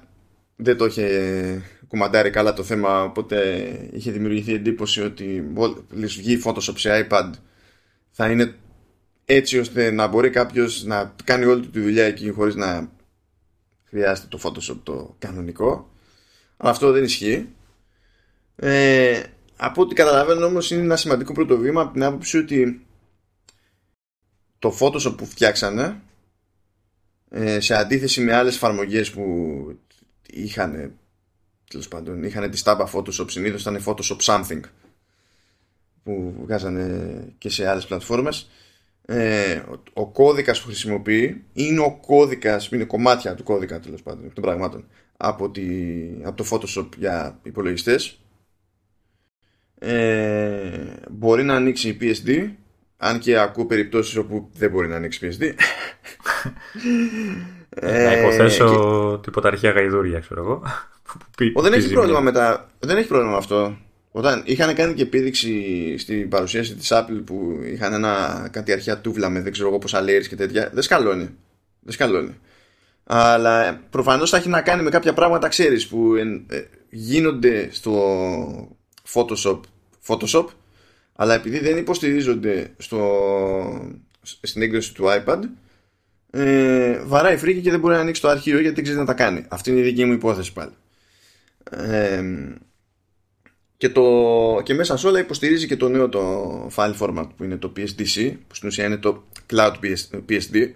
δεν 0.57 0.77
το 0.77 0.85
είχε 0.85 1.63
κουμαντάρει 1.89 2.31
καλά 2.31 2.53
το 2.53 2.63
θέμα 2.63 3.03
Οπότε 3.03 3.63
είχε 3.93 4.11
δημιουργηθεί 4.11 4.55
εντύπωση 4.55 5.03
ότι 5.03 5.51
μόλις 5.55 6.17
βγει 6.17 6.43
Photoshop 6.45 6.75
σε 6.77 7.07
iPad 7.09 7.31
Θα 8.11 8.31
είναι 8.31 8.55
έτσι 9.25 9.59
ώστε 9.59 9.91
να 9.91 10.07
μπορεί 10.07 10.31
κάποιος 10.31 10.85
να 10.85 11.15
κάνει 11.25 11.45
όλη 11.45 11.67
τη 11.67 11.81
δουλειά 11.81 12.05
εκεί 12.05 12.31
χωρίς 12.31 12.55
να 12.55 12.91
χρειάζεται 13.85 14.29
το 14.29 14.39
Photoshop 14.43 14.79
το 14.83 15.17
κανονικό. 15.19 15.91
Αλλά 16.57 16.71
αυτό 16.71 16.93
δεν 16.93 17.05
ισχύει. 17.05 17.49
Ε, 18.57 19.23
από 19.57 19.83
ό,τι 19.83 19.95
καταλαβαίνω 19.95 20.47
όμως 20.47 20.71
είναι 20.71 20.83
ένα 20.83 20.97
σημαντικό 20.97 21.33
πρώτο 21.33 21.57
βήμα 21.57 21.81
από 21.81 21.93
την 21.93 22.03
άποψη 22.03 22.39
ότι 22.39 22.87
το 24.59 24.77
Photoshop 24.81 25.15
που 25.17 25.27
φτιάξανε 25.27 25.83
ε, 25.83 25.97
σε 27.59 27.75
αντίθεση 27.75 28.21
με 28.21 28.35
άλλες 28.35 28.55
εφαρμογές 28.55 29.11
που 29.11 29.25
είχαν 30.31 30.93
τέλος 31.71 31.89
πάντων 31.89 32.23
είχαν 32.23 32.51
τη 32.51 32.57
στάμπα 32.57 32.91
Photoshop 32.93 33.31
συνήθως 33.31 33.61
ήταν 33.61 33.83
Photoshop 33.87 34.19
Something 34.21 34.61
που 36.03 36.35
βγάζανε 36.43 37.25
και 37.39 37.49
σε 37.49 37.69
άλλες 37.69 37.87
πλατφόρμες. 37.87 38.51
Ε, 39.07 39.63
ο 39.93 40.07
κώδικας 40.07 40.61
που 40.61 40.67
χρησιμοποιεί 40.67 41.45
είναι 41.53 41.81
ο 41.81 41.99
κώδικας 42.07 42.69
είναι 42.69 42.85
κομμάτια 42.85 43.35
του 43.35 43.43
κώδικα 43.43 43.81
τέλος 43.81 44.03
πάντων 44.03 44.33
των 44.33 44.43
πραγμάτων 44.43 44.85
από, 45.17 45.51
τη, 45.51 45.63
από 46.23 46.37
το 46.37 46.49
Photoshop 46.51 46.89
για 46.97 47.39
υπολογιστές. 47.43 48.19
Ε, 49.79 50.95
μπορεί 51.11 51.43
να 51.43 51.55
ανοίξει 51.55 51.89
η 51.89 51.99
PSD 52.01 52.51
αν 53.05 53.19
και 53.19 53.39
ακούω 53.39 53.67
περιπτώσεις 53.67 54.17
όπου 54.17 54.51
δεν 54.57 54.71
μπορεί 54.71 54.89
να 54.89 54.97
ανοίξει 54.97 55.19
PSD 55.23 55.43
ες, 57.75 58.05
να 58.05 58.19
υποθέσω 58.19 58.67
και... 59.15 59.23
τίποτα 59.23 59.49
αρχαία 59.49 59.71
γαϊδούρια 59.71 60.19
ξέρω 60.19 60.41
εγώ. 60.41 60.63
Δεν 61.63 61.73
έχει 61.73 61.93
πρόβλημα 61.93 62.21
με 62.21 62.33
τα... 62.33 62.71
δεν 62.79 62.97
έχει 62.97 63.09
πρόβλημα 63.09 63.33
με 63.33 63.39
αυτό. 63.39 63.77
Όταν 64.11 64.43
είχαν 64.45 64.75
κάνει 64.75 64.95
και 64.95 65.03
επίδειξη 65.03 65.95
στην 65.99 66.29
παρουσίαση 66.29 66.75
της 66.75 66.89
Apple 66.93 67.23
που 67.25 67.61
είχαν 67.65 67.93
ένα 67.93 68.49
κάτι 68.53 68.73
αρχαία 68.73 68.99
τούβλα 68.99 69.29
με 69.29 69.41
δεν 69.41 69.53
ξέρω 69.53 69.69
εγώ 69.69 69.79
πόσα 69.79 70.03
layers 70.03 70.27
και 70.29 70.37
τέτοια 70.37 70.71
δεν 70.73 70.83
σκαλώνει. 70.83 71.29
Δεν 71.81 71.93
σκαλώνει. 71.93 72.35
Αλλά 73.05 73.81
προφανώς 73.91 74.31
θα 74.31 74.37
έχει 74.37 74.49
να 74.49 74.61
κάνει 74.61 74.83
με 74.83 74.91
κάποια 74.91 75.13
πράγματα, 75.13 75.49
ξέρεις, 75.49 75.89
που 75.89 76.15
ε, 76.15 76.61
γίνονται 76.91 77.69
στο 77.73 78.77
Photoshop, 79.13 79.61
Photoshop 80.07 80.47
αλλά 81.13 81.35
επειδή 81.35 81.59
δεν 81.59 81.77
υποστηρίζονται 81.77 82.71
στο, 82.79 83.91
στην 84.23 84.63
έκδοση 84.63 84.95
του 84.95 85.05
iPad 85.07 85.41
ε, 86.31 87.03
βαράει 87.05 87.37
φρίκη 87.37 87.61
και 87.61 87.71
δεν 87.71 87.81
μπορεί 87.81 87.95
να 87.95 88.01
ανοίξει 88.01 88.21
το 88.21 88.29
αρχείο 88.29 88.61
γιατί 88.61 88.75
δεν 88.75 88.85
ξέρει 88.85 88.99
να 88.99 89.05
τα 89.05 89.15
κάνει. 89.15 89.45
Αυτή 89.49 89.71
είναι 89.71 89.81
η 89.81 89.83
δική 89.83 90.05
μου 90.05 90.13
υπόθεση 90.13 90.53
πάλι. 90.53 90.73
Ε, 91.71 92.23
και, 93.77 93.89
το, 93.89 94.03
και 94.65 94.75
μέσα 94.75 94.97
σε 94.97 95.07
όλα 95.07 95.19
υποστηρίζει 95.19 95.67
και 95.67 95.77
το 95.77 95.89
νέο 95.89 96.09
το 96.09 96.67
file 96.75 96.95
format 96.99 97.27
που 97.37 97.45
είναι 97.45 97.57
το 97.57 97.73
PSDC 97.77 98.35
που 98.49 98.55
στην 98.55 98.69
ουσία 98.69 98.85
είναι 98.85 98.97
το 98.97 99.25
Cloud 99.53 99.73
PSD 100.29 100.71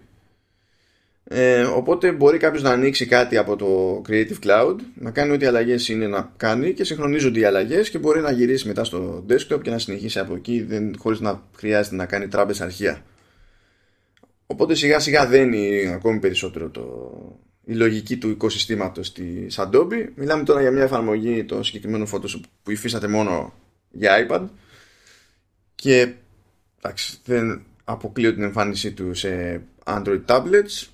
ε, 1.29 1.63
οπότε 1.63 2.13
μπορεί 2.13 2.39
κάποιος 2.39 2.63
να 2.63 2.71
ανοίξει 2.71 3.07
κάτι 3.07 3.37
από 3.37 3.57
το 3.57 4.03
Creative 4.09 4.47
Cloud, 4.47 4.77
να 4.95 5.11
κάνει 5.11 5.33
ό,τι 5.33 5.47
αλλαγές 5.47 5.89
είναι 5.89 6.07
να 6.07 6.33
κάνει 6.37 6.73
και 6.73 6.85
συγχρονίζονται 6.85 7.39
οι 7.39 7.45
αλλαγές 7.45 7.91
και 7.91 7.99
μπορεί 7.99 8.21
να 8.21 8.31
γυρίσει 8.31 8.67
μετά 8.67 8.85
στο 8.85 9.25
desktop 9.29 9.63
και 9.63 9.71
να 9.71 9.79
συνεχίσει 9.79 10.19
από 10.19 10.35
εκεί 10.35 10.67
χωρίς 10.99 11.21
να 11.21 11.43
χρειάζεται 11.57 11.97
να 11.97 12.07
κάνει 12.07 12.29
τράμπες 12.29 12.61
αρχεία. 12.61 13.05
Οπότε 14.47 14.75
σιγά 14.75 14.99
σιγά 14.99 15.27
δένει 15.27 15.89
ακόμη 15.95 16.19
περισσότερο 16.19 16.69
το, 16.69 17.13
η 17.65 17.75
λογική 17.75 18.17
του 18.17 18.31
οικοσυστήματος 18.31 19.13
της 19.13 19.59
Adobe. 19.59 20.09
Μιλάμε 20.15 20.43
τώρα 20.43 20.61
για 20.61 20.71
μια 20.71 20.83
εφαρμογή 20.83 21.45
το 21.45 21.63
συγκεκριμένο 21.63 22.07
Photoshop 22.13 22.41
που 22.63 22.71
υφίσταται 22.71 23.09
μόνο 23.09 23.53
για 23.91 24.27
iPad 24.29 24.43
και 25.75 26.13
εντάξει, 26.83 27.19
δεν 27.25 27.63
αποκλείω 27.85 28.35
την 28.35 28.43
εμφάνισή 28.43 28.93
του 28.93 29.15
σε 29.15 29.61
Android 29.85 30.21
tablets 30.27 30.87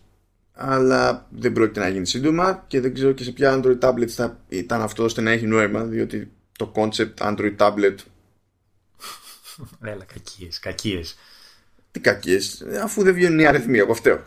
αλλά 0.55 1.27
δεν 1.31 1.53
πρόκειται 1.53 1.81
να 1.81 1.89
γίνει 1.89 2.07
σύντομα 2.07 2.65
και 2.67 2.81
δεν 2.81 2.95
ξέρω 2.95 3.13
και 3.13 3.25
σε 3.25 3.33
ποια 3.33 3.61
Android 3.61 3.79
tablet 3.79 4.07
θα 4.07 4.39
ήταν 4.49 4.83
αυτό 4.83 5.05
ώστε 5.05 5.21
να 5.21 5.31
έχει 5.31 5.47
νόημα 5.47 5.83
διότι 5.83 6.33
το 6.59 6.73
concept 6.75 7.15
Android 7.19 7.57
tablet 7.57 7.95
Έλα 9.83 10.05
κακίες, 10.05 10.59
κακίες 10.59 11.17
Τι 11.91 12.01
κακίες, 12.01 12.65
αφού 12.83 13.03
δεν 13.03 13.15
βγαίνουν 13.15 13.39
οι 13.39 13.47
αριθμοί 13.47 13.81
από 13.81 13.93
αυτό 13.93 14.19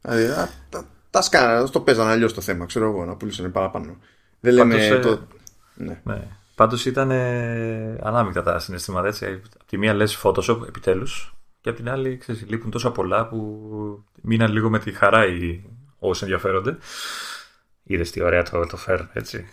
Δηλαδή 0.00 0.48
τα, 0.68 0.86
τα 1.10 1.22
σκάνα, 1.22 1.68
το 1.68 1.80
παίζανε 1.80 2.10
αλλιώς 2.10 2.34
το 2.34 2.40
θέμα 2.40 2.66
ξέρω 2.66 2.86
εγώ 2.90 3.04
να 3.04 3.16
πουλήσουν 3.16 3.52
παραπάνω 3.52 3.98
Δεν 4.40 4.54
λέμε 4.54 4.74
Πάντως, 4.74 4.90
ε, 4.90 4.98
το... 4.98 5.26
ναι. 5.74 6.00
ναι. 6.04 6.28
Πάντως 6.54 6.86
ήταν 6.86 7.10
ε, 7.10 7.98
ανάμεικτα 8.02 8.42
τα 8.42 8.58
συναισθήματα 8.58 9.06
έτσι. 9.06 9.24
Από 9.24 9.66
τη 9.66 9.78
μία 9.78 9.94
λες 9.94 10.20
Photoshop 10.22 10.66
επιτέλους 10.68 11.34
και 11.60 11.68
απ' 11.68 11.76
την 11.76 11.88
άλλη 11.88 12.16
ξέρεις, 12.16 12.44
λείπουν 12.48 12.70
τόσα 12.70 12.90
πολλά 12.90 13.28
που 13.28 14.04
μείναν 14.22 14.52
λίγο 14.52 14.70
με 14.70 14.78
τη 14.78 14.92
χαρά 14.92 15.26
οι 15.26 15.62
όσοι 15.98 16.24
ενδιαφέρονται. 16.24 16.76
Είδες 17.82 18.10
τι 18.10 18.22
ωραία 18.22 18.42
το, 18.42 18.66
το 18.66 18.76
φέρνει, 18.76 19.08
έτσι. 19.12 19.46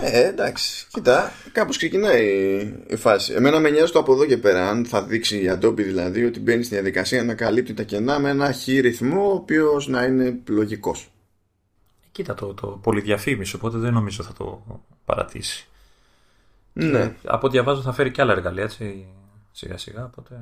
Ε, 0.00 0.26
εντάξει. 0.26 0.86
Κοιτά, 0.90 1.32
κάπως 1.52 1.76
ξεκινάει 1.76 2.26
η 2.86 2.96
φάση. 2.96 3.32
Εμένα 3.32 3.58
με 3.60 3.70
νοιάζει 3.70 3.92
το 3.92 3.98
από 3.98 4.12
εδώ 4.12 4.26
και 4.26 4.36
πέρα. 4.36 4.68
Αν 4.68 4.84
θα 4.84 5.02
δείξει 5.02 5.38
η 5.38 5.50
Adobe 5.52 5.76
δηλαδή 5.76 6.24
ότι 6.24 6.40
μπαίνει 6.40 6.62
στη 6.62 6.74
διαδικασία 6.74 7.24
να 7.24 7.34
καλύπτει 7.34 7.74
τα 7.74 7.82
κενά 7.82 8.18
με 8.18 8.30
ένα 8.30 8.52
χι 8.52 8.80
ρυθμό 8.80 9.30
ο 9.30 9.34
οποίος 9.34 9.88
να 9.88 10.04
είναι 10.04 10.38
λογικός. 10.48 11.10
Κοίτα, 12.12 12.34
το, 12.34 12.54
το 12.54 12.66
πολυδιαφήμιση, 12.66 13.56
οπότε 13.56 13.78
δεν 13.78 13.92
νομίζω 13.92 14.22
θα 14.22 14.32
το 14.32 14.62
παρατήσει. 15.04 15.66
Ναι. 16.72 16.90
Και, 16.90 17.10
από 17.24 17.46
ό,τι 17.46 17.56
διαβάζω 17.56 17.80
θα 17.82 17.92
φέρει 17.92 18.10
και 18.10 18.22
άλλα 18.22 18.32
εργαλεία, 18.32 18.62
έτσι, 18.62 19.06
σιγά 19.52 19.78
σιγά, 19.78 20.04
οπότε 20.04 20.40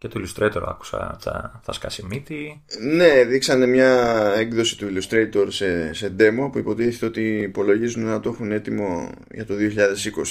και 0.00 0.08
το 0.08 0.20
Illustrator 0.20 0.62
άκουσα 0.66 1.16
θα, 1.20 1.60
θα 1.62 1.72
σκάσει 1.72 2.06
μύτη. 2.06 2.62
Ναι, 2.80 3.24
δείξανε 3.24 3.66
μια 3.66 4.22
έκδοση 4.36 4.78
του 4.78 4.86
Illustrator 4.92 5.46
σε, 5.48 5.92
σε 5.92 6.14
demo 6.18 6.48
που 6.52 6.58
υποτίθεται 6.58 7.06
ότι 7.06 7.38
υπολογίζουν 7.38 8.04
να 8.04 8.20
το 8.20 8.28
έχουν 8.28 8.52
έτοιμο 8.52 9.10
για 9.30 9.46
το 9.46 9.54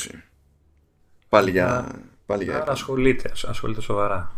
2020. 0.10 0.16
Πάλι 1.30 1.52
για... 1.52 1.92
Πάλι 2.26 2.44
για 2.44 2.62
Άρα 2.62 2.72
ασχολείται, 2.72 3.32
ασχολείται 3.46 3.82
σοβαρά. 3.82 4.36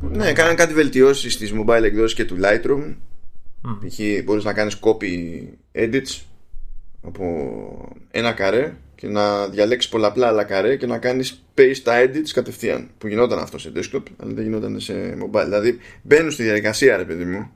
Ναι, 0.00 0.32
κάνανε 0.32 0.54
κάτι 0.54 0.72
βελτιώσεις 0.72 1.32
στις 1.32 1.52
mobile 1.54 1.82
εκδόσεις 1.82 2.14
και 2.14 2.24
του 2.24 2.38
Lightroom. 2.42 2.94
Mm. 3.64 3.78
Π.χ. 3.86 4.24
μπορείς 4.24 4.44
να 4.44 4.52
κάνεις 4.52 4.78
copy 4.80 5.42
edits 5.72 6.20
από 7.02 7.24
ένα 8.10 8.32
καρέ 8.32 8.76
και 8.94 9.08
να 9.08 9.48
διαλέξεις 9.48 9.90
πολλαπλά 9.90 10.26
άλλα 10.26 10.44
καρέ 10.44 10.76
και 10.76 10.86
να 10.86 10.98
κάνεις 10.98 11.44
paste 11.56 11.80
τα 11.82 12.02
edits 12.04 12.28
κατευθείαν. 12.32 12.90
Που 12.98 13.06
γινόταν 13.06 13.38
αυτό 13.38 13.58
σε 13.58 13.72
desktop, 13.74 14.02
αλλά 14.16 14.32
δεν 14.32 14.44
γινόταν 14.44 14.80
σε 14.80 15.16
mobile. 15.22 15.44
Δηλαδή 15.44 15.78
μπαίνουν 16.02 16.30
στη 16.30 16.42
διαδικασία, 16.42 16.96
ρε 16.96 17.04
παιδί 17.04 17.24
μου, 17.24 17.50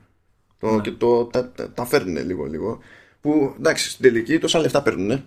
το, 0.59 0.71
ναι. 0.71 0.81
και 0.81 0.91
το, 0.91 1.25
τα, 1.25 1.51
τα, 1.51 1.71
τα 1.71 1.85
φέρνουν 1.85 2.25
λίγο 2.25 2.45
λίγο. 2.45 2.79
Που 3.21 3.53
εντάξει, 3.57 3.89
στην 3.89 4.01
τελική 4.01 4.39
τόσα 4.39 4.59
λεφτά 4.59 4.81
παίρνουν. 4.81 5.07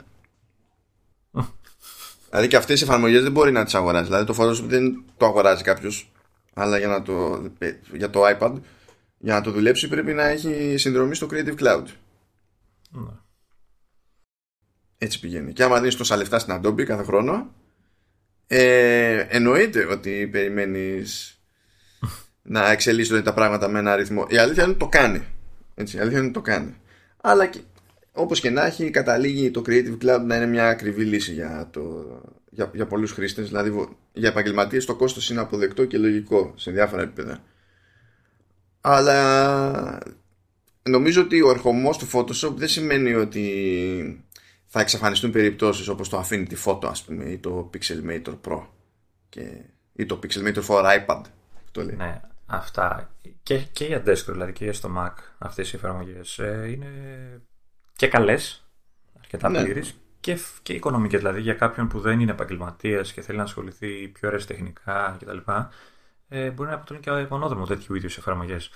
δηλαδή 2.30 2.48
και 2.48 2.56
αυτές 2.56 2.80
οι 2.80 2.84
εφαρμογές 2.84 3.22
δεν 3.22 3.32
μπορεί 3.32 3.52
να 3.52 3.64
τις 3.64 3.74
αγοράζεις. 3.74 4.08
Δηλαδή 4.08 4.26
το 4.26 4.34
Photoshop 4.38 4.68
δεν 4.68 5.04
το 5.16 5.26
αγοράζει 5.26 5.62
κάποιος, 5.62 6.12
αλλά 6.54 6.78
για, 6.78 6.88
να 6.88 7.02
το, 7.02 7.42
για 7.92 8.10
το 8.10 8.22
iPad, 8.26 8.52
για 9.18 9.34
να 9.34 9.40
το 9.40 9.50
δουλέψει 9.50 9.88
πρέπει 9.88 10.12
να 10.12 10.26
έχει 10.26 10.74
συνδρομή 10.76 11.14
στο 11.14 11.28
Creative 11.30 11.54
Cloud. 11.58 11.84
Ναι. 12.90 13.10
Έτσι 15.02 15.20
πηγαίνει. 15.20 15.52
Και 15.52 15.62
άμα 15.62 15.80
δίνει 15.80 15.94
τόσα 15.94 16.16
λεφτά 16.16 16.38
στην 16.38 16.60
Adobe 16.60 16.82
κάθε 16.82 17.02
χρόνο, 17.02 17.54
ε, 18.46 19.26
εννοείται 19.28 19.84
ότι 19.84 20.28
περιμένεις 20.32 21.40
να 22.42 22.70
εξελίσσονται 22.70 23.22
τα 23.22 23.34
πράγματα 23.34 23.68
με 23.68 23.78
ένα 23.78 23.92
αριθμό. 23.92 24.26
Η 24.28 24.36
αλήθεια 24.36 24.62
είναι 24.62 24.70
ότι 24.70 24.80
το 24.80 24.88
κάνει. 24.88 25.24
Έτσι, 25.74 25.96
η 25.96 26.00
αλήθεια 26.00 26.18
είναι 26.18 26.26
ότι 26.26 26.36
το 26.36 26.40
κάνει. 26.40 26.74
Αλλά 27.20 27.46
και, 27.46 27.58
όπως 28.12 28.40
και 28.40 28.50
να 28.50 28.66
έχει 28.66 28.90
καταλήγει 28.90 29.50
το 29.50 29.62
Creative 29.66 29.98
Cloud 30.02 30.20
να 30.24 30.36
είναι 30.36 30.46
μια 30.46 30.68
ακριβή 30.68 31.04
λύση 31.04 31.32
για, 31.32 31.68
το, 31.72 32.06
για, 32.50 32.70
για 32.74 32.86
πολλούς 32.86 33.12
χρήστες 33.12 33.48
δηλαδή 33.48 33.88
για 34.12 34.28
επαγγελματίες 34.28 34.84
το 34.84 34.96
κόστος 34.96 35.30
είναι 35.30 35.40
αποδεκτό 35.40 35.84
και 35.84 35.98
λογικό 35.98 36.54
σε 36.56 36.70
διάφορα 36.70 37.02
επίπεδα 37.02 37.42
αλλά 38.80 39.98
νομίζω 40.82 41.22
ότι 41.22 41.42
ο 41.42 41.50
ερχομός 41.50 41.98
του 41.98 42.08
Photoshop 42.12 42.54
δεν 42.56 42.68
σημαίνει 42.68 43.14
ότι 43.14 44.24
θα 44.72 44.80
εξαφανιστούν 44.80 45.30
περιπτώσεις 45.30 45.88
όπως 45.88 46.08
το 46.08 46.24
Affinity 46.24 46.64
Photo 46.64 46.84
ας 46.84 47.02
πούμε 47.02 47.24
ή 47.24 47.38
το 47.38 47.70
Pixelmator 47.74 48.34
Pro 48.44 48.62
και, 49.28 49.64
ή 49.92 50.06
το 50.06 50.18
Pixelmator 50.22 50.62
for 50.66 51.00
iPad 51.06 51.22
το 51.70 51.84
λέει. 51.84 51.96
Ναι, 51.96 52.20
αυτά 52.46 53.10
και, 53.42 53.58
και 53.58 53.84
για 53.84 54.02
desktop 54.06 54.24
δηλαδή 54.26 54.52
και 54.52 54.72
στο 54.72 54.90
Mac 54.98 55.12
αυτές 55.38 55.72
οι 55.72 55.76
εφαρμογές 55.76 56.38
ε, 56.38 56.68
είναι 56.70 56.90
και 57.96 58.08
καλές 58.08 58.64
αρκετά 59.20 59.48
ναι. 59.48 59.62
πλήρες 59.62 59.94
και, 60.20 60.38
και 60.62 60.72
οικονομικές 60.72 61.20
δηλαδή 61.20 61.40
για 61.40 61.54
κάποιον 61.54 61.88
που 61.88 62.00
δεν 62.00 62.20
είναι 62.20 62.30
επαγγελματίας 62.30 63.12
και 63.12 63.20
θέλει 63.20 63.38
να 63.38 63.44
ασχοληθεί 63.44 64.08
πιο 64.08 64.28
ωραίες 64.28 64.46
τεχνικά 64.46 65.16
κτλ. 65.20 65.38
Ε, 66.28 66.50
μπορεί 66.50 66.68
να 66.68 66.74
αποτελούν 66.74 67.02
και 67.02 67.26
μονόδρομο 67.30 67.66
τέτοιου 67.66 67.94
είδους 67.94 68.18
εφαρμογές. 68.18 68.70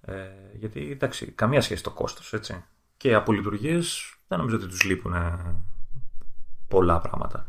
Ε, 0.00 0.14
γιατί 0.54 0.90
εντάξει, 0.90 1.26
καμία 1.26 1.60
σχέση 1.60 1.82
το 1.82 1.90
κόστος, 1.90 2.32
έτσι. 2.32 2.64
Και 2.96 3.14
από 3.14 3.32
λειτουργίες 3.32 4.17
δεν 4.28 4.38
νομίζω 4.38 4.56
ότι 4.56 4.66
τους 4.66 4.84
λείπουν 4.84 5.14
ε, 5.14 5.54
πολλά 6.68 7.00
πράγματα. 7.00 7.46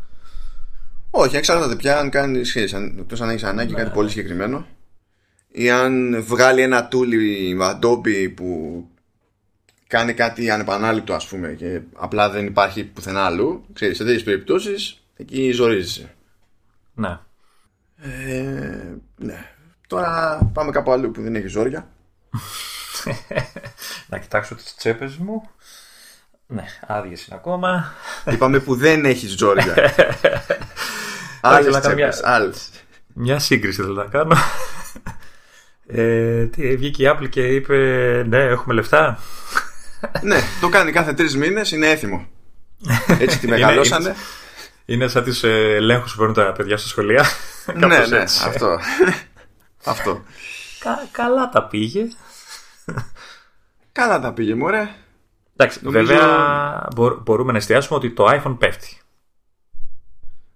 Όχι, 1.09 1.35
εξαρτάται 1.35 1.75
πια 1.75 1.99
αν 1.99 2.09
κάνει 2.09 2.43
σχέση. 2.43 2.93
Εκτός 2.99 3.21
αν 3.21 3.29
έχεις 3.29 3.43
ανάγκη 3.43 3.71
ναι. 3.71 3.77
κάτι 3.77 3.91
πολύ 3.93 4.09
συγκεκριμένο. 4.09 4.65
Ή 5.47 5.69
αν 5.69 6.23
βγάλει 6.23 6.61
ένα 6.61 6.87
tool 6.91 7.11
η 7.11 7.57
Adobe 7.61 8.33
που 8.35 8.83
κάνει 9.89 10.13
κάτι 10.13 10.49
ανεπανάληπτο 10.49 11.13
ας 11.13 11.27
πούμε 11.27 11.53
και 11.53 11.81
απλά 11.95 12.29
δεν 12.29 12.45
υπάρχει 12.45 12.83
πουθενά 12.83 13.25
αλλού 13.25 13.65
ξέρεις, 13.73 13.97
σε 13.97 14.03
τέτοιες 14.03 14.23
περιπτώσεις 14.23 15.03
εκεί 15.15 15.51
ζορίζεσαι 15.51 16.15
ναι 16.93 17.19
ε, 17.97 18.95
ναι 19.15 19.51
τώρα 19.87 20.39
πάμε 20.53 20.71
κάπου 20.71 20.91
αλλού 20.91 21.11
που 21.11 21.21
δεν 21.21 21.35
έχει 21.35 21.47
ζόρια 21.47 21.89
να 24.09 24.17
κοιτάξω 24.17 24.55
τις 24.55 24.75
τσέπες 24.75 25.17
μου 25.17 25.49
ναι, 26.51 26.63
άδειες 26.87 27.25
είναι 27.25 27.35
ακόμα. 27.39 27.93
Είπαμε 28.31 28.59
που 28.59 28.75
δεν 28.75 29.05
έχεις 29.05 29.35
Τζόρια. 29.35 29.73
Άλλες 31.41 31.93
μια... 31.95 32.13
Μια 33.13 33.39
σύγκριση 33.39 33.81
θέλω 33.81 33.93
να 33.93 34.05
κάνω. 34.05 34.35
Ε, 35.87 36.45
τι, 36.45 36.75
βγήκε 36.75 37.03
η 37.03 37.11
Apple 37.13 37.29
και 37.29 37.47
είπε 37.47 37.77
ναι 38.27 38.37
έχουμε 38.37 38.73
λεφτά 38.73 39.19
ναι 40.21 40.39
το 40.61 40.69
κάνει 40.69 40.91
κάθε 40.91 41.13
τρεις 41.13 41.35
μήνες 41.35 41.71
είναι 41.71 41.89
έθιμο. 41.89 42.27
Έτσι 43.19 43.39
τη 43.39 43.47
μεγαλώσανε. 43.47 44.09
είναι, 44.09 44.15
είναι 44.85 45.07
σαν 45.07 45.23
τις 45.23 45.43
ε, 45.43 45.75
ελέγχους 45.75 46.11
που 46.11 46.17
παίρνουν 46.17 46.35
τα 46.35 46.51
παιδιά 46.51 46.77
στα 46.77 46.87
σχολεία. 46.87 47.25
Ναι 47.75 48.05
ναι 48.07 48.21
αυτό. 48.21 48.79
Αυτό. 49.83 50.23
Καλά 51.11 51.49
τα 51.49 51.67
πήγε. 51.67 52.07
Καλά 53.91 54.19
τα 54.19 54.33
πήγε 54.33 54.55
μωρέ 54.55 54.89
Εντάξει, 55.61 55.79
βέβαια 55.83 56.87
μπορούμε 57.23 57.51
να 57.51 57.57
εστιάσουμε 57.57 57.97
ότι 57.97 58.11
το 58.11 58.25
iPhone 58.29 58.55
πέφτει. 58.59 58.97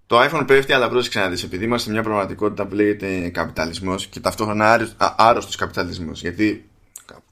Το 0.06 0.22
iPhone 0.22 0.44
πέφτει, 0.48 0.74
αλλά 0.74 0.90
πρόσεξε 0.90 1.20
να 1.20 1.30
δεις, 1.30 1.44
επειδή 1.44 1.66
είμαστε 1.66 1.88
σε 1.88 1.94
μια 1.94 2.04
πραγματικότητα 2.04 2.66
που 2.66 2.76
λέγεται 2.76 3.30
καπιταλισμός 3.30 4.08
και 4.08 4.20
ταυτόχρονα 4.20 4.88
άρρωστος 5.18 5.56
καπιταλισμός, 5.56 6.22
γιατί 6.22 6.70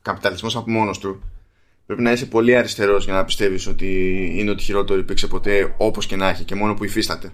καπιταλισμός 0.01 0.55
από 0.55 0.71
μόνος 0.71 0.99
του 0.99 1.21
πρέπει 1.85 2.01
να 2.01 2.11
είσαι 2.11 2.25
πολύ 2.25 2.57
αριστερός 2.57 3.03
για 3.05 3.13
να 3.13 3.25
πιστεύεις 3.25 3.67
ότι 3.67 3.87
είναι 4.35 4.51
ότι 4.51 4.63
χειρότερο 4.63 4.99
υπήρξε 4.99 5.27
ποτέ 5.27 5.73
όπως 5.77 6.05
και 6.05 6.15
να 6.15 6.29
έχει 6.29 6.43
και 6.43 6.55
μόνο 6.55 6.73
που 6.73 6.83
υφίσταται. 6.83 7.31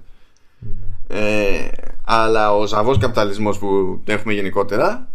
Ε, 1.08 1.68
αλλά 2.06 2.56
ο 2.56 2.66
ζαβός 2.66 2.98
καπιταλισμός 2.98 3.58
που 3.58 4.02
έχουμε 4.06 4.34
γενικότερα 4.34 5.08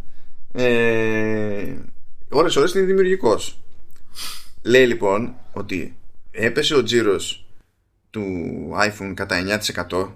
ε, 0.52 1.74
ώρες 2.28 2.56
ώρες 2.56 2.74
είναι 2.74 2.84
δημιουργικός. 2.84 3.56
Λέει 4.62 4.86
λοιπόν 4.86 5.34
ότι 5.52 5.96
έπεσε 6.30 6.74
ο 6.74 6.82
τζίρος 6.82 7.46
του 8.10 8.24
iPhone 8.76 9.12
κατά 9.14 9.60
9% 9.90 10.08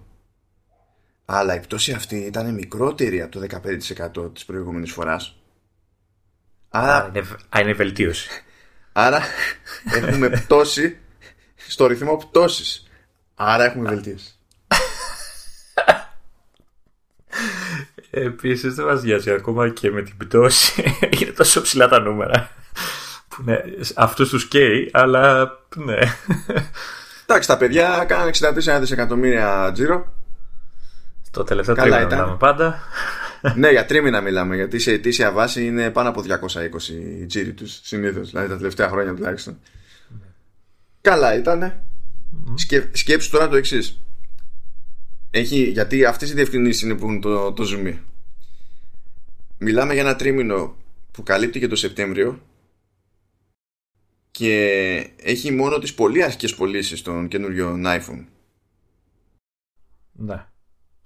αλλά 1.24 1.54
η 1.54 1.60
πτώση 1.60 1.92
αυτή 1.92 2.16
ήταν 2.16 2.54
μικρότερη 2.54 3.22
από 3.22 3.40
το 3.40 3.46
15% 4.24 4.34
της 4.34 4.44
προηγούμενης 4.44 4.92
φοράς. 4.92 5.36
Άρα, 6.68 7.10
είναι, 7.14 7.26
είναι 7.60 7.72
βελτίωση. 7.72 8.28
Άρα 8.92 9.22
έχουμε 9.84 10.28
πτώση 10.28 10.98
στο 11.56 11.86
ρυθμό 11.86 12.16
πτώσης. 12.16 12.88
Άρα 13.34 13.64
έχουμε 13.64 13.88
βελτίωση. 13.88 14.30
Επίσης 18.10 18.74
δεν 18.74 18.84
μας 18.84 19.02
νοιάζει 19.02 19.30
ακόμα 19.30 19.70
και 19.70 19.90
με 19.90 20.02
την 20.02 20.16
πτώση. 20.16 20.82
είναι 21.20 21.30
τόσο 21.30 21.62
ψηλά 21.62 21.88
τα 21.88 22.00
νούμερα. 22.00 22.55
Που 23.36 23.42
ναι, 23.44 23.56
αυτούς 23.94 24.28
τους 24.28 24.48
καίει, 24.48 24.90
αλλά 24.92 25.50
ναι. 25.76 25.98
Εντάξει, 27.26 27.48
τα 27.48 27.56
παιδιά 27.56 28.04
κάνανε 28.08 28.30
64 28.38 28.78
δισεκατομμύρια 28.80 29.70
τζίρο. 29.74 30.14
Το 31.30 31.44
τελευταίο 31.44 31.74
τρίμηνο 31.74 32.06
μιλάμε 32.06 32.36
πάντα. 32.38 32.82
ναι, 33.54 33.70
για 33.70 33.86
τρίμηνα 33.86 34.20
μιλάμε, 34.20 34.54
γιατί 34.56 34.78
σε 34.78 34.92
ετήσια 34.92 35.32
βάση 35.32 35.66
είναι 35.66 35.90
πάνω 35.90 36.08
από 36.08 36.22
220 36.22 37.26
τζίρι 37.26 37.52
τους 37.52 37.80
συνήθως, 37.82 38.30
δηλαδή 38.30 38.48
τα 38.48 38.56
τελευταία 38.56 38.88
χρόνια 38.88 39.14
τουλάχιστον. 39.14 39.58
Καλά 41.00 41.34
ήταν. 41.36 41.82
Mm. 42.46 42.88
σκέψου 42.92 43.30
τώρα 43.30 43.48
το 43.48 43.56
εξής. 43.56 44.00
Έχει, 45.30 45.62
γιατί 45.62 46.04
αυτές 46.04 46.30
οι 46.30 46.34
διευκρινήσεις 46.34 46.82
είναι 46.82 46.94
που 46.94 47.06
έχουν 47.06 47.20
το, 47.20 47.52
το 47.52 47.64
zoom. 47.72 47.94
Μιλάμε 49.58 49.92
για 49.92 50.02
ένα 50.02 50.16
τρίμηνο 50.16 50.76
που 51.12 51.22
καλύπτει 51.22 51.58
και 51.58 51.68
το 51.68 51.76
Σεπτέμβριο 51.76 52.40
και 54.36 55.10
έχει 55.16 55.50
μόνο 55.50 55.78
τις 55.78 55.94
πολύ 55.94 56.22
αρχικές 56.22 56.54
πωλήσεις 56.54 57.02
των 57.02 57.28
καινούριων 57.28 57.82
iPhone. 57.86 58.24
Ναι, 60.12 60.46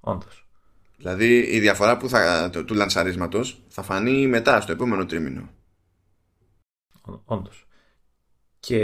όντως. 0.01 0.49
Δηλαδή 0.97 1.39
η 1.39 1.61
διαφορά 1.61 1.97
που 1.97 2.09
θα, 2.09 2.51
του 2.51 2.74
λανσαρίσματος 2.74 3.62
θα 3.68 3.83
φανεί 3.83 4.26
μετά 4.26 4.61
στο 4.61 4.72
επόμενο 4.72 5.07
τρίμηνο. 5.07 5.49
Όντως. 7.24 7.66
Και 8.61 8.78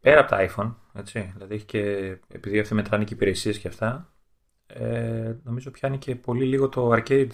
πέρα 0.00 0.20
από 0.20 0.30
τα 0.30 0.48
iPhone, 0.50 0.74
έτσι, 0.94 1.32
δηλαδή 1.34 1.54
έχει 1.54 1.64
και, 1.64 2.16
επειδή 2.28 2.58
αυτοί 2.58 2.74
μετράνε 2.74 3.04
και 3.04 3.14
υπηρεσίες 3.14 3.58
και 3.58 3.68
αυτά, 3.68 4.12
ε, 4.66 5.34
νομίζω 5.42 5.70
πιάνει 5.70 5.98
και 5.98 6.16
πολύ 6.16 6.44
λίγο 6.44 6.68
το 6.68 6.92
arcade 6.92 7.30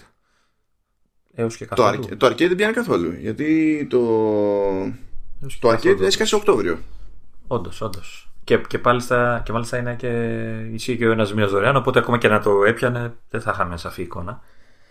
έως 1.32 1.56
και 1.56 1.66
καθόλου. 1.66 2.06
Το, 2.06 2.16
το 2.16 2.26
arcade 2.26 2.36
δεν 2.36 2.56
πιάνει 2.56 2.72
καθόλου, 2.72 3.12
γιατί 3.12 3.86
το, 3.90 4.00
το 5.60 5.68
arcade 5.68 6.00
έσκασε 6.00 6.34
Οκτώβριο. 6.34 6.78
Όντως, 7.46 7.80
όντως. 7.80 8.30
Και, 8.44 8.58
και, 8.58 8.80
μάλιστα, 8.84 9.42
και 9.44 9.52
μάλιστα 9.52 9.78
είναι 9.78 9.94
και 9.94 10.08
ισχύει 10.72 10.96
και 10.96 11.06
ο 11.06 11.12
ένας 11.12 11.34
μήνα 11.34 11.46
δωρεάν, 11.46 11.76
οπότε 11.76 11.98
ακόμα 11.98 12.18
και 12.18 12.28
να 12.28 12.40
το 12.40 12.64
έπιανε 12.64 13.14
δεν 13.30 13.40
θα 13.40 13.50
είχαμε 13.54 13.76
σαφή 13.76 14.02
εικόνα. 14.02 14.42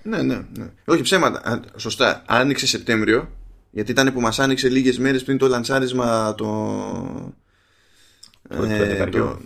Ναι, 0.04 0.22
ναι, 0.22 0.46
ναι. 0.58 0.72
Όχι 0.86 1.02
ψέματα. 1.02 1.62
Σωστά. 1.76 2.24
Άνοιξε 2.26 2.68
Σεπτέμβριο, 2.68 3.30
γιατί 3.72 3.92
ήταν 3.92 4.14
που 4.14 4.22
μας 4.22 4.40
άνοιξε 4.40 4.70
λίγες 4.70 5.00
μέρες 5.00 5.24
πριν 5.24 5.38
το 5.38 5.48
λαντσάρισμα 5.48 6.36
το. 6.36 6.46
Το, 8.50 8.64
ε, 8.64 9.06
το, 9.06 9.38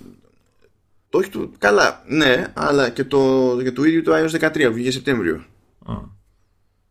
το, 1.09 1.17
όχι 1.17 1.29
του. 1.29 1.53
Καλά, 1.57 2.03
ναι, 2.07 2.51
αλλά 2.53 2.89
και 2.89 3.03
το, 3.03 3.57
και 3.63 3.71
το 3.71 3.83
ίδιο 3.83 4.03
το 4.03 4.11
iOS 4.15 4.51
13 4.51 4.69
βγήκε 4.73 4.91
Σεπτέμβριο. 4.91 5.43
Mm. 5.87 6.09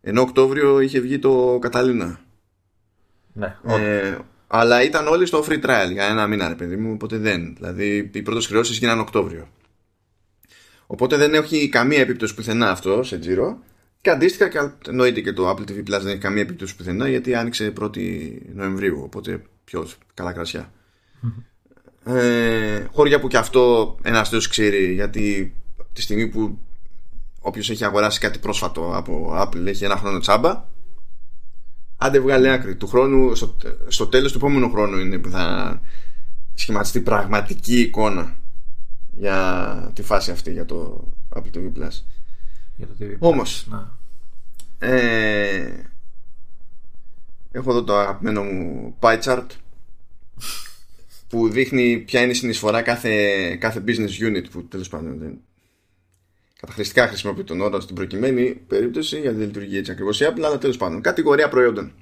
Ενώ 0.01 0.21
Οκτώβριο 0.21 0.81
είχε 0.81 1.01
βγει 1.01 1.19
το 1.19 1.59
Καταλήνα. 1.61 2.21
Ναι, 3.41 3.57
ε, 3.77 4.19
αλλά 4.47 4.83
ήταν 4.83 5.07
όλοι 5.07 5.27
στο 5.27 5.45
free 5.49 5.65
trial 5.65 5.93
για 5.93 6.05
ένα 6.05 6.27
μήνα, 6.27 6.49
ρε 6.49 6.55
παιδί 6.55 6.77
μου, 6.77 6.93
οπότε 6.93 7.17
δεν. 7.17 7.55
Δηλαδή, 7.55 8.11
οι 8.13 8.23
πρώτες 8.23 8.47
χρεώσει 8.47 8.73
γίνανε 8.73 9.01
Οκτώβριο. 9.01 9.49
Οπότε 10.87 11.17
δεν 11.17 11.35
έχει 11.35 11.69
καμία 11.69 12.01
επίπτωση 12.01 12.35
πουθενά 12.35 12.71
αυτό 12.71 13.03
σε 13.03 13.19
τζίρο. 13.19 13.59
Και 14.01 14.11
αντίστοιχα, 14.11 14.49
και 14.49 14.59
εννοείται 14.89 15.21
και 15.21 15.33
το 15.33 15.51
Apple 15.51 15.71
TV 15.71 15.79
Plus 15.79 16.01
δεν 16.01 16.07
έχει 16.07 16.19
καμία 16.19 16.43
επίπτωση 16.43 16.77
πουθενά 16.77 17.09
γιατί 17.09 17.35
άνοιξε 17.35 17.73
1η 17.81 18.31
Νοεμβρίου. 18.55 19.01
Οπότε 19.05 19.43
πιο 19.65 19.89
καλά 20.15 20.33
κρασιά. 20.33 20.73
Ε, 22.05 22.87
χώρια 22.93 23.21
που 23.21 23.29
και 23.29 23.37
αυτό 23.37 23.97
ένας 24.03 24.29
θεός 24.29 24.49
ξέρει 24.49 24.93
γιατί 24.93 25.55
τη 25.93 26.03
στιγμή 26.03 26.29
που 26.29 26.59
όποιος 27.41 27.71
έχει 27.71 27.85
αγοράσει 27.85 28.21
κάτι 28.21 28.39
πρόσφατο 28.39 28.93
από 28.95 29.35
Apple 29.43 29.67
έχει 29.67 29.85
ένα 29.85 29.97
χρόνο 29.97 30.19
τσάμπα 30.19 30.65
Άντε 32.03 32.21
βγάλε 32.21 32.53
άκρη. 32.53 32.77
Του 32.77 32.87
χρόνου, 32.87 33.35
στο, 33.35 33.57
στο 33.89 34.07
τέλος 34.07 34.33
του 34.33 34.39
επόμενου 34.39 34.71
χρόνου 34.71 34.99
είναι 34.99 35.19
που 35.19 35.31
θα 35.31 35.81
σχηματιστεί 36.55 37.01
πραγματική 37.01 37.81
εικόνα 37.81 38.37
για 39.13 39.91
τη 39.95 40.03
φάση 40.03 40.31
αυτή 40.31 40.53
για 40.53 40.65
το 40.65 41.09
Apple 41.37 41.57
TV 41.57 41.65
Plus. 41.65 42.03
Για 42.77 42.87
το 42.87 42.95
TV 43.01 43.17
Όμως, 43.19 43.69
ε, 44.79 45.71
έχω 47.53 47.71
εδώ 47.71 47.85
το 47.85 47.97
αγαπημένο 47.97 48.43
μου 48.43 48.97
pie 49.01 49.21
chart 49.23 49.47
που 51.29 51.49
δείχνει 51.49 51.99
ποια 51.99 52.21
είναι 52.23 52.31
η 52.31 52.35
συνεισφορά 52.35 52.83
κάθε, 52.83 53.57
κάθε 53.57 53.83
business 53.87 54.29
unit 54.29 54.45
που 54.51 54.65
τέλος 54.65 54.89
πάντων 54.89 55.19
δεν, 55.19 55.39
Καταχρηστικά 56.61 57.09
χρησιμοποιεί 57.09 57.45
τον 57.45 57.61
όρο 57.61 57.81
στην 57.81 57.95
προκειμένη 57.95 58.55
περίπτωση 58.55 59.21
γιατί 59.21 59.37
δεν 59.37 59.47
λειτουργεί 59.47 59.77
έτσι 59.77 59.91
ακριβώς 59.91 60.21
η 60.21 60.27
Apple, 60.29 60.43
αλλά 60.43 60.59
τέλος 60.59 60.77
πάντων. 60.77 61.01
Κατηγορία 61.01 61.49
προϊόντων. 61.49 61.93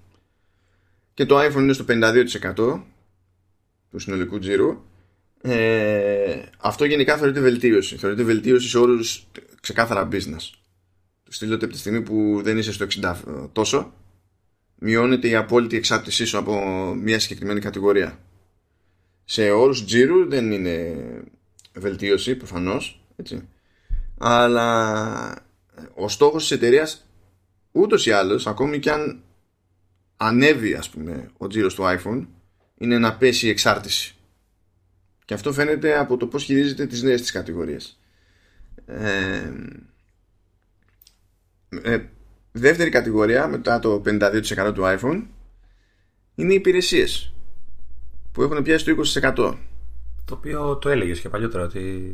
Και 1.14 1.26
το 1.26 1.38
iPhone 1.38 1.60
είναι 1.60 1.72
στο 1.72 1.84
52% 1.88 2.82
του 3.90 3.98
συνολικού 3.98 4.38
τζίρου. 4.38 4.82
Ε, 5.40 6.42
αυτό 6.58 6.84
γενικά 6.84 7.16
θεωρείται 7.16 7.40
βελτίωση. 7.40 7.96
Θεωρείται 7.96 8.22
βελτίωση 8.22 8.68
σε 8.68 8.78
όρου 8.78 8.98
ξεκάθαρα 9.60 10.08
business. 10.12 10.50
Το 11.22 11.32
στείλω 11.32 11.54
ότι 11.54 11.64
από 11.64 11.72
τη 11.72 11.78
στιγμή 11.78 12.02
που 12.02 12.40
δεν 12.42 12.58
είσαι 12.58 12.72
στο 12.72 12.86
60 13.02 13.14
τόσο, 13.52 13.92
μειώνεται 14.74 15.28
η 15.28 15.34
απόλυτη 15.34 15.76
εξάρτησή 15.76 16.24
σου 16.24 16.38
από 16.38 16.54
μια 17.02 17.18
συγκεκριμένη 17.18 17.60
κατηγορία. 17.60 18.18
Σε 19.24 19.50
όρους 19.50 19.84
τζίρου 19.84 20.28
δεν 20.28 20.52
είναι 20.52 20.96
βελτίωση 21.72 22.34
προφανώς. 22.34 23.00
Έτσι 23.16 23.48
αλλά 24.18 25.46
ο 25.94 26.08
στόχος 26.08 26.42
της 26.42 26.50
εταιρείας 26.50 27.08
ούτως 27.72 28.06
ή 28.06 28.10
άλλως 28.10 28.46
ακόμη 28.46 28.78
και 28.78 28.90
αν 28.90 29.22
ανέβει 30.16 30.74
ας 30.74 30.90
πούμε 30.90 31.30
ο 31.36 31.46
τζίρος 31.46 31.74
του 31.74 31.82
iPhone 31.82 32.26
είναι 32.78 32.98
να 32.98 33.16
πέσει 33.16 33.46
η 33.46 33.50
εξάρτηση. 33.50 34.14
Και 35.24 35.34
αυτό 35.34 35.52
φαίνεται 35.52 35.98
από 35.98 36.16
το 36.16 36.26
πως 36.26 36.44
χειρίζεται 36.44 36.86
τις 36.86 37.02
νέες 37.02 37.20
της 37.20 37.30
κατηγορίες. 37.30 38.00
Ε, 38.86 39.52
ε, 41.82 42.04
δεύτερη 42.52 42.90
κατηγορία 42.90 43.46
μετά 43.46 43.78
το 43.78 44.02
52% 44.06 44.72
του 44.74 44.82
iPhone 44.84 45.26
είναι 46.34 46.52
οι 46.52 46.56
υπηρεσίες 46.56 47.32
που 48.32 48.42
έχουν 48.42 48.62
πιάσει 48.62 48.84
το 48.84 48.90
20% 48.90 49.34
το 50.24 50.34
οποίο 50.34 50.76
το 50.76 50.88
έλεγες 50.88 51.20
και 51.20 51.28
παλιότερα 51.28 51.64
ότι 51.64 52.12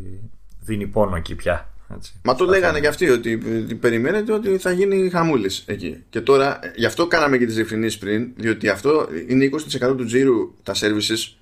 δίνει 0.60 0.86
πόνο 0.86 1.16
εκεί 1.16 1.34
πια 1.34 1.73
έτσι. 1.96 2.20
Μα 2.24 2.34
το 2.34 2.44
λέγανε 2.44 2.80
και 2.80 2.86
αυτοί 2.86 3.10
ότι 3.10 3.38
περιμένετε 3.80 4.32
ότι 4.32 4.58
θα 4.58 4.70
γίνει 4.72 5.10
χαμούλης 5.10 5.64
εκεί. 5.66 6.04
Και 6.10 6.20
τώρα, 6.20 6.58
γι' 6.76 6.86
αυτό 6.86 7.06
κάναμε 7.06 7.38
και 7.38 7.46
τις 7.46 7.54
διευκρινήσεις 7.54 7.98
πριν, 7.98 8.32
διότι 8.36 8.68
αυτό 8.68 9.08
είναι 9.28 9.50
20% 9.80 9.94
του 9.96 10.04
τζίρου 10.04 10.54
τα 10.62 10.74
services 10.76 11.34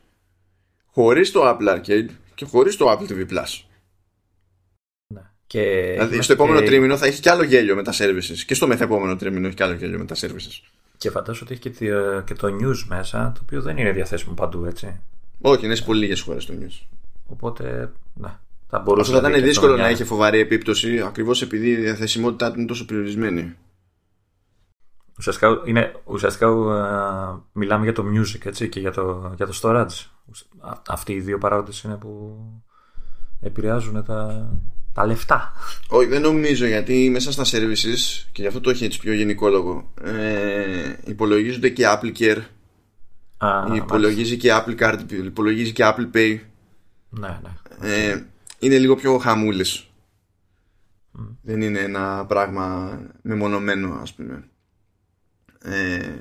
χωρίς 0.87 1.31
το 1.31 1.41
Apple 1.49 1.77
Arcade 1.77 2.09
και 2.35 2.45
χωρίς 2.45 2.77
το 2.77 2.91
Apple 2.91 3.13
TV 3.13 3.31
Plus. 3.31 3.63
Ναι. 5.07 5.21
Και 5.47 5.91
δηλαδή 5.93 6.23
στο 6.23 6.33
επόμενο 6.33 6.61
και... 6.61 6.67
τρίμηνο 6.67 6.97
θα 6.97 7.07
έχει 7.07 7.21
κι 7.21 7.29
άλλο 7.29 7.43
γέλιο 7.43 7.75
με 7.75 7.83
τα 7.83 7.93
services. 7.95 8.39
Και 8.47 8.55
στο 8.55 8.67
μεθεπόμενο 8.67 9.17
τρίμηνο 9.17 9.47
έχει 9.47 9.57
κι 9.57 9.63
άλλο 9.63 9.75
γέλιο 9.75 9.99
με 9.99 10.05
τα 10.05 10.15
services. 10.15 10.71
Και 10.97 11.11
φαντάζομαι 11.11 11.51
ότι 11.51 11.71
έχει 11.71 11.79
και 12.25 12.35
το 12.35 12.57
news 12.61 12.85
μέσα, 12.89 13.33
το 13.35 13.41
οποίο 13.43 13.63
δεν 13.63 13.77
είναι 13.77 13.93
διαθέσιμο 13.93 14.35
παντού, 14.35 14.65
έτσι. 14.65 15.01
Όχι, 15.41 15.65
είναι 15.65 15.75
σε 15.75 15.83
πολύ 15.85 16.01
λίγες 16.01 16.21
χώρες 16.21 16.47
το 16.47 16.55
news. 16.61 16.87
Οπότε, 17.27 17.93
ναι. 18.15 18.39
Θα 18.75 18.81
μπορούσε 18.81 19.13
θα 19.13 19.19
ήταν 19.19 19.43
δύσκολο 19.43 19.77
να 19.77 19.87
έχει 19.87 20.05
φοβαρή 20.05 20.39
επίπτωση 20.39 21.01
ακριβώς 21.01 21.43
επειδή 21.43 21.69
η 21.71 21.75
διαθεσιμότητά 21.75 22.53
του 22.53 22.59
είναι 22.59 22.67
τόσο 22.67 22.85
περιορισμένη. 22.85 23.57
Ουσιαστικά, 25.19 25.63
είναι, 25.65 25.93
ουσιαστικά 26.05 26.47
uh, 26.49 27.41
μιλάμε 27.53 27.85
για 27.85 27.93
το 27.93 28.05
music 28.15 28.47
έτσι, 28.47 28.69
και 28.69 28.81
για 28.81 28.93
το, 28.93 29.33
για 29.37 29.47
το 29.47 29.59
storage. 29.63 30.07
Αυτοί 30.89 31.13
οι 31.13 31.21
δύο 31.21 31.39
παράγοντες 31.39 31.83
είναι 31.83 31.97
που 31.97 32.39
επηρεάζουν 33.41 34.05
τα, 34.05 34.51
τα 34.93 35.07
λεφτά. 35.07 35.53
Όχι, 35.89 36.09
δεν 36.09 36.23
νομίζω 36.23 36.67
γιατί 36.67 37.11
μέσα 37.11 37.33
στα 37.33 37.45
services 37.45 38.27
και 38.33 38.43
γι' 38.43 38.47
αυτό 38.47 38.61
το 38.61 38.71
έχει 38.71 38.85
έτσι 38.85 38.99
πιο 38.99 39.13
γενικό 39.13 39.49
λόγο. 39.49 39.93
Ε, 40.03 40.97
υπολογίζονται 41.05 41.69
και 41.69 41.85
Apple 41.87 42.13
Care. 42.19 42.41
Α, 43.37 43.75
υπολογίζει 43.75 44.37
και 44.37 44.51
Apple 44.53 44.79
Card, 44.83 45.13
υπολογίζει 45.13 45.73
και 45.73 45.85
Apple 45.87 46.17
Pay. 46.17 46.39
Ναι, 47.09 47.41
ναι. 47.43 47.51
Ε, 47.81 48.27
είναι 48.63 48.79
λίγο 48.79 48.95
πιο 48.95 49.19
χαμούλες. 49.19 49.91
Δεν 51.43 51.61
είναι 51.61 51.79
ένα 51.79 52.27
πράγμα 52.27 52.99
μεμονωμένο, 53.23 53.95
ας 53.95 54.15
πούμε. 54.15 54.49
Ε, 55.63 56.17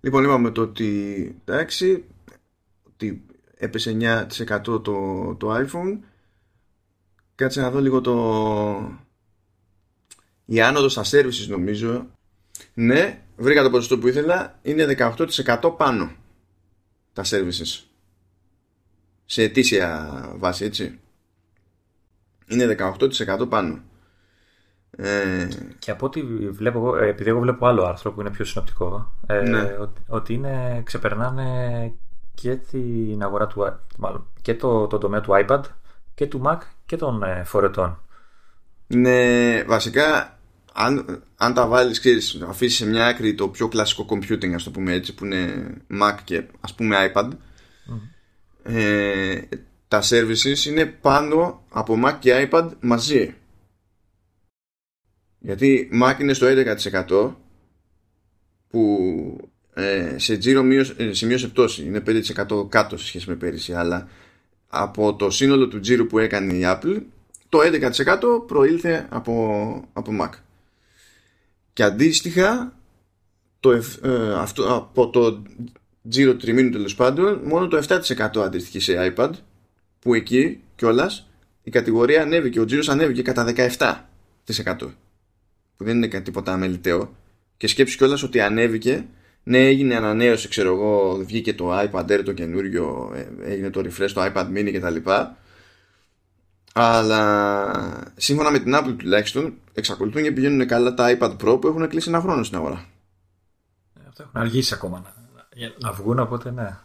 λοιπόν, 0.00 0.24
είπαμε 0.24 0.50
το 0.50 0.60
ότι 0.60 1.34
εντάξει, 1.44 2.04
ότι 2.86 3.24
έπεσε 3.54 3.96
9% 4.00 4.82
το, 4.82 5.34
το 5.34 5.66
iPhone 5.66 5.98
Κάτσε 7.38 7.60
να 7.60 7.70
δω 7.70 7.80
λίγο 7.80 8.00
το... 8.00 8.98
Η 10.44 10.60
άνοδος 10.60 10.92
στα 10.92 11.04
services 11.04 11.46
νομίζω. 11.48 12.10
Ναι, 12.74 13.22
βρήκα 13.36 13.62
το 13.62 13.70
ποσοστό 13.70 13.98
που 13.98 14.08
ήθελα. 14.08 14.58
Είναι 14.62 14.94
18% 14.98 15.74
πάνω 15.76 16.12
τα 17.12 17.22
services. 17.26 17.84
Σε 19.24 19.42
ετήσια 19.42 20.22
βάση, 20.36 20.64
έτσι. 20.64 20.98
Είναι 22.48 22.76
18% 22.78 23.48
πάνω. 23.48 23.78
Ε... 24.90 25.48
Και 25.78 25.90
από 25.90 26.06
ό,τι 26.06 26.22
βλέπω, 26.50 26.96
επειδή 26.96 27.30
εγώ 27.30 27.40
βλέπω 27.40 27.66
άλλο 27.66 27.84
άρθρο 27.84 28.12
που 28.12 28.20
είναι 28.20 28.30
πιο 28.30 28.44
συνοπτικό, 28.44 29.14
ε, 29.26 29.40
ναι. 29.40 29.76
ότι 30.06 30.34
είναι, 30.34 30.82
ξεπερνάνε 30.84 31.92
και 32.34 32.56
την 32.56 33.22
αγορά 33.22 33.46
του, 33.46 33.78
μάλλον, 33.98 34.26
και 34.42 34.54
το, 34.54 34.86
το 34.86 34.98
τομέα 34.98 35.20
του 35.20 35.44
iPad 35.46 35.60
και 36.14 36.26
του 36.26 36.42
Mac 36.44 36.58
και 36.86 36.96
των 36.96 37.22
ε, 37.22 37.42
φορετών. 37.44 38.00
Ναι, 38.86 39.62
βασικά 39.62 40.38
αν, 40.72 41.22
αν 41.36 41.54
τα 41.54 41.66
βάλεις, 41.66 41.98
ξέρεις, 41.98 42.42
αφήσεις 42.48 42.76
σε 42.76 42.86
μια 42.86 43.06
άκρη 43.06 43.34
το 43.34 43.48
πιο 43.48 43.68
κλασικό 43.68 44.06
computing, 44.10 44.52
ας 44.54 44.62
το 44.62 44.70
πούμε 44.70 44.92
έτσι, 44.92 45.14
που 45.14 45.24
είναι 45.24 45.74
Mac 46.02 46.14
και 46.24 46.44
ας 46.60 46.74
πούμε 46.74 47.12
iPad, 47.12 47.28
ε, 48.62 49.40
τα 49.88 50.02
services 50.02 50.64
είναι 50.66 50.86
πάνω 50.86 51.64
από 51.68 52.00
Mac 52.04 52.16
και 52.18 52.48
iPad 52.50 52.68
μαζί. 52.80 53.34
Γιατί 55.38 55.90
Mac 56.02 56.20
είναι 56.20 56.32
στο 56.32 56.46
11% 57.08 57.34
που 58.68 59.50
ε, 59.74 60.14
σε, 60.18 60.36
τζίρο 60.36 60.62
μείωσε, 60.62 60.94
ε, 60.96 61.12
σε 61.12 61.26
μείωσε 61.26 61.48
πτώση, 61.48 61.84
είναι 61.84 62.02
5% 62.06 62.68
κάτω 62.68 62.96
σε 62.96 63.06
σχέση 63.06 63.28
με 63.28 63.34
πέρυσι, 63.34 63.72
αλλά 63.72 64.08
από 64.68 65.14
το 65.14 65.30
σύνολο 65.30 65.68
του 65.68 65.80
τζίρου 65.80 66.06
που 66.06 66.18
έκανε 66.18 66.52
η 66.52 66.62
Apple 66.64 67.02
το 67.48 67.58
11% 67.58 68.46
προήλθε 68.46 69.06
από, 69.10 69.84
από 69.92 70.12
Mac. 70.20 70.30
Και 71.72 71.82
αντίστοιχα 71.82 72.78
το, 73.60 73.72
ε, 73.72 73.82
αυτό, 74.36 74.74
από 74.74 75.10
το 75.10 75.42
τζίρο 76.08 76.36
τριμήνου 76.36 76.70
τέλος 76.70 76.94
πάντων 76.94 77.40
μόνο 77.44 77.68
το 77.68 77.84
7% 77.88 78.36
αντίστοιχε 78.36 78.80
σε 78.80 79.14
iPad 79.16 79.30
που 80.00 80.14
εκεί 80.14 80.60
κιόλας 80.76 81.28
η 81.62 81.70
κατηγορία 81.70 82.22
ανέβηκε, 82.22 82.60
ο 82.60 82.64
τζίρος 82.64 82.88
ανέβηκε 82.88 83.22
κατά 83.22 83.52
17% 83.56 84.76
που 85.76 85.84
δεν 85.84 86.02
είναι 86.02 86.20
τίποτα 86.20 86.52
αμεληταίο 86.52 87.16
και 87.56 87.66
σκέψει 87.66 87.96
κιόλας 87.96 88.22
ότι 88.22 88.40
ανέβηκε 88.40 89.06
ναι, 89.48 89.58
έγινε 89.58 89.94
ανανέωση, 89.94 90.48
ξέρω 90.48 90.74
εγώ, 90.74 91.16
βγήκε 91.24 91.54
το 91.54 91.78
iPad 91.78 92.04
Air 92.04 92.22
το 92.24 92.32
καινούριο, 92.32 93.12
ε, 93.14 93.50
έγινε 93.50 93.70
το 93.70 93.80
refresh, 93.80 94.10
το 94.10 94.24
iPad 94.24 94.46
mini 94.54 94.72
κτλ. 94.74 95.10
Αλλά 96.72 98.12
σύμφωνα 98.16 98.50
με 98.50 98.58
την 98.58 98.74
Apple 98.74 98.94
τουλάχιστον, 98.98 99.54
εξακολουθούν 99.72 100.22
και 100.22 100.32
πηγαίνουν 100.32 100.66
καλά 100.66 100.94
τα 100.94 101.16
iPad 101.18 101.36
Pro 101.36 101.60
που 101.60 101.68
έχουν 101.68 101.88
κλείσει 101.88 102.08
ένα 102.08 102.20
χρόνο 102.20 102.42
στην 102.42 102.56
αγορά. 102.56 102.84
Ε, 103.94 104.00
αυτό 104.08 104.22
έχουν 104.22 104.40
αργήσει 104.40 104.74
ακόμα 104.74 105.00
να, 105.00 105.72
να 105.78 105.92
βγουν, 105.92 106.18
οπότε 106.18 106.50
ναι. 106.50 106.78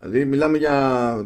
Δηλαδή, 0.00 0.24
μιλάμε 0.24 0.58
για 0.58 1.16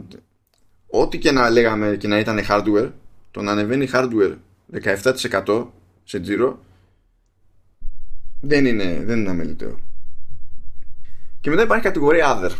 ό,τι 0.90 1.18
και 1.18 1.32
να 1.32 1.50
λέγαμε 1.50 1.96
και 1.96 2.08
να 2.08 2.18
ήταν 2.18 2.40
hardware, 2.48 2.90
το 3.30 3.42
να 3.42 3.52
ανεβαίνει 3.52 3.88
hardware 3.92 4.34
17% 4.82 5.66
σε 6.04 6.20
τζίρο 6.20 6.58
δεν 8.40 8.66
είναι, 8.66 9.02
δεν 9.04 9.18
είναι 9.18 9.30
αμεληταίο. 9.30 9.78
Και 11.40 11.50
μετά 11.50 11.62
υπάρχει 11.62 11.84
κατηγορία 11.84 12.38
other. 12.38 12.50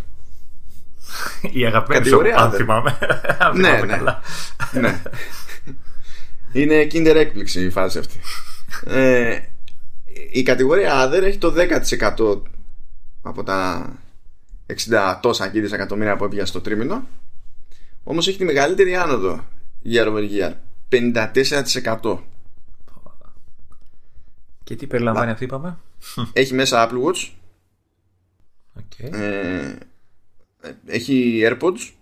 Η 1.52 1.66
αγαπημένη 1.66 2.04
κατηγορία 2.04 2.38
σου, 2.38 2.44
αν 2.44 2.52
θυμάμαι. 2.52 2.98
ναι, 3.54 3.80
ναι. 3.86 3.96
ναι. 4.80 5.02
Είναι 6.52 6.86
kinder 6.92 7.14
έκπληξη 7.14 7.64
η 7.64 7.70
φάση 7.70 7.98
αυτή. 7.98 8.18
ε, 8.86 9.38
η 10.32 10.42
κατηγορία 10.42 11.08
other 11.08 11.22
έχει 11.22 11.38
το 11.38 11.54
10% 11.56 12.42
από 13.22 13.42
τα 13.42 13.92
60 14.66 15.18
τόσα 15.20 15.48
και 15.48 15.60
δισεκατομμύρια 15.60 16.16
που 16.16 16.24
έπια 16.24 16.46
στο 16.46 16.60
τρίμηνο. 16.60 17.06
Όμως 18.10 18.28
έχει 18.28 18.38
τη 18.38 18.44
μεγαλύτερη 18.44 18.96
άνοδο 18.96 19.44
year 19.84 20.06
over 20.06 20.28
year. 20.30 20.52
54%. 22.02 22.18
Και 24.64 24.76
τι 24.76 24.86
περιλαμβάνει 24.86 25.30
αυτή 25.30 25.44
είπαμε; 25.44 25.78
Έχει 26.32 26.54
μέσα 26.54 26.88
Apple 26.88 27.02
Watch 27.02 27.30
ε, 28.96 29.76
έχει 30.86 31.42
AirPods. 31.44 31.92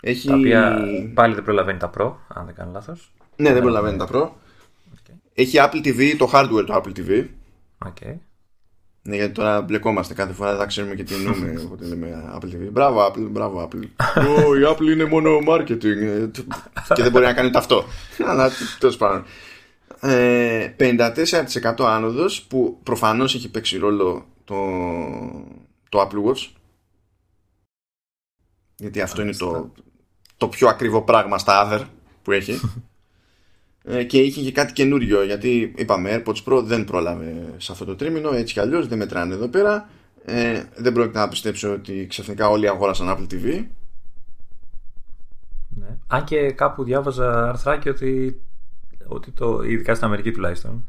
Έχει... 0.00 0.28
Τα 0.28 0.34
οποία 0.34 0.84
πάλι 1.14 1.34
δεν 1.34 1.44
προλαβαίνει 1.44 1.78
τα 1.78 1.90
Pro, 1.96 2.14
αν 2.28 2.46
δεν 2.46 2.54
κάνω 2.54 2.72
λάθος. 2.72 3.12
Ναι, 3.36 3.52
δεν 3.52 3.62
προλαβαίνει 3.62 3.98
τα 3.98 4.08
Pro. 4.12 4.30
Έχει 5.34 5.56
Apple 5.60 5.86
TV, 5.86 6.14
το 6.18 6.30
hardware 6.32 6.64
του 6.66 6.72
Apple 6.72 6.98
TV. 6.98 7.28
Okay. 7.84 8.16
Ναι, 9.02 9.16
γιατί 9.16 9.32
τώρα 9.32 9.62
μπλεκόμαστε 9.62 10.14
κάθε 10.14 10.32
φορά, 10.32 10.56
δεν 10.56 10.66
ξέρουμε 10.66 10.94
και 10.94 11.02
τι 11.02 11.14
εννοούμε 11.14 11.60
όποτε 11.66 11.84
λέμε 11.84 12.32
Apple 12.34 12.44
TV. 12.44 12.68
Μπράβο 12.70 13.06
Apple, 13.06 13.28
μπράβο 13.30 13.68
Apple. 13.68 13.82
oh, 14.26 14.58
η 14.60 14.74
Apple 14.74 14.92
είναι 14.92 15.04
μόνο 15.04 15.30
marketing 15.48 15.84
ε, 15.84 16.28
και 16.94 17.02
δεν 17.02 17.10
μπορεί 17.10 17.24
να 17.24 17.32
κάνει 17.32 17.50
αυτό. 17.54 17.84
Αλλά 18.28 18.50
τέλος 18.78 18.96
πάντων. 18.96 19.24
54% 20.02 21.74
άνοδος 21.78 22.42
που 22.42 22.78
προφανώς 22.82 23.34
έχει 23.34 23.50
παίξει 23.50 23.78
ρόλο 23.78 24.26
το, 24.44 24.56
το 25.88 26.00
Apple 26.00 26.30
Watch 26.30 26.48
γιατί 28.80 29.00
αυτό 29.00 29.22
είναι 29.22 29.32
το, 29.32 29.72
το 30.36 30.48
πιο 30.48 30.68
ακριβό 30.68 31.02
πράγμα 31.02 31.38
στα 31.38 31.66
Other 31.66 31.84
που 32.22 32.32
έχει 32.32 32.52
ε, 32.52 32.58
και 34.06 34.18
είχε 34.18 34.42
και 34.42 34.52
κάτι 34.52 34.72
καινούριο 34.72 35.24
γιατί 35.24 35.74
είπαμε 35.76 36.22
AirPods 36.26 36.42
Pro 36.44 36.62
δεν 36.64 36.84
πρόλαβε 36.84 37.54
σε 37.56 37.72
αυτό 37.72 37.84
το 37.84 37.96
τρίμηνο 37.96 38.30
έτσι 38.32 38.52
κι 38.52 38.60
αλλιώς 38.60 38.88
δεν 38.88 38.98
μετράνε 38.98 39.34
εδώ 39.34 39.48
πέρα 39.48 39.88
ε, 40.24 40.62
δεν 40.76 40.92
πρόκειται 40.92 41.18
να 41.18 41.28
πιστέψω 41.28 41.72
ότι 41.72 42.06
ξαφνικά 42.08 42.48
όλοι 42.48 42.68
αγόρασαν 42.68 43.08
Apple 43.08 43.34
TV 43.34 43.66
ναι. 45.68 45.98
Αν 46.06 46.24
και 46.24 46.52
κάπου 46.52 46.84
διάβαζα 46.84 47.48
αρθράκι 47.48 47.88
ότι, 47.88 48.40
ότι 49.06 49.30
το, 49.30 49.62
ειδικά 49.62 49.94
στην 49.94 50.06
Αμερική 50.06 50.32
τουλάχιστον 50.32 50.86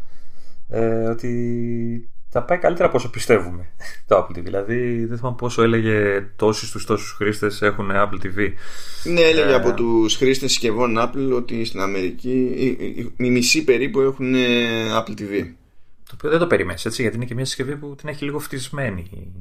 ε, 0.67 1.07
ότι 1.09 2.10
θα 2.33 2.43
πάει 2.43 2.57
καλύτερα 2.57 2.87
από 2.87 2.97
όσο 2.97 3.09
πιστεύουμε 3.09 3.69
το 4.07 4.17
Apple 4.17 4.37
TV. 4.37 4.43
Δηλαδή, 4.43 5.05
δεν 5.05 5.17
θυμάμαι 5.17 5.35
πόσο 5.35 5.63
έλεγε 5.63 6.21
τόσου 6.35 6.71
του 6.71 6.85
τόσους 6.85 7.11
χρήστες 7.11 7.61
έχουν 7.61 7.91
Apple 7.93 8.25
TV. 8.25 8.51
Ναι, 9.03 9.21
έλεγε 9.21 9.51
ε, 9.51 9.53
από 9.53 9.73
τους 9.73 10.15
χρήστες 10.15 10.51
συσκευών 10.51 10.97
Apple 10.99 11.35
ότι 11.35 11.65
στην 11.65 11.79
Αμερική 11.79 12.31
η, 13.17 13.29
μισή 13.29 13.63
περίπου 13.63 13.99
έχουν 13.99 14.33
Apple 14.99 15.11
TV. 15.19 15.45
Το 16.05 16.13
οποίο 16.13 16.29
δεν 16.29 16.39
το 16.39 16.47
περιμένεις 16.47 16.85
έτσι, 16.85 17.01
γιατί 17.01 17.15
είναι 17.15 17.25
και 17.25 17.35
μια 17.35 17.45
συσκευή 17.45 17.75
που 17.75 17.95
την 17.95 18.09
έχει 18.09 18.23
λίγο 18.23 18.39
φτισμένη. 18.39 19.33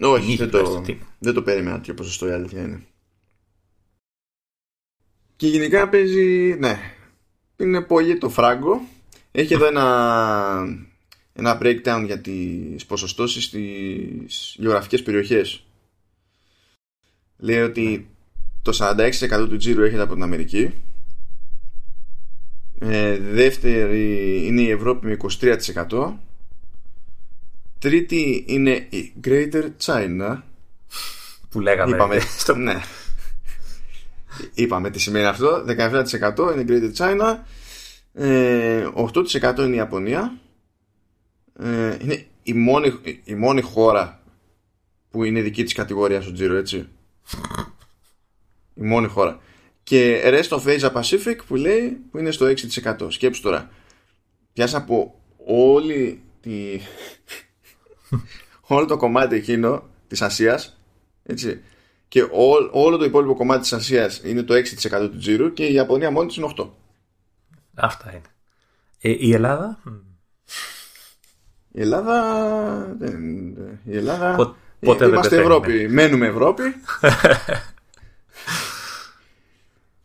Όχι, 0.00 0.36
δεν 0.36 0.50
το, 0.50 0.84
δεν 1.18 1.34
το 1.34 1.42
περίμενα 1.42 1.76
τέτοιο 1.76 1.94
ποσοστό 1.94 2.28
η 2.28 2.32
αλήθεια 2.32 2.62
είναι. 2.62 2.82
Και 5.36 5.46
γενικά 5.46 5.88
παίζει, 5.88 6.56
ναι, 6.58 6.78
είναι 7.56 7.80
πολύ 7.80 8.18
το 8.18 8.28
φράγκο. 8.28 8.80
Έχει 9.32 9.54
εδώ 9.54 9.66
ένα 9.66 10.91
ένα 11.32 11.58
breakdown 11.62 12.02
για 12.06 12.20
τις 12.20 12.86
ποσοστώσεις 12.86 13.44
στις 13.44 14.54
γεωγραφικές 14.58 15.02
περιοχές. 15.02 15.64
Λέει 17.36 17.60
ότι 17.60 18.10
το 18.62 18.76
46% 18.80 19.46
του 19.48 19.56
τζίρου 19.56 19.82
έρχεται 19.82 20.02
από 20.02 20.14
την 20.14 20.22
Αμερική. 20.22 20.74
Ε, 22.78 23.18
δεύτερη 23.18 24.46
είναι 24.46 24.60
η 24.60 24.70
Ευρώπη 24.70 25.06
με 25.06 25.16
23%. 25.90 26.12
Τρίτη 27.78 28.44
είναι 28.46 28.86
η 28.90 29.12
Greater 29.24 29.68
China. 29.84 30.38
Που 31.48 31.60
λέγαμε. 31.60 31.94
Είπαμε, 31.94 32.18
στο... 32.38 32.54
ναι. 32.54 32.80
Είπαμε 34.54 34.90
τι 34.90 35.00
σημαίνει 35.00 35.26
αυτό. 35.26 35.64
17% 35.68 36.06
είναι 36.52 36.64
Greater 36.68 36.92
China. 36.96 37.36
Ε, 38.14 38.88
8% 38.94 39.58
είναι 39.58 39.74
η 39.74 39.76
Ιαπωνία 39.76 40.41
ε, 41.62 41.98
είναι 42.00 42.26
η 42.42 42.52
μόνη, 42.52 43.00
η 43.24 43.34
μόνη 43.34 43.60
χώρα 43.60 44.22
που 45.10 45.24
είναι 45.24 45.40
δική 45.40 45.64
της 45.64 45.72
κατηγορίας 45.72 46.24
στο 46.24 46.32
Τζίρο, 46.32 46.54
έτσι. 46.54 46.88
Η 48.74 48.82
μόνη 48.82 49.06
χώρα. 49.06 49.40
και 49.82 50.22
Rest 50.24 50.58
of 50.58 50.78
Asia 50.78 50.92
Pacific 50.92 51.36
που 51.46 51.54
λέει 51.54 51.88
που 52.10 52.18
είναι 52.18 52.30
στο 52.30 52.46
6%. 52.46 53.06
Σκέψου 53.08 53.42
τώρα. 53.42 53.70
Πιάσα 54.52 54.76
από 54.76 55.20
όλη 55.46 56.22
τη... 56.40 56.80
όλο 58.74 58.86
το 58.86 58.96
κομμάτι 58.96 59.36
εκείνο 59.36 59.88
της 60.06 60.22
Ασίας 60.22 60.80
έτσι, 61.22 61.62
και 62.08 62.28
όλο 62.72 62.96
το 62.96 63.04
υπόλοιπο 63.04 63.34
κομμάτι 63.34 63.60
της 63.60 63.72
Ασίας 63.72 64.20
είναι 64.24 64.42
το 64.42 64.54
6% 64.54 65.08
του 65.10 65.18
τζίρου 65.18 65.52
και 65.52 65.66
η 65.66 65.72
Ιαπωνία 65.72 66.10
μόνη 66.10 66.26
της 66.26 66.36
είναι 66.36 66.52
8%. 66.56 66.68
Αυτά 67.74 68.10
είναι. 68.10 68.22
Ε, 69.00 69.26
η 69.26 69.32
Ελλάδα... 69.32 69.82
Η 71.72 71.80
Ελλάδα... 71.80 72.96
Η 73.84 73.96
Ελλάδα... 73.96 74.56
Πότε 74.80 75.06
Είμαστε 75.06 75.40
Ευρώπη. 75.40 75.88
Μένουμε 75.88 76.26
Ευρώπη. 76.26 76.62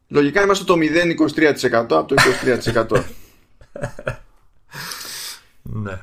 Λογικά 0.07 0.41
είμαστε 0.41 0.63
το 0.63 0.75
0,23% 1.61 1.71
από 1.71 2.05
το 2.05 2.15
23%. 2.89 3.03
ναι. 5.61 6.01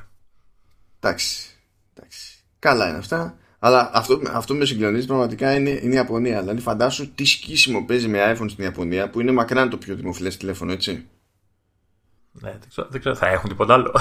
Εντάξει. 0.99 1.49
Εντάξει. 1.93 2.43
Καλά 2.59 2.89
είναι 2.89 2.97
αυτά. 2.97 3.37
Αλλά 3.59 3.89
αυτό, 3.93 4.21
αυτό 4.27 4.53
με 4.53 4.65
συγκλονίζει 4.65 5.05
πραγματικά 5.05 5.55
είναι, 5.55 5.69
είναι 5.69 5.93
η 5.93 5.95
Ιαπωνία. 5.95 6.41
Δηλαδή 6.41 6.61
φαντάσου 6.61 7.13
τι 7.13 7.25
σκίσιμο 7.25 7.85
παίζει 7.85 8.07
με 8.07 8.35
iPhone 8.37 8.49
στην 8.49 8.63
Ιαπωνία 8.63 9.09
που 9.09 9.21
είναι 9.21 9.31
μακράν 9.31 9.69
το 9.69 9.77
πιο 9.77 9.95
δημοφιλές 9.95 10.37
τηλέφωνο, 10.37 10.71
έτσι. 10.71 11.07
Ναι, 12.31 12.51
δεν 12.51 12.69
ξέρω, 12.69 12.87
δεν 12.91 12.99
ξέρω 12.99 13.15
θα 13.15 13.27
έχουν 13.27 13.49
τίποτα 13.49 13.73
άλλο. 13.73 13.93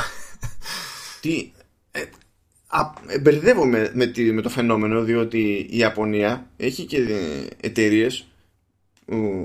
Τι, 1.24 1.52
ε, 1.90 2.00
ε, 3.08 3.18
μπερδεύομαι 3.18 3.90
με, 3.94 4.12
με 4.32 4.42
το 4.42 4.48
φαινόμενο 4.48 5.04
διότι 5.04 5.68
η 5.70 5.76
Ιαπωνία 5.76 6.50
έχει 6.56 6.84
και 6.84 7.06
εταιρείες 7.60 8.26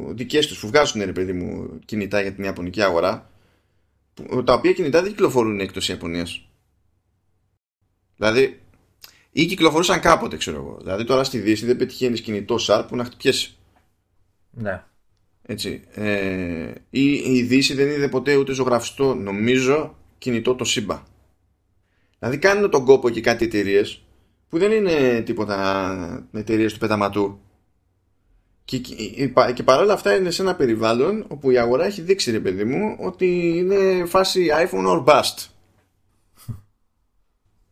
δικές 0.10 0.48
τους 0.48 0.60
που 0.60 0.68
βγάζουν 0.68 1.04
ρε 1.04 1.12
παιδί 1.12 1.34
μου 1.34 1.80
κινητά 1.86 2.22
για 2.22 2.34
την 2.34 2.44
Ιαπωνική 2.44 2.82
αγορά 2.82 3.30
τα 4.44 4.54
οποία 4.54 4.74
κινητά 4.74 5.02
δεν 5.02 5.12
κυκλοφορούν 5.12 5.60
εκτός 5.60 5.90
Ιαπωνίας. 5.90 6.48
Δηλαδή 8.16 8.60
ή 9.32 9.46
κυκλοφορούσαν 9.46 10.00
κάποτε 10.00 10.38
ξέρω 10.38 10.58
εγώ. 10.58 10.78
Δηλαδή 10.82 11.04
τώρα 11.04 11.24
στη 11.24 11.40
Δύση 11.40 11.66
δεν 11.66 11.78
πετυχαίνεις 11.78 12.22
κινητό 12.22 12.56
SAR 12.68 12.86
που 12.88 12.96
να 12.96 13.04
χτυπιέσει 13.04 13.58
ναι. 14.52 14.84
Έτσι 15.42 15.84
ε, 15.94 16.72
ή 16.90 17.14
η 17.14 17.44
Δύση 17.44 17.74
δεν 17.74 17.90
είδε 17.90 18.08
ποτέ 18.08 18.36
ούτε 18.36 18.54
ζωγραφιστό 18.54 19.16
νομίζω 19.16 19.98
κινητό 20.18 20.56
το 20.56 20.64
ΣΥΜΠΑ 20.64 21.09
Δηλαδή 22.20 22.38
κάνουν 22.38 22.70
τον 22.70 22.86
κόπο 22.86 23.10
και 23.10 23.22
κάτι 23.22 23.46
εταιρείες 23.46 24.04
που 24.50 24.58
δεν 24.58 24.72
είναι 24.72 25.22
τίποτα 25.22 26.28
εταιρείες 26.34 26.74
του 26.74 26.80
πεταματού. 26.80 27.40
Και, 28.66 28.80
και 29.54 29.64
παρόλα 29.64 29.94
αυτά 29.94 30.16
είναι 30.16 30.32
σε 30.32 30.42
ένα 30.42 30.56
περιβάλλον 30.56 31.26
όπου 31.28 31.52
η 31.52 31.58
αγορά 31.58 31.86
έχει 31.86 32.02
δείξει 32.02 32.32
ρε 32.32 32.40
παιδί 32.40 32.64
μου 32.64 32.96
ότι 33.00 33.58
είναι 33.58 34.06
φάση 34.06 34.48
iPhone 34.52 34.86
or 34.86 35.06
bust. 35.06 35.48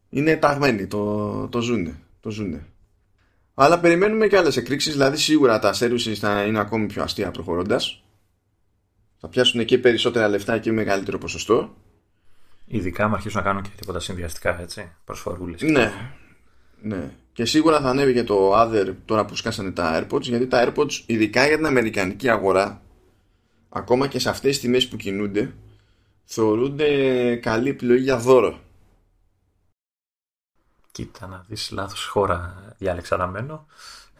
Είναι 0.09 0.37
ταγμένοι, 0.37 0.87
το, 0.87 1.47
το 1.47 1.61
ζουνε. 1.61 1.99
Το 2.19 2.29
ζουνε. 2.29 2.65
Αλλά 3.53 3.79
περιμένουμε 3.79 4.27
και 4.27 4.37
άλλες 4.37 4.57
εκρήξεις, 4.57 4.91
δηλαδή 4.91 5.17
σίγουρα 5.17 5.59
τα 5.59 5.73
services 5.79 6.13
θα 6.13 6.43
είναι 6.43 6.59
ακόμη 6.59 6.85
πιο 6.85 7.03
αστεία 7.03 7.31
προχωρώντας. 7.31 8.03
Θα 9.19 9.27
πιάσουν 9.27 9.65
και 9.65 9.77
περισσότερα 9.77 10.27
λεφτά 10.27 10.57
και 10.57 10.71
μεγαλύτερο 10.71 11.17
ποσοστό. 11.17 11.75
Ειδικά 12.67 13.07
με 13.07 13.15
αρχίσουν 13.15 13.39
να 13.39 13.45
κάνουν 13.45 13.61
και 13.61 13.69
τίποτα 13.75 13.99
συνδυαστικά, 13.99 14.61
έτσι, 14.61 14.91
προσφορούλες. 15.05 15.61
Ναι, 15.61 15.91
ναι. 16.81 17.11
Και 17.33 17.45
σίγουρα 17.45 17.81
θα 17.81 17.89
ανέβει 17.89 18.13
και 18.13 18.23
το 18.23 18.61
Other 18.61 18.93
τώρα 19.05 19.25
που 19.25 19.35
σκάσανε 19.35 19.71
τα 19.71 20.07
AirPods, 20.09 20.21
γιατί 20.21 20.47
τα 20.47 20.73
AirPods, 20.73 20.91
ειδικά 21.05 21.47
για 21.47 21.55
την 21.55 21.65
Αμερικανική 21.65 22.29
αγορά, 22.29 22.81
ακόμα 23.69 24.07
και 24.07 24.19
σε 24.19 24.29
αυτές 24.29 24.51
τις 24.51 24.59
τιμές 24.59 24.87
που 24.87 24.95
κινούνται, 24.95 25.53
θεωρούνται 26.23 27.35
καλή 27.35 27.69
επιλογή 27.69 28.03
για 28.03 28.17
δώρο. 28.17 28.59
Κοίτα 30.91 31.27
να 31.27 31.45
δεις 31.47 31.71
λάθος 31.71 32.05
χώρα 32.05 32.63
διάλεξα 32.77 33.17
να 33.17 33.27
μένω. 33.27 33.65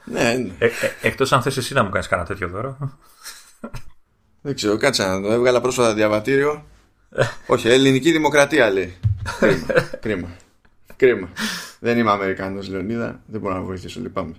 Ναι, 0.05 0.33
ναι. 0.33 0.55
Ε, 0.59 0.65
ε, 0.65 0.71
εκτός 1.01 1.31
αν 1.31 1.41
θες 1.41 1.57
εσύ 1.57 1.73
να 1.73 1.83
μου 1.83 1.89
κάνεις 1.89 2.07
κανένα 2.07 2.27
τέτοιο 2.27 2.47
δώρο. 2.47 2.77
Δεν 4.41 4.55
ξέρω, 4.55 4.77
κάτσα 4.77 5.07
να 5.07 5.21
το 5.21 5.31
έβγαλα 5.31 5.61
πρόσφατα 5.61 5.93
διαβατήριο. 5.93 6.65
Όχι, 7.47 7.67
ελληνική 7.67 8.11
δημοκρατία 8.11 8.69
λέει. 8.69 8.97
Κρίμα. 9.39 9.67
Κρίμα. 9.99 10.29
Κρίμα. 10.95 11.29
Δεν 11.79 11.97
είμαι 11.97 12.11
Αμερικανό, 12.11 12.61
Λεωνίδα. 12.69 13.21
Δεν 13.25 13.41
μπορώ 13.41 13.53
να 13.53 13.61
βοηθήσω, 13.61 13.99
λυπάμαι. 13.99 14.33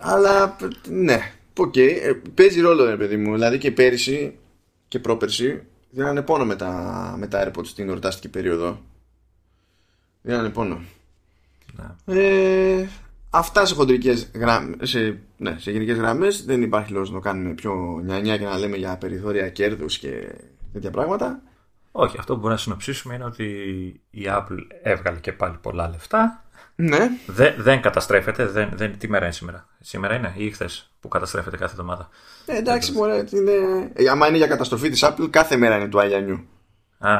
Αλλά 0.00 0.56
ναι, 0.88 1.32
OK. 1.56 1.72
Okay. 1.76 2.20
Παίζει 2.34 2.60
ρόλο, 2.60 2.84
ρε 2.84 2.96
παιδί 2.96 3.16
μου. 3.16 3.32
Δηλαδή 3.32 3.58
και 3.58 3.70
πέρυσι 3.70 4.38
και 4.88 4.98
πρόπερσι 4.98 5.62
δίνανε 5.90 6.22
πόνο 6.22 6.44
με 6.44 6.56
τα, 6.56 7.14
με 7.18 7.26
τα 7.26 7.52
AirPods 7.52 7.66
στην 7.66 7.88
εορταστική 7.88 8.28
περίοδο. 8.28 8.80
Δίνανε 10.22 10.48
πόνο. 10.48 10.80
Ναι. 12.04 12.20
Ε, 12.20 12.88
Αυτά 13.36 13.64
σε 13.64 13.74
χοντρικές 13.74 14.30
γραμμές, 14.34 14.90
σε, 14.90 15.18
ναι, 15.36 15.56
σε 15.58 15.70
γενικές 15.70 15.96
γραμμές 15.96 16.44
δεν 16.44 16.62
υπάρχει 16.62 16.92
λόγος 16.92 17.08
να 17.08 17.14
το 17.14 17.20
κάνουμε 17.20 17.54
πιο 17.54 18.00
νιανιά 18.04 18.38
και 18.38 18.44
να 18.44 18.58
λέμε 18.58 18.76
για 18.76 18.96
περιθώρια 18.96 19.48
κέρδους 19.48 19.98
και 19.98 20.34
τέτοια 20.72 20.90
πράγματα. 20.90 21.42
Όχι, 21.92 22.16
αυτό 22.18 22.32
που 22.32 22.38
μπορούμε 22.38 22.54
να 22.54 22.60
συνοψίσουμε 22.60 23.14
είναι 23.14 23.24
ότι 23.24 23.44
η 24.10 24.22
Apple 24.26 24.58
έβγαλε 24.82 25.18
και 25.18 25.32
πάλι 25.32 25.56
πολλά 25.60 25.88
λεφτά. 25.88 26.44
Ναι. 26.74 27.08
Δεν, 27.26 27.54
δεν 27.58 27.80
καταστρέφεται. 27.80 28.46
Δεν, 28.46 28.70
δεν, 28.74 28.98
τι 28.98 29.08
μέρα 29.08 29.24
είναι 29.24 29.34
σήμερα; 29.34 29.66
Σήμερα 29.80 30.14
είναι 30.14 30.32
ή 30.36 30.50
χθες 30.50 30.94
που 31.00 31.08
καταστρέφεται 31.08 31.56
κάθε 31.56 31.72
εβδομάδα; 31.72 32.08
Ε, 32.46 32.56
εντάξει, 32.56 32.92
μωρέ, 32.92 33.24
είναι... 33.30 33.52
Ε, 33.94 34.08
άμα 34.08 34.28
είναι 34.28 34.36
για 34.36 34.46
καταστροφή 34.46 34.90
της 34.90 35.04
Apple, 35.04 35.28
κάθε 35.30 35.56
μέρα 35.56 35.76
είναι 35.76 35.88
του 35.88 36.00
Αγιαννιού. 36.00 36.48
Α. 36.98 37.12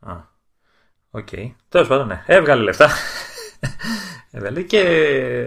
Α. 0.00 0.34
OK. 1.10 1.28
Okay. 1.32 1.52
Τέλος 1.68 1.88
πάντων, 1.88 2.06
ναι. 2.06 2.22
Έβγαλε 2.26 2.62
λεφτά 2.62 2.90
και 4.66 4.80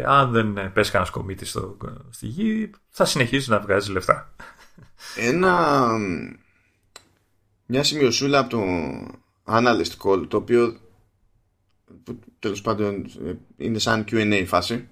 αν 0.06 0.32
δεν 0.32 0.72
πέσει 0.74 0.92
κανένα 0.92 1.12
κομήτη 1.12 1.46
στο, 1.46 1.78
στη 2.10 2.28
γη 2.28 2.70
θα 2.90 3.06
συνεχίσει 3.06 3.50
να 3.50 3.60
βγάζει 3.60 3.92
λεφτά. 3.92 4.34
Ένα 5.16 5.88
μια 7.66 7.84
σημειωσούλα 7.84 8.40
από 8.40 8.50
το 8.50 8.64
Analyst 9.46 9.98
Call 10.04 10.26
το 10.28 10.38
οποίο 10.38 10.78
τέλος 12.40 12.62
πάντων 12.62 13.06
είναι 13.58 13.80
σαν 13.80 14.06
Q&A 14.12 14.44
φάση. 14.48 14.88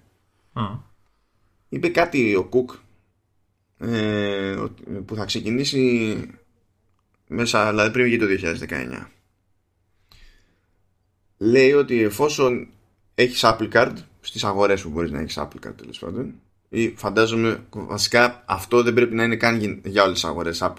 Είπε 1.69 1.87
κάτι 1.87 2.35
ο 2.35 2.43
Κουκ 2.43 2.71
ε, 3.77 4.55
που 5.05 5.15
θα 5.15 5.25
ξεκινήσει 5.25 6.17
μέσα, 7.27 7.69
δηλαδή 7.69 7.91
πριν 7.91 8.05
βγει 8.05 8.17
το 8.17 8.25
2019 8.69 9.05
λέει 11.37 11.71
ότι 11.71 12.01
εφόσον 12.03 12.67
έχεις 13.17 13.41
Apple 13.43 13.71
Card 13.73 13.93
στις 14.19 14.43
αγορές 14.43 14.81
που 14.81 14.89
μπορείς 14.89 15.11
να 15.11 15.19
έχεις 15.19 15.37
Apple 15.39 15.67
Card 15.67 15.73
τέλος 15.75 15.99
πάντων. 15.99 16.33
Ή 16.69 16.89
φαντάζομαι 16.95 17.65
βασικά 17.69 18.43
αυτό 18.45 18.83
δεν 18.83 18.93
πρέπει 18.93 19.15
να 19.15 19.23
είναι 19.23 19.35
καν 19.35 19.81
για 19.85 20.03
όλες 20.03 20.13
τις 20.13 20.23
αγορές 20.23 20.71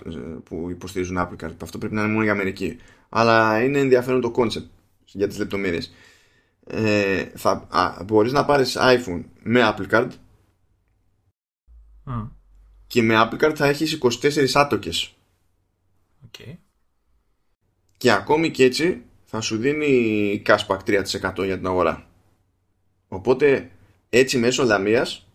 που 0.44 0.66
υποστηρίζουν 0.70 1.18
Apple 1.18 1.44
Card. 1.44 1.52
Αυτό 1.62 1.78
πρέπει 1.78 1.94
να 1.94 2.00
είναι 2.00 2.10
μόνο 2.10 2.22
για 2.22 2.32
Αμερική. 2.32 2.76
Αλλά 3.08 3.62
είναι 3.62 3.78
ενδιαφέρον 3.78 4.20
το 4.20 4.32
concept 4.36 4.68
για 5.04 5.28
τις 5.28 5.38
λεπτομέρειες. 5.38 5.94
Ε, 6.66 7.24
θα, 7.34 7.66
α, 7.70 8.04
μπορείς 8.04 8.32
να 8.32 8.44
πάρεις 8.44 8.76
iPhone 8.80 9.24
με 9.42 9.74
Apple 9.74 9.90
Card. 9.90 10.08
Και 12.86 13.02
με 13.02 13.14
Apple 13.18 13.44
Card 13.44 13.54
θα 13.54 13.66
έχεις 13.66 13.92
24 13.92 14.54
άτοκες. 14.54 15.12
Okay. 16.30 16.56
και 17.96 18.12
ακόμη 18.12 18.50
και 18.50 18.64
έτσι 18.64 19.02
θα 19.24 19.40
σου 19.40 19.56
δίνει 19.56 20.42
cashback 20.46 20.78
3% 20.84 21.44
για 21.44 21.56
την 21.56 21.66
αγορά 21.66 22.07
Οπότε 23.08 23.70
έτσι 24.08 24.38
μέσω 24.38 24.64
λαμίας 24.64 25.28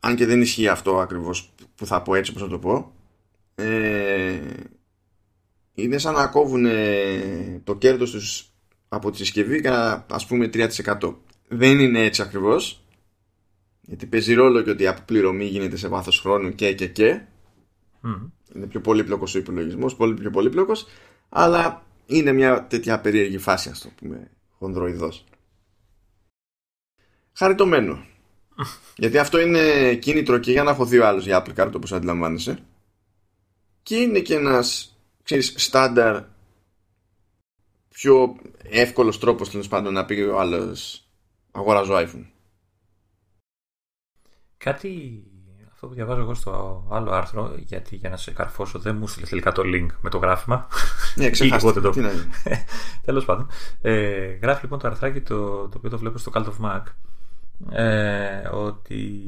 αν 0.00 0.16
και 0.16 0.26
δεν 0.26 0.40
ισχύει 0.40 0.68
αυτό 0.68 1.00
ακριβώς 1.00 1.52
που 1.74 1.86
θα 1.86 2.02
πω 2.02 2.14
έτσι 2.14 2.30
όπως 2.30 2.42
θα 2.42 2.48
το 2.48 2.58
πω 2.58 2.92
ε, 3.54 4.40
είναι 5.74 5.98
σαν 5.98 6.14
να 6.14 6.26
κόβουν 6.26 6.66
το 7.64 7.76
κέρδος 7.76 8.10
τους 8.10 8.48
από 8.88 9.10
τη 9.10 9.16
συσκευή 9.16 9.60
κατά 9.60 10.06
ας 10.10 10.26
πούμε 10.26 10.50
3% 10.52 11.14
δεν 11.48 11.78
είναι 11.78 12.04
έτσι 12.04 12.22
ακριβώς 12.22 12.84
γιατί 13.80 14.06
παίζει 14.06 14.34
ρόλο 14.34 14.62
και 14.62 14.70
ότι 14.70 14.82
η 14.82 14.86
αποπληρωμή 14.86 15.44
γίνεται 15.44 15.76
σε 15.76 15.88
βάθος 15.88 16.20
χρόνου 16.20 16.54
και 16.54 16.74
και 16.74 16.88
και. 16.88 17.20
Είναι 18.54 18.66
πιο 18.66 18.80
πολύπλοκος 18.80 19.34
ο 19.34 19.38
υπολογισμός 19.38 19.96
πολύ 19.96 20.14
πιο 20.14 20.30
πολύπλοκος 20.30 20.86
αλλά 21.28 21.86
είναι 22.06 22.32
μια 22.32 22.66
τέτοια 22.66 23.00
περίεργη 23.00 23.38
φάση 23.38 23.68
ας 23.68 23.80
το 23.80 23.88
πούμε 23.96 24.30
χονδροειδός 24.58 25.24
χαριτωμένο. 27.34 28.04
Γιατί 28.96 29.18
αυτό 29.18 29.40
είναι 29.40 29.94
κίνητρο 29.94 30.38
και 30.38 30.52
για 30.52 30.62
να 30.62 30.70
έχω 30.70 30.84
δύο 30.84 31.06
άλλους 31.06 31.24
για 31.24 31.44
Apple 31.44 31.60
Card 31.60 31.72
όπως 31.74 31.92
αντιλαμβάνεσαι. 31.92 32.58
Και 33.82 33.96
είναι 33.96 34.20
και 34.20 34.34
ένας, 34.34 34.98
ξέρεις, 35.22 35.54
στάνταρ 35.56 36.22
πιο 37.88 38.36
εύκολος 38.62 39.18
τρόπος 39.18 39.50
τέλος 39.50 39.68
πάντων 39.68 39.92
να 39.92 40.04
πει 40.04 40.20
ο 40.20 40.40
άλλος 40.40 41.08
αγοράζω 41.52 41.94
iPhone. 41.96 42.26
κάτι 44.56 45.22
αυτό 45.72 45.86
που 45.86 45.94
διαβάζω 45.94 46.20
εγώ 46.20 46.34
στο 46.34 46.86
άλλο 46.90 47.10
άρθρο, 47.10 47.54
γιατί 47.58 47.96
για 47.96 48.10
να 48.10 48.16
σε 48.16 48.30
καρφώσω 48.32 48.78
δεν 48.78 48.96
μου 48.96 49.06
στείλει 49.06 49.26
τελικά 49.26 49.52
το 49.52 49.62
link 49.64 49.86
με 50.00 50.10
το 50.10 50.18
γράφημα. 50.18 50.66
Ναι, 51.14 51.30
ξεχάστε. 51.34 51.80
το... 51.80 51.92
Τέλος 53.06 53.24
πάντων. 53.24 53.48
Ε, 53.80 54.38
γράφει 54.42 54.62
λοιπόν 54.62 54.78
το 54.78 54.88
αρθράκι 54.88 55.20
το, 55.20 55.68
το 55.68 55.76
οποίο 55.76 55.90
το 55.90 55.98
βλέπω 55.98 56.18
στο 56.18 56.30
Cult 56.34 56.44
of 56.44 56.66
Mac. 56.66 56.82
Ε, 57.70 58.48
ότι 58.52 59.22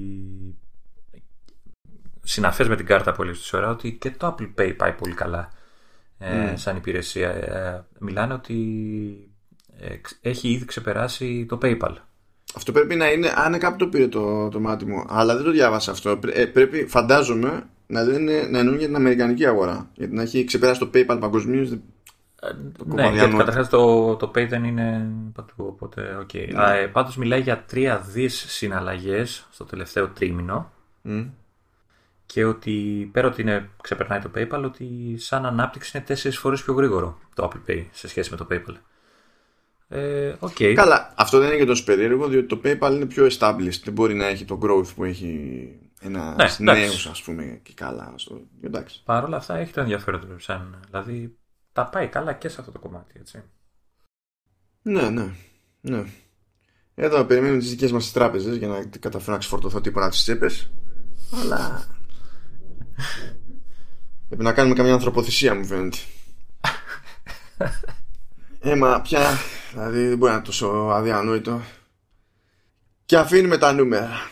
συναφές 2.23 2.69
με 2.69 2.77
την 2.77 2.87
κάρτα 2.87 3.13
πολύ 3.13 3.35
στη 3.35 3.57
ώρα 3.57 3.71
ότι 3.71 3.93
και 3.93 4.11
το 4.11 4.37
Apple 4.39 4.61
Pay 4.61 4.77
πάει 4.77 4.93
πολύ 4.93 5.15
καλά 5.15 5.53
ε, 6.19 6.51
mm. 6.51 6.53
σαν 6.55 6.77
υπηρεσία. 6.77 7.29
Ε, 7.29 7.85
μιλάνε 7.99 8.35
ότι 8.35 8.57
ε, 9.79 9.95
έχει 10.21 10.49
ήδη 10.49 10.65
ξεπεράσει 10.65 11.47
το 11.49 11.59
PayPal. 11.63 11.95
Αυτό 12.55 12.73
πρέπει 12.73 12.95
να 12.95 13.11
είναι, 13.11 13.33
αν 13.37 13.59
κάπου 13.59 13.77
το 13.77 13.89
πήρε 13.89 14.09
το, 14.09 14.49
το 14.49 14.61
μάτι 14.61 14.85
μου, 14.85 15.05
αλλά 15.09 15.35
δεν 15.35 15.45
το 15.45 15.51
διάβασα 15.51 15.91
αυτό. 15.91 16.19
Ε, 16.33 16.47
πρέπει, 16.47 16.87
φαντάζομαι, 16.87 17.67
να, 17.87 18.03
λένε, 18.03 18.49
να 18.51 18.59
εννοούν 18.59 18.79
για 18.79 18.87
την 18.87 18.97
Αμερικανική 18.97 19.47
αγορά. 19.47 19.91
Γιατί 19.95 20.15
να 20.15 20.23
έχει 20.23 20.45
ξεπεράσει 20.45 20.81
το 20.81 20.91
PayPal 20.95 21.19
παγκοσμίως. 21.21 21.79
Ναι, 22.85 23.11
γιατί 23.11 23.37
καταρχάς 23.37 23.69
το, 23.69 24.17
το 24.17 24.31
Pay 24.35 24.47
δεν 24.49 24.65
είναι 24.65 25.11
παντού, 25.33 25.53
οπότε 25.57 26.17
OK. 26.21 26.31
Okay. 26.33 26.49
Ναι. 26.53 26.81
Ε, 26.81 26.87
πάντως 26.87 27.17
μιλάει 27.17 27.41
για 27.41 27.65
3 27.73 28.01
δις 28.07 28.45
συναλλαγές 28.49 29.47
στο 29.51 29.65
τελευταίο 29.65 30.09
τρίμηνο 30.09 30.73
mm. 31.05 31.29
και 32.27 32.45
ότι 32.45 33.09
πέρα 33.13 33.27
ότι 33.27 33.43
είναι, 33.43 33.69
ξεπερνάει 33.83 34.21
το 34.21 34.31
PayPal, 34.37 34.63
ότι 34.65 35.15
σαν 35.19 35.47
ανάπτυξη 35.47 35.97
είναι 35.97 36.19
4 36.23 36.31
φορές 36.33 36.63
πιο 36.63 36.75
γρήγορο 36.75 37.19
το 37.35 37.51
Apple 37.53 37.71
Pay 37.71 37.85
σε 37.91 38.09
σχέση 38.09 38.31
με 38.31 38.37
το 38.37 38.47
PayPal. 38.51 38.75
Ε, 39.89 40.35
okay. 40.41 40.73
Καλά, 40.75 41.13
αυτό 41.17 41.39
δεν 41.39 41.49
είναι 41.49 41.57
και 41.57 41.65
τόσο 41.65 41.85
περίεργο, 41.85 42.29
διότι 42.29 42.47
το 42.47 42.61
PayPal 42.65 42.91
είναι 42.93 43.07
πιο 43.07 43.27
established. 43.27 43.81
Δεν 43.85 43.93
μπορεί 43.93 44.15
να 44.15 44.27
έχει 44.27 44.45
το 44.45 44.59
growth 44.63 44.89
που 44.95 45.05
έχει 45.05 45.69
ένα 46.01 46.37
ναι, 46.59 46.73
νέος, 46.73 47.07
ας 47.07 47.23
πούμε, 47.23 47.61
και 47.63 47.73
καλά. 47.75 48.13
Στο... 48.17 48.41
Εντάξει. 48.63 49.03
Παρ' 49.05 49.25
όλα 49.25 49.37
αυτά 49.37 49.57
έχει 49.57 49.73
το 49.73 49.81
ενδιαφέρον 49.81 50.21
του 50.21 50.39
σαν. 50.39 50.81
Δηλαδή 50.87 51.37
τα 51.77 51.87
πάει 51.87 52.09
καλά 52.09 52.33
και 52.33 52.49
σε 52.49 52.61
αυτό 52.61 52.73
το 52.73 52.79
κομμάτι, 52.79 53.15
έτσι. 53.21 53.43
Ναι, 54.83 55.11
ναι. 55.11 55.35
ναι. 55.81 56.05
Εδώ 56.95 57.25
περιμένουμε 57.25 57.59
τις 57.59 57.71
δικές 57.71 57.93
μας 57.93 58.13
τράπεζες 58.13 58.57
για 58.57 58.69
να 58.69 58.85
καταφέρω 59.01 59.33
να 59.33 59.39
ξεφορτωθώ 59.39 59.81
τίποτα 59.81 60.09
τις 60.09 60.23
τσέπες. 60.23 60.71
Αλλά. 61.33 61.87
Πρέπει 64.29 64.43
να 64.43 64.53
κάνουμε 64.53 64.75
καμιά 64.75 64.93
ανθρωποθυσία, 64.93 65.55
μου 65.55 65.65
φαίνεται. 65.65 65.97
Έμα, 68.61 69.01
πια 69.01 69.21
Δηλαδή 69.73 70.09
δεν 70.09 70.19
μπορεί 70.19 70.31
να 70.31 70.37
είναι 70.37 70.47
τόσο 70.47 70.67
αδιανόητο. 70.69 71.61
Και 73.05 73.17
αφήνουμε 73.17 73.59
τα 73.59 73.73
νούμερα. 73.73 74.31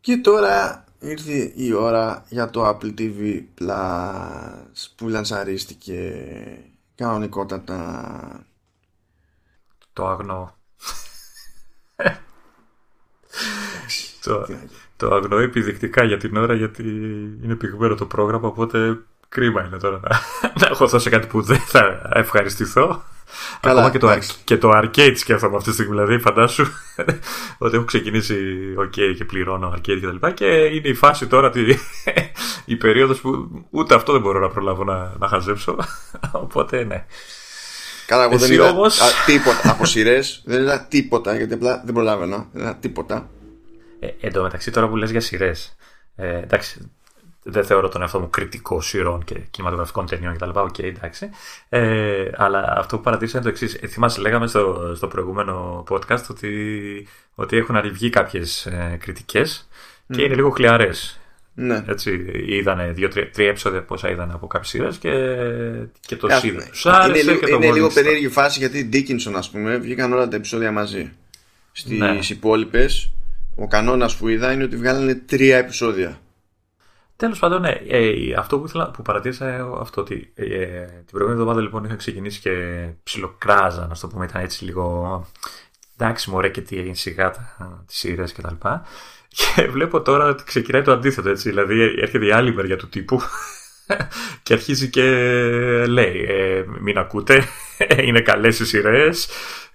Και 0.00 0.16
τώρα 0.16 0.84
ήρθε 0.98 1.52
η 1.54 1.72
ώρα 1.72 2.24
για 2.28 2.50
το 2.50 2.68
Apple 2.68 2.94
TV 2.98 3.42
Plus 3.60 4.86
που 4.96 5.08
λανσαρίστηκε 5.08 6.26
κανονικότατα. 6.94 8.46
Το 9.92 10.06
αγνό. 10.06 10.56
το, 14.22 14.46
το 14.96 15.14
αγνοώ 15.14 15.38
επιδεικτικά 15.38 16.04
για 16.04 16.16
την 16.16 16.36
ώρα 16.36 16.54
γιατί 16.54 16.82
είναι 17.42 17.54
πηγμένο 17.54 17.94
το 17.94 18.06
πρόγραμμα 18.06 18.48
οπότε 18.48 18.98
κρίμα 19.28 19.64
είναι 19.64 19.76
τώρα 19.76 20.00
να, 20.02 20.08
να 20.60 20.66
έχω 20.66 20.86
δώσει 20.86 21.10
κάτι 21.10 21.26
που 21.26 21.42
δεν 21.42 21.58
θα 21.58 22.10
ευχαριστηθώ. 22.12 23.04
Καλά, 23.60 23.86
Ακόμα 23.86 23.90
και 23.90 23.98
το, 23.98 24.18
και 24.44 24.56
το 24.56 24.70
arcade 24.74 25.16
σκέφτομαι 25.16 25.56
αυτή 25.56 25.68
τη 25.68 25.74
στιγμή. 25.74 25.94
Δηλαδή, 25.94 26.18
φαντάσου 26.18 26.66
ότι 27.58 27.76
έχω 27.76 27.84
ξεκινήσει 27.84 28.36
OK 28.78 29.14
και 29.16 29.24
πληρώνω 29.24 29.74
arcade 29.76 29.98
κτλ. 30.02 30.26
Και, 30.26 30.32
και 30.32 30.46
είναι 30.46 30.88
η 30.88 30.94
φάση 30.94 31.26
τώρα, 31.26 31.50
τη, 31.50 31.60
η 32.64 32.76
περίοδος 32.76 33.20
που 33.20 33.48
ούτε 33.70 33.94
αυτό 33.94 34.12
δεν 34.12 34.20
μπορώ 34.20 34.40
να 34.40 34.48
προλάβω 34.48 34.84
να, 34.84 35.12
να 35.18 35.28
χαζέψω. 35.28 35.76
Οπότε 36.44 36.84
ναι. 36.84 37.04
Καλά, 38.06 38.24
εγώ 38.24 38.38
δεν 38.38 38.52
είδα 38.52 38.70
όμως... 38.70 39.00
τίποτα 39.26 39.70
από 39.70 39.84
σειρές. 39.84 40.42
δεν 40.44 40.62
είδα 40.62 40.86
τίποτα 40.88 41.36
γιατί 41.36 41.54
απλά 41.54 41.82
δεν 41.84 41.94
προλάβαινα. 41.94 42.48
Δεν 42.52 42.62
είδα 42.62 42.76
τίποτα. 42.76 43.30
Ε, 44.00 44.08
εν 44.20 44.32
τω 44.32 44.42
μεταξύ, 44.42 44.70
τώρα 44.70 44.88
που 44.88 44.96
λες 44.96 45.10
για 45.10 45.20
σειρές. 45.20 45.76
Ε, 46.16 46.38
εντάξει, 46.38 46.90
δεν 47.48 47.64
θεωρώ 47.64 47.88
τον 47.88 48.00
εαυτό 48.00 48.20
μου 48.20 48.30
κριτικό 48.30 48.80
σειρών 48.80 49.24
και 49.24 49.34
κινηματογραφικών 49.50 50.06
ταινιών 50.06 50.34
κτλ. 50.34 50.48
OK, 50.48 50.56
okay, 50.56 50.84
εντάξει. 50.84 51.30
Ε, 51.68 52.30
αλλά 52.36 52.74
αυτό 52.76 52.96
που 52.96 53.02
παρατήρησα 53.02 53.38
είναι 53.38 53.46
το 53.46 53.52
εξής. 53.52 53.74
Ε, 53.82 53.86
θυμάσαι, 53.86 54.20
λέγαμε 54.20 54.46
στο, 54.46 54.92
στο 54.96 55.06
προηγούμενο 55.08 55.84
podcast 55.88 56.22
ότι, 56.30 56.52
ότι 57.34 57.56
έχουν 57.56 57.76
arrivεί 57.76 58.10
κάποιες 58.10 58.66
ε, 58.66 58.96
κριτικές 59.00 59.68
και 60.08 60.22
είναι 60.22 60.34
λίγο 60.34 60.50
χλιαρές. 60.50 61.20
Ναι. 61.54 61.84
Έτσι, 61.88 62.24
είδανε 62.46 62.92
δύο-τρία 62.92 63.48
επεισόδια 63.48 63.82
πόσα 63.82 64.10
είδαν 64.10 64.30
από 64.30 64.46
κάποιες 64.46 64.70
σειρές 64.70 64.96
και, 64.96 65.10
και 66.06 66.16
το 66.16 66.26
είδαν. 66.26 66.40
Είναι, 66.44 67.18
είναι, 67.18 67.34
και 67.34 67.46
το 67.46 67.56
είναι 67.56 67.72
λίγο 67.72 67.88
περίεργη 67.88 68.28
φάση 68.28 68.58
γιατί 68.58 68.88
Dickinson, 68.92 69.32
ας 69.36 69.50
πούμε, 69.50 69.76
βγήκαν 69.76 70.12
όλα 70.12 70.28
τα 70.28 70.36
επεισόδια 70.36 70.72
μαζί. 70.72 71.12
Στις 71.72 71.98
ναι. 71.98 72.18
υπόλοιπες, 72.28 73.12
ο 73.56 73.68
κανόνας 73.68 74.16
που 74.16 74.28
είδα 74.28 74.52
είναι 74.52 74.64
ότι 74.64 74.76
βγάλανε 74.76 75.14
τρία 75.14 75.56
επεισόδια. 75.56 76.20
Τέλος 77.16 77.38
πάντων, 77.38 77.60
ναι, 77.60 77.70
ε, 77.70 78.34
αυτό 78.34 78.58
που, 78.58 78.64
ήθελα, 78.66 78.90
που 78.90 79.02
παρατήρησα 79.02 79.48
ε, 79.48 79.64
αυτό 79.80 80.00
ότι 80.00 80.32
ε, 80.34 80.46
την 80.84 81.10
προηγούμενη 81.10 81.40
εβδομάδα 81.40 81.60
λοιπόν 81.60 81.84
είχα 81.84 81.96
ξεκινήσει 81.96 82.40
και 82.40 82.86
ψιλοκράζα, 83.02 83.86
να 83.86 83.94
το 84.00 84.06
πούμε, 84.06 84.24
ήταν 84.24 84.42
έτσι 84.42 84.64
λίγο. 84.64 85.26
Εντάξει, 85.98 86.30
μωρέ 86.30 86.48
και 86.48 86.60
τι 86.60 86.78
έγινε 86.78 86.94
σιγά 86.94 87.30
τις 87.86 87.96
σειρές 87.96 88.32
και 88.32 88.40
τα 88.40 88.50
λοιπά. 88.50 88.82
Και 89.36 89.66
βλέπω 89.66 90.02
τώρα 90.02 90.28
ότι 90.28 90.44
ξεκινάει 90.44 90.82
το 90.82 90.92
αντίθετο, 90.92 91.28
έτσι. 91.28 91.48
Δηλαδή 91.48 91.80
έρχεται 91.80 92.26
η 92.26 92.30
άλλη 92.30 92.54
μεριά 92.54 92.76
του 92.76 92.88
τύπου 92.88 93.20
και 94.42 94.52
αρχίζει 94.52 94.90
και 94.90 95.02
λέει 95.86 96.26
ε, 96.28 96.64
μην 96.80 96.98
ακούτε, 96.98 97.44
είναι 98.06 98.20
καλές 98.20 98.58
οι 98.58 98.66
σειρές. 98.66 99.28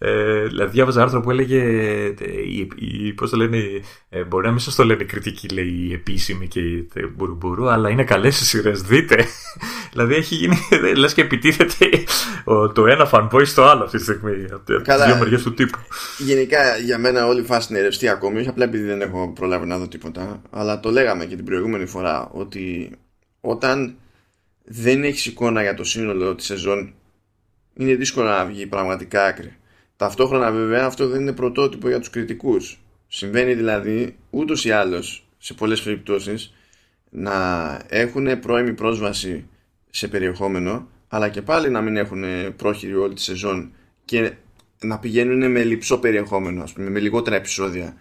Ε, 0.03 0.43
δηλαδή 0.43 0.71
διάβαζα 0.71 1.01
άρθρο 1.01 1.21
που 1.21 1.31
έλεγε 1.31 1.63
η, 2.45 2.67
η, 2.75 3.13
πώς 3.13 3.29
το 3.29 3.37
λένε 3.37 3.57
ε, 4.09 4.23
μπορεί 4.23 4.45
να 4.45 4.51
μην 4.51 4.59
σας 4.59 4.75
το 4.75 4.83
λένε 4.83 5.03
κριτική 5.03 5.47
λέει 5.47 5.87
η 5.89 5.93
επίσημη 5.93 6.47
και 6.47 6.59
η 6.59 6.87
μπουρουμπουρού 7.15 7.69
αλλά 7.69 7.89
είναι 7.89 8.03
καλές 8.03 8.41
οι 8.41 8.45
σειρές 8.45 8.81
δείτε. 8.81 9.25
Δηλαδή 9.91 10.15
έχει 10.15 10.35
γίνει 10.35 10.57
λες 10.97 11.13
και 11.13 11.21
επιτίθεται 11.21 11.89
το 12.73 12.85
ένα 12.85 13.09
fanboy 13.11 13.45
στο 13.45 13.63
άλλο 13.63 13.83
αυτή 13.83 13.97
τη 13.97 14.03
στιγμή 14.03 14.45
από 14.51 14.65
τις 14.65 15.05
δύο 15.05 15.17
μεριές 15.17 15.43
του 15.43 15.53
τύπου. 15.53 15.79
γενικά 16.17 16.77
για 16.77 16.97
μένα 16.97 17.27
όλη 17.27 17.41
η 17.41 17.45
φάση 17.45 17.67
είναι 17.73 17.81
ρευστή 17.81 18.07
ακόμη 18.07 18.39
όχι 18.39 18.49
απλά 18.49 18.63
επειδή 18.63 18.83
δεν 18.83 19.01
έχω 19.01 19.31
προλάβει 19.35 19.67
να 19.67 19.77
δω 19.77 19.87
τίποτα 19.87 20.41
αλλά 20.49 20.79
το 20.79 20.91
λέγαμε 20.91 21.25
και 21.25 21.35
την 21.35 21.45
προηγούμενη 21.45 21.85
φορά 21.85 22.29
ότι 22.31 22.91
όταν 23.41 23.95
δεν 24.63 25.03
έχεις 25.03 25.25
εικόνα 25.25 25.61
για 25.61 25.73
το 25.73 25.83
σύνολο 25.83 26.35
της 26.35 26.45
σεζόν 26.45 26.93
είναι 27.73 27.95
δύσκολο 27.95 28.27
να 28.27 28.45
βγει 28.45 28.65
πραγματικά 28.65 29.25
άκρη. 29.25 29.55
Ταυτόχρονα 29.95 30.51
βέβαια 30.51 30.85
αυτό 30.85 31.07
δεν 31.07 31.21
είναι 31.21 31.33
πρωτότυπο 31.33 31.87
για 31.87 31.99
τους 31.99 32.09
κριτικούς. 32.09 32.79
Συμβαίνει 33.07 33.53
δηλαδή 33.53 34.15
ούτως 34.29 34.65
ή 34.65 34.71
άλλως 34.71 35.27
σε 35.37 35.53
πολλές 35.53 35.81
περιπτώσεις 35.81 36.53
να 37.09 37.79
έχουν 37.89 38.39
πρώιμη 38.39 38.73
πρόσβαση 38.73 39.47
σε 39.89 40.07
περιεχόμενο 40.07 40.87
αλλά 41.07 41.29
και 41.29 41.41
πάλι 41.41 41.69
να 41.69 41.81
μην 41.81 41.97
έχουν 41.97 42.23
πρόχειρη 42.55 42.95
όλη 42.95 43.13
τη 43.13 43.21
σεζόν 43.21 43.71
και 44.05 44.33
να 44.81 44.99
πηγαίνουν 44.99 45.51
με 45.51 45.63
λυψό 45.63 45.97
περιεχόμενο 45.97 46.63
ας 46.63 46.73
πούμε, 46.73 46.89
με 46.89 46.99
λιγότερα 46.99 47.35
επεισόδια 47.35 47.95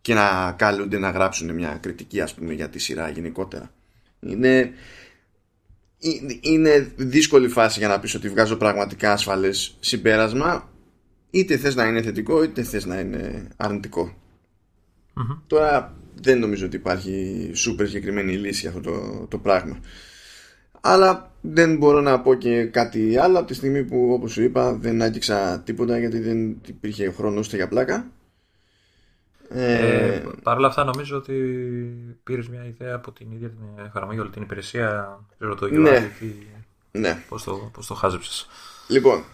και 0.00 0.14
να 0.14 0.54
καλούνται 0.58 0.98
να 0.98 1.10
γράψουν 1.10 1.54
μια 1.54 1.78
κριτική 1.80 2.20
ας 2.20 2.34
πούμε 2.34 2.52
για 2.52 2.68
τη 2.68 2.78
σειρά 2.78 3.08
γενικότερα. 3.08 3.72
Είναι, 4.20 4.72
είναι 6.40 6.92
δύσκολη 6.96 7.48
φάση 7.48 7.78
για 7.78 7.88
να 7.88 8.00
πεις 8.00 8.14
ότι 8.14 8.28
βγάζω 8.28 8.56
πραγματικά 8.56 9.12
ασφαλές 9.12 9.76
συμπέρασμα. 9.80 10.70
Είτε 11.30 11.56
θες 11.56 11.74
να 11.74 11.86
είναι 11.86 12.02
θετικό 12.02 12.42
είτε 12.42 12.62
θες 12.62 12.84
να 12.84 13.00
είναι 13.00 13.48
τώρα 15.46 15.96
δεν 16.14 16.38
νομίζω 16.38 16.66
ότι 16.66 16.76
υπάρχει 16.76 17.50
σούπερ 17.54 17.86
συγκεκριμένη 17.86 18.32
λύση 18.32 18.60
για 18.60 18.68
αυτό 18.68 18.80
το, 18.80 19.26
το 19.28 19.38
πράγμα. 19.38 19.78
Αλλά 20.80 21.32
δεν 21.40 21.76
μπορώ 21.76 22.00
να 22.00 22.20
πω 22.20 22.34
και 22.34 22.64
κάτι 22.64 23.16
άλλο. 23.16 23.38
Από 23.38 23.46
τη 23.46 23.54
στιγμή 23.54 23.84
που 23.84 24.12
όπως 24.12 24.32
σου 24.32 24.42
είπα 24.42 24.74
δεν 24.74 25.02
άγγιξα 25.02 25.62
τίποτα 25.64 25.98
γιατί 25.98 26.18
δεν 26.18 26.56
υπήρχε 26.66 27.10
χρόνος 27.10 27.46
ούτε 27.46 27.56
για 27.56 27.68
πλάκα 27.68 28.10
ε, 29.54 30.22
Παρ' 30.42 30.56
όλα 30.56 30.66
αυτά 30.66 30.84
νομίζω 30.84 31.16
ότι 31.16 31.34
πήρες 32.22 32.48
μια 32.48 32.64
ιδέα 32.64 32.94
από 32.94 33.12
την 33.12 33.30
ίδια 33.32 33.48
την 33.48 33.84
εφαρμογή 33.86 34.18
όλη 34.18 34.30
την 34.30 34.42
υπηρεσία 34.42 35.18
ρωτώ 35.38 35.66
ναι, 35.66 36.10
ναι. 36.90 37.22
πώς, 37.28 37.42
το, 37.44 37.70
πώς 37.72 37.86
το 37.86 37.94
χάζεψες. 37.94 38.46
Λοιπόν 38.88 39.24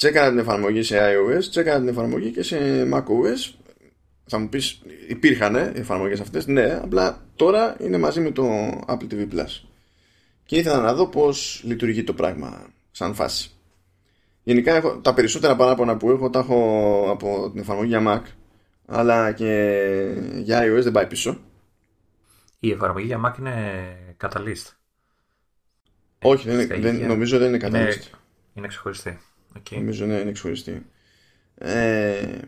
τσέκανα 0.00 0.28
την 0.28 0.38
εφαρμογή 0.38 0.82
σε 0.82 0.96
iOS 0.98 1.44
τσέκανα 1.50 1.78
την 1.78 1.88
εφαρμογή 1.88 2.30
και 2.30 2.42
σε 2.42 2.88
macOS. 2.92 3.54
Θα 4.26 4.38
μου 4.38 4.48
πεις 4.48 4.82
υπήρχαν 5.08 5.54
οι 5.54 5.78
εφαρμογές 5.78 6.20
αυτές; 6.20 6.46
Ναι 6.46 6.80
απλά 6.82 7.20
τώρα 7.36 7.76
είναι 7.80 7.98
μαζί 7.98 8.20
με 8.20 8.30
το 8.30 8.44
Apple 8.86 9.12
TV 9.12 9.28
Plus. 9.32 9.62
Και 10.44 10.56
ήθελα 10.56 10.80
να 10.80 10.94
δω 10.94 11.06
πως 11.06 11.62
λειτουργεί 11.64 12.04
το 12.04 12.12
πράγμα 12.12 12.66
σαν 12.90 13.14
φάση. 13.14 13.50
Γενικά 14.42 14.74
έχω, 14.74 14.98
τα 14.98 15.14
περισσότερα 15.14 15.56
παράπονα 15.56 15.96
που 15.96 16.10
έχω 16.10 16.30
τα 16.30 16.38
έχω 16.38 17.06
από 17.10 17.50
την 17.50 17.60
εφαρμογή 17.60 17.88
για 17.88 18.02
Mac 18.06 18.30
αλλά 18.90 19.32
και 19.32 20.14
για 20.36 20.62
iOS 20.62 20.82
δεν 20.82 20.92
πάει 20.92 21.06
πίσω. 21.06 21.40
Η 22.60 22.70
εφαρμογή 22.70 23.06
για 23.06 23.20
Mac 23.26 23.38
είναι 23.38 23.54
Catalyst. 24.20 24.72
Όχι, 26.22 26.50
δεν, 26.50 26.68
δεν, 26.80 27.06
νομίζω 27.06 27.38
δεν 27.38 27.54
είναι 27.54 27.66
Catalyst. 27.66 27.72
Είναι, 27.72 27.94
είναι 28.54 28.66
ξεχωριστή. 28.66 29.18
Okay. 29.58 29.74
Νομίζω 29.74 30.06
ναι, 30.06 30.14
είναι 30.14 30.32
ξεχωριστή. 30.32 30.86
Ε, 31.54 32.38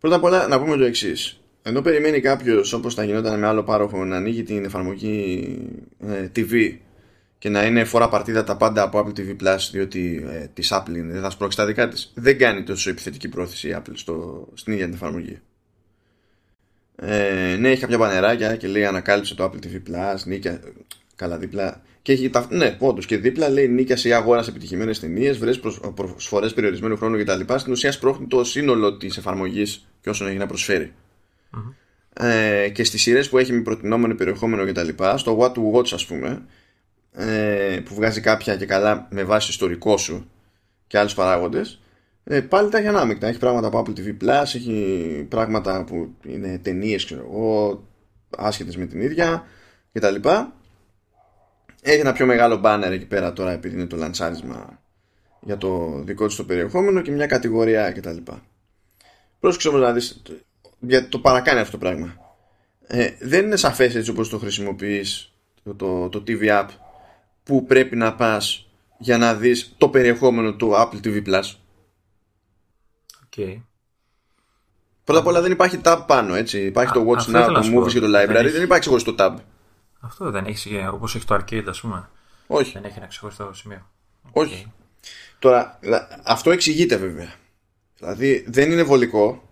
πρώτα 0.00 0.16
απ' 0.16 0.24
όλα 0.24 0.48
να 0.48 0.60
πούμε 0.60 0.76
το 0.76 0.84
εξής. 0.84 1.40
Ενώ 1.62 1.82
περιμένει 1.82 2.20
κάποιος 2.20 2.72
όπως 2.72 2.94
θα 2.94 3.04
γινόταν 3.04 3.38
με 3.38 3.46
άλλο 3.46 3.62
πάροχο 3.62 4.04
να 4.04 4.16
ανοίγει 4.16 4.42
την 4.42 4.64
εφαρμογή 4.64 5.58
ε, 6.00 6.28
TV 6.36 6.76
και 7.44 7.50
να 7.50 7.64
είναι 7.64 7.84
φορά 7.84 8.08
παρτίδα 8.08 8.44
τα 8.44 8.56
πάντα 8.56 8.82
από 8.82 8.98
Apple 8.98 9.18
TV 9.18 9.36
Plus 9.42 9.58
διότι 9.72 10.26
ε, 10.30 10.46
της 10.54 10.72
Apple 10.72 10.94
είναι, 10.96 11.12
δεν 11.12 11.22
θα 11.22 11.30
σπρώξει 11.30 11.56
τα 11.56 11.66
δικά 11.66 11.88
της. 11.88 12.12
Δεν 12.14 12.38
κάνει 12.38 12.62
τόσο 12.62 12.90
επιθετική 12.90 13.28
πρόθεση 13.28 13.68
η 13.68 13.76
Apple 13.78 13.92
στο, 13.92 14.48
στην 14.54 14.72
ίδια 14.72 14.84
την 14.84 14.94
εφαρμογή. 14.94 15.40
Ε, 16.96 17.56
ναι, 17.58 17.70
έχει 17.70 17.80
κάποια 17.80 17.98
πανεράκια 17.98 18.56
και 18.56 18.66
λέει 18.66 18.84
ανακάλυψε 18.84 19.34
το 19.34 19.44
Apple 19.44 19.66
TV 19.66 19.90
Plus, 19.90 20.16
νίκια. 20.24 20.60
Καλά, 21.16 21.38
δίπλα. 21.38 21.82
Και 22.02 22.12
έχει 22.12 22.30
τα, 22.30 22.46
ναι, 22.50 22.76
όντως 22.78 23.06
και 23.06 23.16
δίπλα 23.16 23.48
λέει 23.48 23.68
νίκια 23.68 23.96
σε 23.96 24.14
αγορά 24.14 24.44
επιτυχημένες 24.48 25.00
ταινίες, 25.00 25.38
βρες 25.38 25.60
προσφορέ 25.94 26.48
περιορισμένου 26.48 26.96
χρόνου 26.96 27.18
κτλ. 27.18 27.54
Στην 27.56 27.72
ουσία 27.72 27.92
σπρώχνει 27.92 28.26
το 28.26 28.44
σύνολο 28.44 28.96
της 28.96 29.16
εφαρμογής 29.16 29.88
και 30.00 30.10
όσων 30.10 30.28
έχει 30.28 30.38
να 30.38 30.46
προσφέρει. 30.46 30.92
Mm-hmm. 31.52 32.24
Ε, 32.24 32.68
και 32.68 32.84
στις 32.84 33.02
σειρές 33.02 33.28
που 33.28 33.38
έχει 33.38 33.52
με 33.52 33.60
προτινόμενο 33.60 34.14
περιεχόμενο 34.14 34.64
κτλ. 34.66 34.88
Στο 35.16 35.38
What 35.40 35.52
to 35.52 35.78
Watch, 35.78 35.92
ας 35.92 36.06
πούμε, 36.06 36.42
ε, 37.16 37.80
που 37.84 37.94
βγάζει 37.94 38.20
κάποια 38.20 38.56
και 38.56 38.66
καλά 38.66 39.06
με 39.10 39.24
βάση 39.24 39.50
ιστορικό 39.50 39.96
σου 39.96 40.30
και 40.86 40.98
άλλους 40.98 41.14
παράγοντες, 41.14 41.80
ε, 42.24 42.40
πάλι 42.40 42.70
τα 42.70 42.78
έχει 42.78 42.86
ανάμεικτα. 42.86 43.26
Έχει 43.26 43.38
πράγματα 43.38 43.66
από 43.66 43.82
Apple 43.86 43.98
TV 43.98 44.16
Plus, 44.24 44.42
έχει 44.42 45.26
πράγματα 45.28 45.84
που 45.84 46.14
είναι 46.26 46.58
ταινίες, 46.58 47.04
ξέρω 47.04 47.20
εγώ, 47.30 47.84
άσχετες 48.36 48.76
με 48.76 48.86
την 48.86 49.00
ίδια 49.00 49.44
κτλ. 49.92 50.14
Έχει 51.82 52.00
ένα 52.00 52.12
πιο 52.12 52.26
μεγάλο 52.26 52.60
banner 52.64 52.90
εκεί 52.90 53.06
πέρα 53.06 53.32
τώρα 53.32 53.52
επειδή 53.52 53.74
είναι 53.74 53.86
το 53.86 53.96
λαντσάρισμα 53.96 54.82
για 55.40 55.56
το 55.56 56.02
δικό 56.04 56.26
του 56.26 56.36
το 56.36 56.44
περιεχόμενο 56.44 57.00
και 57.00 57.10
μια 57.10 57.26
κατηγορία 57.26 57.92
κτλ. 57.92 58.16
Πρόσεξε 59.40 59.68
όμως 59.68 59.80
να 59.80 59.92
δεις 59.92 60.22
γιατί 60.78 61.08
το 61.08 61.18
παρακάνει 61.18 61.60
αυτό 61.60 61.72
το 61.72 61.78
πράγμα. 61.78 62.36
Ε, 62.86 63.10
δεν 63.20 63.44
είναι 63.44 63.56
σαφές 63.56 63.94
έτσι 63.94 64.10
όπως 64.10 64.28
το 64.28 64.38
χρησιμοποιείς 64.38 65.32
το, 65.64 65.74
το, 65.74 66.08
το 66.08 66.22
TV 66.26 66.40
App 66.40 66.68
που 67.44 67.66
πρέπει 67.66 67.96
να 67.96 68.14
πας 68.14 68.68
για 68.98 69.18
να 69.18 69.34
δεις 69.34 69.74
το 69.78 69.88
περιεχόμενο 69.88 70.54
του 70.54 70.72
Apple 70.74 71.00
TV 71.04 71.26
Plus. 71.26 71.42
Okay. 73.36 73.60
Πρώτα 75.04 75.20
απ' 75.20 75.26
όλα 75.26 75.40
δεν 75.40 75.52
υπάρχει 75.52 75.80
tab 75.84 76.04
πάνω, 76.06 76.34
έτσι. 76.34 76.64
Υπάρχει 76.64 76.92
το 76.92 77.06
Watch 77.08 77.34
Now, 77.36 77.50
το 77.54 77.60
Movies 77.74 77.92
και 77.92 78.00
το 78.00 78.06
Library. 78.06 78.50
Δεν, 78.52 78.62
υπάρχει 78.62 78.80
ξεχωριστό 78.80 79.14
tab. 79.18 79.34
Αυτό 80.00 80.30
δεν 80.30 80.46
έχει 80.46 80.86
όπως 80.92 81.14
έχει 81.14 81.24
το 81.24 81.34
Arcade, 81.34 81.64
ας 81.68 81.80
πούμε. 81.80 82.08
Όχι. 82.46 82.72
Δεν 82.72 82.84
έχει 82.84 82.98
ένα 82.98 83.06
ξεχωριστό 83.06 83.50
σημείο. 83.54 83.90
Όχι. 84.32 84.72
Τώρα, 85.38 85.78
αυτό 86.24 86.50
εξηγείται 86.50 86.96
βέβαια. 86.96 87.34
Δηλαδή 87.98 88.44
δεν 88.48 88.70
είναι 88.70 88.82
βολικό, 88.82 89.48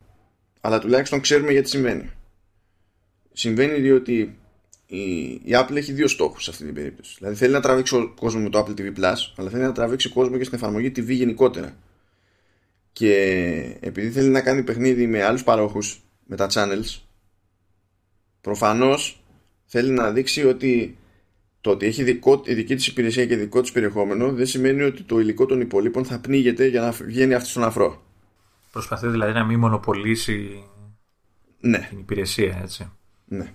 αλλά 0.61 0.78
τουλάχιστον 0.78 1.20
ξέρουμε 1.20 1.53
γιατί 1.53 1.68
συμβαίνει. 1.68 2.11
Συμβαίνει 3.32 3.80
διότι 3.80 4.38
η, 4.97 5.30
η 5.30 5.51
Apple 5.51 5.76
έχει 5.76 5.93
δύο 5.93 6.09
στόχους 6.09 6.45
σε 6.45 6.51
αυτή 6.51 6.64
την 6.64 6.74
περίπτωση. 6.74 7.14
Δηλαδή 7.18 7.36
θέλει 7.36 7.53
να 7.53 7.61
τραβήξει 7.61 8.12
κόσμος 8.16 8.43
με 8.43 8.49
το 8.49 8.59
Apple 8.59 8.80
TV 8.80 8.99
Plus, 8.99 9.32
αλλά 9.36 9.51
θέλει 9.51 9.62
να 9.62 9.72
τραβήξει 9.72 10.09
κόσμο 10.09 10.36
και 10.36 10.45
στην 10.45 10.59
εφαρμογή 10.59 10.93
TV 10.97 11.07
γενικότερα. 11.07 11.76
Και 12.93 13.14
επειδή 13.80 14.11
θέλει 14.11 14.28
να 14.28 14.40
κάνει 14.40 14.62
παιχνίδι 14.62 15.07
με 15.07 15.22
άλλους 15.22 15.45
παρόχους, 15.45 16.03
με 16.26 16.36
τα 16.36 16.47
channels, 16.51 17.01
προφανώς 18.40 19.22
θέλει 19.64 19.90
να 19.90 20.11
δείξει 20.11 20.45
ότι 20.45 20.97
το 21.61 21.70
ότι 21.70 21.86
έχει 21.86 22.03
δικό, 22.03 22.43
η 22.45 22.55
δική 22.55 22.74
της 22.74 22.86
υπηρεσία 22.86 23.26
και 23.26 23.36
δικό 23.36 23.61
της 23.61 23.72
περιεχόμενο 23.72 24.32
δεν 24.32 24.47
σημαίνει 24.47 24.82
ότι 24.82 25.03
το 25.03 25.20
υλικό 25.20 25.47
των 25.47 25.61
υπολείπων 25.61 26.05
θα 26.05 26.18
πνίγεται 26.18 26.66
για 26.66 26.80
να 26.80 26.90
βγαίνει 26.90 27.34
αυτή 27.34 27.49
στον 27.49 27.64
αφρό. 27.64 28.03
Προσπαθεί 28.72 29.09
δηλαδή 29.09 29.32
να 29.32 29.45
μην 29.45 29.59
μονοπολίσει 29.59 30.64
ναι. 31.61 31.86
την 31.88 31.99
υπηρεσία, 31.99 32.59
έτσι. 32.62 32.90
Ναι. 33.24 33.53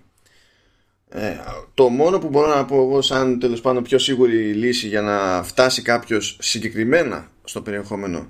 Ε, 1.09 1.37
το 1.73 1.89
μόνο 1.89 2.19
που 2.19 2.29
μπορώ 2.29 2.55
να 2.55 2.65
πω 2.65 2.75
εγώ 2.75 3.01
σαν 3.01 3.39
τέλος 3.39 3.61
πάντων 3.61 3.83
πιο 3.83 3.99
σίγουρη 3.99 4.53
λύση 4.53 4.87
για 4.87 5.01
να 5.01 5.43
φτάσει 5.43 5.81
κάποιος 5.81 6.37
συγκεκριμένα 6.41 7.29
στο 7.43 7.61
περιεχόμενο 7.61 8.29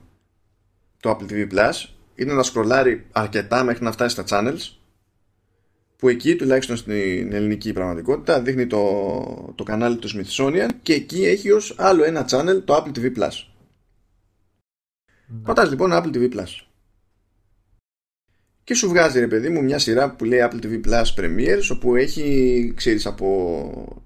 του 1.00 1.10
Apple 1.10 1.32
TV 1.32 1.54
Plus 1.54 1.90
είναι 2.16 2.34
να 2.34 2.44
σκρολάρει 2.44 3.06
αρκετά 3.12 3.64
μέχρι 3.64 3.84
να 3.84 3.92
φτάσει 3.92 4.22
στα 4.22 4.24
channels 4.30 4.78
που 5.98 6.10
εκεί 6.10 6.36
τουλάχιστον 6.36 6.78
στην 6.78 7.34
ελληνική 7.34 7.74
πραγματικότητα 7.74 8.42
δείχνει 8.42 8.68
το, 8.68 9.54
το 9.56 9.64
κανάλι 9.64 9.98
του 9.98 10.10
Smithsonian 10.10 10.70
και 10.82 10.94
εκεί 10.94 11.26
έχει 11.26 11.52
ως 11.52 11.76
άλλο 11.78 12.04
ένα 12.04 12.26
channel 12.30 12.62
το 12.66 12.76
Apple 12.76 12.98
TV 12.98 13.06
Plus. 13.18 13.32
Ναι. 15.28 15.40
Πατάς 15.44 15.70
λοιπόν 15.70 15.92
Apple 15.94 16.16
TV 16.16 16.34
Plus 16.34 16.67
και 18.68 18.76
σου 18.76 18.88
βγάζει 18.88 19.20
ρε 19.20 19.28
παιδί 19.28 19.50
μου 19.50 19.64
μια 19.64 19.80
σειρά 19.80 20.12
που 20.12 20.26
λέει 20.26 20.40
Apple 20.44 20.66
TV 20.66 20.86
Plus 20.86 21.04
Premieres 21.16 21.62
όπου 21.72 21.96
έχει 21.96 22.74
ξέρεις 22.76 23.06
από 23.06 24.04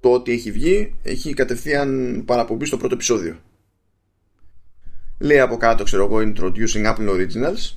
το 0.00 0.12
ότι 0.12 0.32
έχει 0.32 0.52
βγει 0.52 0.94
έχει 1.02 1.34
κατευθείαν 1.34 2.22
παραπομπή 2.26 2.64
στο 2.64 2.76
πρώτο 2.76 2.94
επεισόδιο. 2.94 3.38
Λέει 5.18 5.40
από 5.40 5.56
κάτω 5.56 5.84
ξέρω 5.84 6.04
εγώ 6.04 6.16
Introducing 6.18 6.94
Apple 6.94 7.08
Originals. 7.08 7.76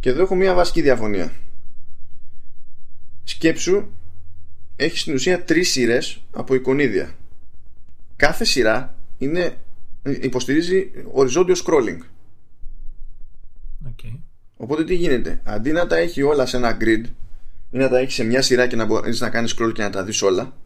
Και 0.00 0.08
εδώ 0.08 0.22
έχω 0.22 0.34
μια 0.34 0.54
βασική 0.54 0.82
διαφωνία. 0.82 1.32
Σκέψου 3.24 3.88
έχεις 4.76 5.00
στην 5.00 5.14
ουσία 5.14 5.44
τρεις 5.44 5.70
σειρές 5.70 6.22
από 6.32 6.54
εικονίδια. 6.54 7.14
Κάθε 8.16 8.44
σειρά 8.44 8.94
είναι, 9.18 9.56
υποστηρίζει 10.02 10.90
οριζόντιο 11.12 11.54
scrolling. 11.64 12.00
Okay. 13.88 14.25
Οπότε 14.56 14.84
τι 14.84 14.94
γίνεται, 14.94 15.40
αντί 15.44 15.72
να 15.72 15.86
τα 15.86 15.96
έχει 15.96 16.22
όλα 16.22 16.46
σε 16.46 16.56
ένα 16.56 16.76
grid 16.80 17.04
ή 17.70 17.78
να 17.78 17.88
τα 17.88 17.98
έχει 17.98 18.12
σε 18.12 18.24
μια 18.24 18.42
σειρά 18.42 18.66
και 18.66 18.76
να 18.76 18.84
μπορείς 18.84 19.20
να 19.20 19.30
κάνεις 19.30 19.54
scroll 19.58 19.72
και 19.74 19.82
να 19.82 19.90
τα 19.90 20.04
δεις 20.04 20.22
όλα, 20.22 20.56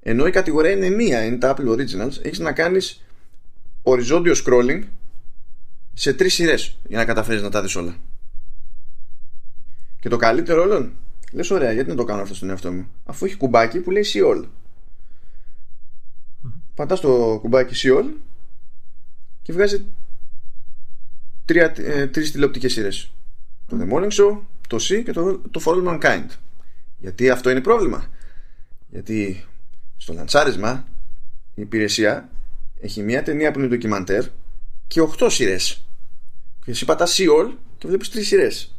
ενώ 0.00 0.26
η 0.26 0.30
κατηγορία 0.30 0.70
είναι 0.70 0.88
μία, 0.88 1.24
είναι 1.24 1.36
τα 1.36 1.54
Apple 1.56 1.68
Originals, 1.68 2.24
έχεις 2.24 2.38
να 2.38 2.52
κάνεις 2.52 3.04
οριζόντιο 3.82 4.34
scrolling 4.44 4.82
σε 5.92 6.12
τρεις 6.12 6.34
σειρές 6.34 6.78
για 6.86 6.98
να 6.98 7.04
καταφέρεις 7.04 7.42
να 7.42 7.50
τα 7.50 7.62
δεις 7.62 7.76
όλα. 7.76 7.96
Και 10.00 10.08
το 10.08 10.16
καλύτερο 10.16 10.62
όλων, 10.62 10.92
λες 11.32 11.50
ωραία, 11.50 11.72
γιατί 11.72 11.88
να 11.88 11.96
το 11.96 12.04
κάνω 12.04 12.22
αυτό 12.22 12.34
στον 12.34 12.50
εαυτό 12.50 12.72
μου, 12.72 12.86
αφού 13.04 13.24
έχει 13.24 13.36
κουμπάκι 13.36 13.80
που 13.80 13.90
λέει 13.90 14.04
See 14.14 14.30
All. 14.30 14.44
Πατάς 16.74 17.00
το 17.00 17.38
κουμπάκι 17.40 17.74
See 17.76 17.98
All 17.98 18.10
και 19.42 19.52
βγάζει 19.52 19.84
τρία, 21.44 21.74
ε, 21.76 22.06
τρεις 22.06 22.32
τηλεοπτικές 22.32 22.72
σειρές 22.72 23.12
το 23.66 23.76
The 23.80 23.92
Morning 23.92 24.10
Show, 24.10 24.38
το 24.68 24.76
C 24.76 25.02
και 25.04 25.12
το, 25.12 25.38
το 25.38 25.60
For 25.64 25.72
All 25.72 25.88
Mankind 25.88 26.26
γιατί 26.98 27.30
αυτό 27.30 27.50
είναι 27.50 27.60
πρόβλημα 27.60 28.06
γιατί 28.88 29.44
στο 29.96 30.12
λαντσάρισμα 30.12 30.84
η 31.54 31.62
υπηρεσία 31.62 32.28
έχει 32.80 33.02
μια 33.02 33.22
ταινία 33.22 33.50
που 33.50 33.58
είναι 33.58 33.68
ντοκιμαντέρ 33.68 34.24
και 34.86 35.08
8 35.18 35.26
σειρές. 35.30 35.86
Και 36.64 36.70
εσύ 36.70 36.84
πατάς 36.84 37.18
See 37.18 37.28
All 37.28 37.52
και 37.78 37.88
βλέπεις 37.88 38.10
τρεις 38.10 38.26
σειρές. 38.26 38.74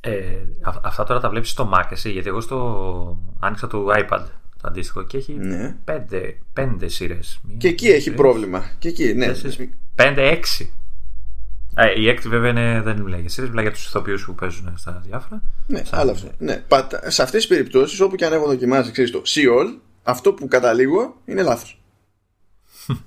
Ε, 0.00 0.22
αυτά 0.82 1.04
τώρα 1.04 1.20
τα 1.20 1.30
βλέπεις 1.30 1.50
στο 1.50 1.70
Mac 1.74 1.84
εσύ, 1.90 2.10
γιατί 2.10 2.28
εγώ 2.28 2.40
στο 2.40 3.18
άνοιξα 3.38 3.66
το 3.66 3.86
iPad 3.88 4.24
το 4.62 4.68
αντίστοιχο 4.68 5.02
και 5.02 5.16
έχει 5.16 5.32
ναι. 5.32 5.76
πέντε, 5.84 6.38
πέντε 6.52 6.88
σειρές. 6.88 7.40
Και 7.58 7.68
εκεί 7.68 7.88
έχει 7.88 8.10
πρόβλημα. 8.10 8.70
Και 8.78 8.88
εκεί, 8.88 9.14
ναι. 9.14 9.32
Πέντε, 9.94 10.28
έξι. 10.28 10.72
Ε, 10.74 10.87
η 11.96 12.08
έκτη 12.08 12.28
βέβαια 12.28 12.50
είναι, 12.50 12.80
δεν 12.82 13.00
μιλάει 13.00 13.20
για 13.20 13.28
σειρές, 13.28 13.48
μιλάει 13.48 13.64
για 13.64 13.72
τους 13.72 13.86
ηθοποιούς 13.86 14.24
που 14.24 14.34
παίζουν 14.34 14.72
στα 14.76 15.02
διάφορα. 15.06 15.42
Ναι, 15.66 15.82
άλλο 15.90 16.10
αυτό. 16.10 16.28
Ναι. 16.38 16.64
Σε 17.06 17.22
αυτές 17.22 17.46
τις 17.46 17.46
περιπτώσεις, 17.46 18.00
όπου 18.00 18.14
και 18.14 18.24
αν 18.24 18.32
έχω 18.32 18.46
δοκιμάσει, 18.46 18.90
ξέρεις 18.90 19.10
το 19.10 19.22
see 19.24 19.44
all, 19.44 19.78
αυτό 20.02 20.32
που 20.32 20.48
καταλήγω 20.48 21.16
είναι 21.24 21.42
λάθος. 21.42 21.80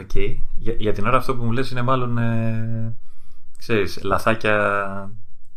OK. 0.00 0.10
Okay. 0.14 0.36
Για, 0.58 0.74
για, 0.78 0.92
την 0.92 1.06
ώρα 1.06 1.16
αυτό 1.16 1.36
που 1.36 1.44
μου 1.44 1.52
λες 1.52 1.70
είναι 1.70 1.82
μάλλον 1.82 2.18
ε, 2.18 2.94
ξέρεις, 3.58 3.98
λαθάκια 4.02 5.10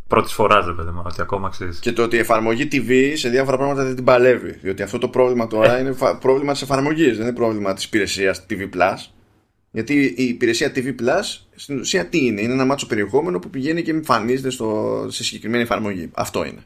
πρώτης 0.08 0.34
φοράς, 0.34 0.66
ρε 0.66 0.76
παιδί 0.76 0.90
μου, 0.90 1.02
ότι 1.06 1.22
ακόμα 1.22 1.50
ξέρεις. 1.50 1.80
Και 1.80 1.94
το 1.94 2.04
ότι 2.04 2.16
η 2.16 2.20
εφαρμογή 2.20 2.68
TV 2.72 3.14
σε 3.16 3.30
διάφορα 3.30 3.58
πράγματα 3.58 3.84
δεν 3.84 3.96
την 3.96 4.04
παλεύει. 4.04 4.52
Διότι 4.52 4.82
αυτό 4.84 4.98
το 4.98 5.08
πρόβλημα 5.08 5.48
τώρα 5.48 5.78
ε. 5.78 5.80
είναι 5.80 5.96
πρόβλημα 6.20 6.52
της 6.52 6.62
εφαρμογής, 6.62 7.18
δεν 7.18 7.26
είναι 7.26 7.36
πρόβλημα 7.36 7.74
της 7.74 7.84
υπηρεσίας 7.84 8.46
TV 8.50 8.70
Plus. 8.76 8.98
Γιατί 9.72 10.14
η 10.18 10.24
υπηρεσία 10.24 10.72
TV 10.76 10.88
Plus 10.88 11.40
στην 11.56 11.80
ουσία 11.80 12.06
τι 12.06 12.26
είναι, 12.26 12.42
είναι 12.42 12.54
ένα 12.54 12.66
μάτσο 12.66 12.88
περιεχόμενο 12.88 13.40
που 13.40 13.50
πηγαίνει 13.50 13.82
και 13.82 13.92
εμφανίζεται 13.92 14.50
στο, 14.50 15.08
σε 15.10 15.24
συγκεκριμένη 15.24 15.64
εφαρμογή. 15.64 16.10
Αυτό 16.14 16.46
είναι. 16.46 16.64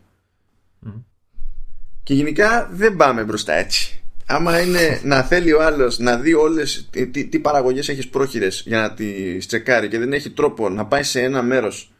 Και 2.03 2.13
γενικά 2.13 2.69
δεν 2.71 2.95
πάμε 2.95 3.23
μπροστά 3.23 3.53
έτσι. 3.53 3.99
Άμα 4.25 4.61
είναι 4.61 5.01
να 5.03 5.23
θέλει 5.23 5.53
ο 5.53 5.63
άλλος 5.63 5.99
να 5.99 6.17
δει 6.17 6.33
όλες 6.33 6.89
τι, 6.91 7.25
τι 7.25 7.39
παραγωγές 7.39 7.89
έχεις 7.89 8.07
πρόχειρες 8.07 8.63
για 8.65 8.79
να 8.79 8.93
τις 8.93 9.47
τσεκάρει 9.47 9.87
και 9.87 9.99
δεν 9.99 10.13
έχει 10.13 10.29
τρόπο 10.29 10.69
να 10.69 10.85
πάει 10.85 11.03
σε 11.03 11.21
ένα 11.21 11.41
μέρος 11.41 11.93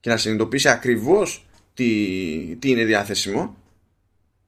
και 0.00 0.10
να 0.10 0.16
συνειδητοποιήσει 0.16 0.68
ακριβώς 0.68 1.46
τι, 1.74 1.86
τι 2.58 2.70
είναι 2.70 2.84
διαθέσιμο 2.84 3.56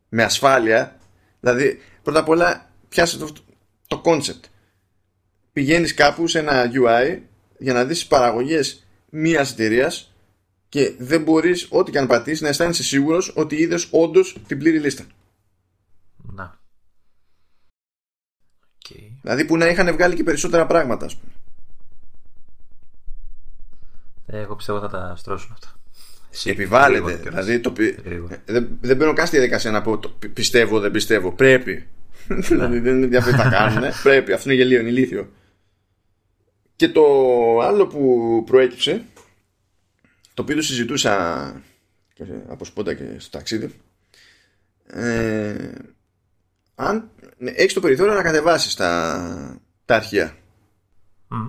με 0.09 0.23
ασφάλεια 0.23 0.99
δηλαδή 1.41 1.79
πρώτα 2.03 2.21
απ' 2.21 2.29
όλα 2.29 2.71
πιάσε 2.89 3.19
το, 3.19 3.33
το 3.87 4.03
concept 4.05 4.49
πηγαίνεις 5.55 5.95
κάπου 5.95 6.27
σε 6.27 6.39
ένα 6.39 6.71
UI 6.73 7.19
για 7.59 7.73
να 7.73 7.85
δεις 7.85 7.99
τις 7.99 8.07
παραγωγές 8.07 8.87
μιας 9.11 9.53
εταιρείας 9.53 10.15
και 10.69 10.95
δεν 10.99 11.23
μπορείς 11.23 11.67
ό,τι 11.71 11.91
και 11.91 11.99
αν 11.99 12.07
πατήσεις 12.07 12.41
να 12.41 12.49
αισθάνεσαι 12.49 12.83
σίγουρος 12.83 13.33
ότι 13.37 13.57
είδες 13.57 13.89
όντως 13.91 14.37
την 14.47 14.59
πλήρη 14.59 14.79
λίστα 14.79 15.05
να 16.33 16.59
okay. 18.79 19.11
δηλαδή 19.23 19.45
που 19.45 19.57
να 19.57 19.69
είχαν 19.69 19.93
βγάλει 19.93 20.15
και 20.15 20.23
περισσότερα 20.23 20.67
πράγματα 20.67 21.05
ας 21.05 21.17
πούμε 21.17 21.33
ε, 24.27 24.41
εγώ 24.41 24.57
πιστεύω 24.57 24.81
θα 24.81 24.89
τα 24.89 25.15
στρώσουν 25.17 25.51
αυτά 25.53 25.79
Επιβάλλεται. 26.45 27.13
Δηλαδή 27.13 27.61
το, 27.61 27.73
δεν, 28.45 28.69
δεν 28.81 28.97
μπαίνω 28.97 29.13
καν 29.13 29.27
στη 29.27 29.37
διαδικασία 29.37 29.71
να 29.71 29.83
πω 29.83 29.99
το, 29.99 30.09
πιστεύω, 30.33 30.81
δεν 30.81 30.91
πιστεύω. 30.91 31.33
Πρέπει. 31.33 31.87
δηλαδή 32.49 32.79
δεν 32.79 32.97
είναι 32.97 33.07
διαφορετικά 33.07 33.51
τα 33.51 33.57
κάνουν. 33.57 33.91
Πρέπει. 34.03 34.33
Αυτό 34.33 34.51
είναι 34.51 34.63
γελίο, 34.63 34.81
είναι 34.81 34.89
ηλίθιο. 34.89 35.29
Και 36.77 36.89
το 36.89 37.05
άλλο 37.61 37.87
που 37.87 38.43
προέκυψε, 38.47 39.05
το 40.35 40.43
οποίο 40.43 40.57
το 40.57 40.63
συζητούσα 40.63 41.63
από 42.49 42.65
σπόντα 42.65 42.95
και 42.95 43.05
στο 43.19 43.31
ταξίδι, 43.31 43.75
ε, 44.87 45.73
αν 46.75 47.11
ναι, 47.39 47.51
έχεις 47.51 47.73
το 47.73 47.81
περιθώριο 47.81 48.15
να 48.15 48.23
κατεβάσεις 48.23 48.75
τα, 48.75 49.61
τα 49.85 49.95
αρχεία. 49.95 50.37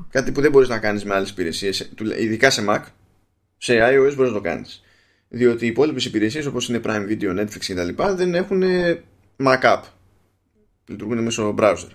Κάτι 0.09 0.31
που 0.31 0.41
δεν 0.41 0.51
μπορείς 0.51 0.69
να 0.69 0.79
κάνεις 0.79 1.05
με 1.05 1.13
άλλες 1.13 1.29
υπηρεσίες, 1.29 1.91
ειδικά 2.17 2.49
σε 2.49 2.65
Mac, 2.69 2.83
σε 3.57 3.73
iOS 3.73 4.13
μπορείς 4.15 4.31
να 4.31 4.37
το 4.37 4.41
κάνεις. 4.41 4.83
Διότι 5.29 5.65
οι 5.65 5.67
υπόλοιπες 5.67 6.05
υπηρεσίες 6.05 6.45
όπως 6.45 6.69
είναι 6.69 6.81
Prime 6.83 7.07
Video, 7.09 7.39
Netflix 7.39 7.65
κτλ. 7.67 8.03
δεν 8.15 8.35
έχουν 8.35 8.63
Mac 9.37 9.81
Λειτουργούν 10.87 11.23
μέσω 11.23 11.55
browser. 11.57 11.89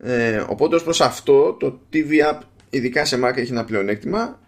Ε, 0.00 0.44
οπότε 0.48 0.74
ως 0.74 0.82
προς 0.82 1.00
αυτό 1.00 1.52
το 1.52 1.80
TV 1.92 2.10
App 2.32 2.40
ειδικά 2.70 3.04
σε 3.04 3.20
Mac 3.24 3.36
έχει 3.36 3.50
ένα 3.50 3.64
πλεονέκτημα 3.64 4.40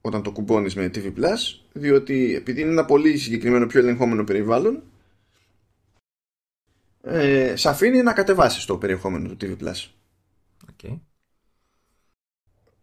όταν 0.00 0.22
το 0.22 0.32
κουμπώνεις 0.32 0.74
με 0.74 0.90
TV 0.94 1.06
Plus 1.06 1.60
διότι 1.72 2.34
επειδή 2.34 2.60
είναι 2.60 2.70
ένα 2.70 2.84
πολύ 2.84 3.16
συγκεκριμένο 3.16 3.66
πιο 3.66 3.80
ελεγχόμενο 3.80 4.24
περιβάλλον 4.24 4.82
ε, 7.02 7.56
σε 7.56 7.68
αφήνει 7.68 8.02
να 8.02 8.12
κατεβάσεις 8.12 8.64
το 8.64 8.78
περιεχόμενο 8.78 9.28
του 9.28 9.36
TV 9.40 9.64
Plus. 9.64 9.88
Okay. 10.72 11.00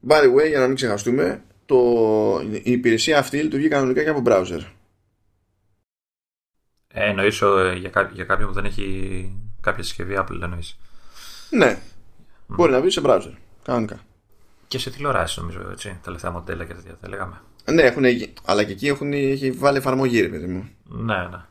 By 0.08 0.24
the 0.24 0.34
way, 0.36 0.47
για 0.47 0.60
να 0.60 0.68
μην 0.68 0.76
ξεχαστούμε, 0.76 1.43
το, 1.66 1.80
η 2.64 2.72
υπηρεσία 2.72 3.20
αυτή 3.20 3.41
λειτουργεί 3.41 3.68
κανονικά 3.68 4.04
και 4.04 4.10
από 4.10 4.22
browser. 4.26 4.62
Ε, 6.88 7.10
εννοείς 7.10 7.41
ε, 7.41 7.76
για, 7.78 7.89
κά, 7.89 8.12
για 8.14 8.24
κάποιον 8.24 8.47
που 8.47 8.54
δεν 8.54 8.66
έχει 8.66 9.36
κάποια 9.62 9.84
συσκευή 9.84 10.16
Apple, 10.18 10.39
εννοείς. 10.41 10.78
Ναι. 11.49 11.80
Mm. 12.52 12.56
Μπορεί 12.56 12.72
να 12.72 12.80
μπει 12.80 12.89
σε 12.89 13.02
browser. 13.04 13.34
Κανονικά. 13.64 13.99
Και 14.68 14.80
σε 14.80 14.89
τηλεοράσεις 14.89 15.38
νομίζω, 15.38 15.70
έτσι. 15.72 15.89
Τα 15.89 15.99
τελευταία 16.04 16.32
μοντέλα 16.32 16.66
και 16.66 16.74
τέτοια, 16.74 16.97
θα 17.02 17.10
λέγαμε. 17.10 17.41
Ναι, 17.72 17.82
έχουν, 17.82 18.04
αλλά 18.45 18.64
και 18.64 18.72
εκεί 18.72 18.88
έχουν, 18.88 19.14
έχει 19.14 19.52
βάλει 19.52 19.78
εφαρμογή, 19.78 20.22
ρε 20.22 20.28
παιδί 20.28 20.45
μου. 20.45 20.70
Ναι, 20.84 21.16
ναι. 21.16 21.45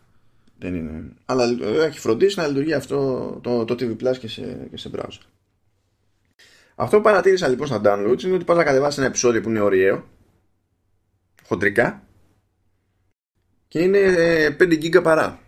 Δεν 0.58 0.74
είναι. 0.74 1.12
Αλλά 1.24 1.44
ε, 1.44 1.84
έχει 1.84 1.98
φροντίσει 1.98 2.38
να 2.38 2.46
λειτουργεί 2.46 2.72
αυτό 2.72 3.30
το, 3.42 3.64
το 3.64 3.74
TV 3.74 3.96
Plus 4.02 4.16
και 4.18 4.28
σε, 4.28 4.68
και 4.70 4.76
σε 4.76 4.90
browser. 4.94 5.20
Αυτό 6.74 6.96
που 6.96 7.02
παρατήρησα 7.02 7.48
λοιπόν 7.48 7.66
στα 7.66 7.80
downloads 7.84 8.22
είναι 8.22 8.34
ότι 8.34 8.44
πας 8.44 8.56
να 8.56 8.64
κατεβάσεις 8.64 8.98
ένα 8.98 9.06
επεισόδιο 9.06 9.40
που 9.40 9.48
είναι 9.48 9.60
ωριαίο 9.60 10.04
χοντρικά 11.46 12.02
και 13.68 13.78
είναι 13.78 13.98
5 13.98 14.60
ε, 14.60 14.76
GB 14.82 15.02
παρά 15.02 15.40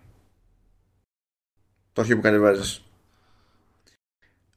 το 1.92 2.00
αρχείο 2.00 2.16
που 2.16 2.22
κατεβάζεις. 2.22 2.84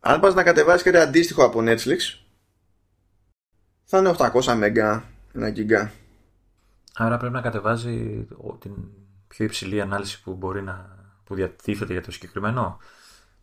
Αν 0.08 0.20
πας 0.20 0.34
να 0.34 0.44
κατεβάσεις 0.44 0.84
κάτι 0.84 0.98
αντίστοιχο 0.98 1.44
από 1.44 1.60
Netflix 1.62 1.98
θα 3.84 3.98
είναι 3.98 4.16
800 4.18 4.30
MB, 4.42 5.02
1 5.40 5.54
GB. 5.56 5.90
Άρα 6.94 7.18
πρέπει 7.18 7.34
να 7.34 7.42
κατεβάζει 7.42 8.28
την 8.60 8.72
πιο 9.28 9.46
υψηλή 9.46 9.82
ανάλυση 9.82 10.22
που 10.22 10.34
μπορεί 10.34 10.62
να 10.62 11.06
που 11.24 11.36
διατίθεται 11.36 11.94
για 11.94 12.02
το 12.02 12.12
συγκεκριμένο. 12.12 12.80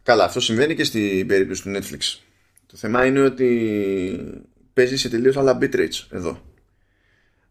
Καλά, 0.02 0.24
αυτό 0.24 0.40
συμβαίνει 0.40 0.74
και 0.74 0.84
στην 0.84 1.26
περίπτωση 1.26 1.62
του 1.62 1.70
Netflix. 1.70 2.20
Το 2.66 2.76
θέμα 2.76 3.06
είναι 3.06 3.20
ότι 3.20 4.42
παίζει 4.72 4.96
σε 4.96 5.08
τελείως 5.08 5.36
άλλα 5.36 5.58
bitrates 5.60 6.06
εδώ. 6.10 6.40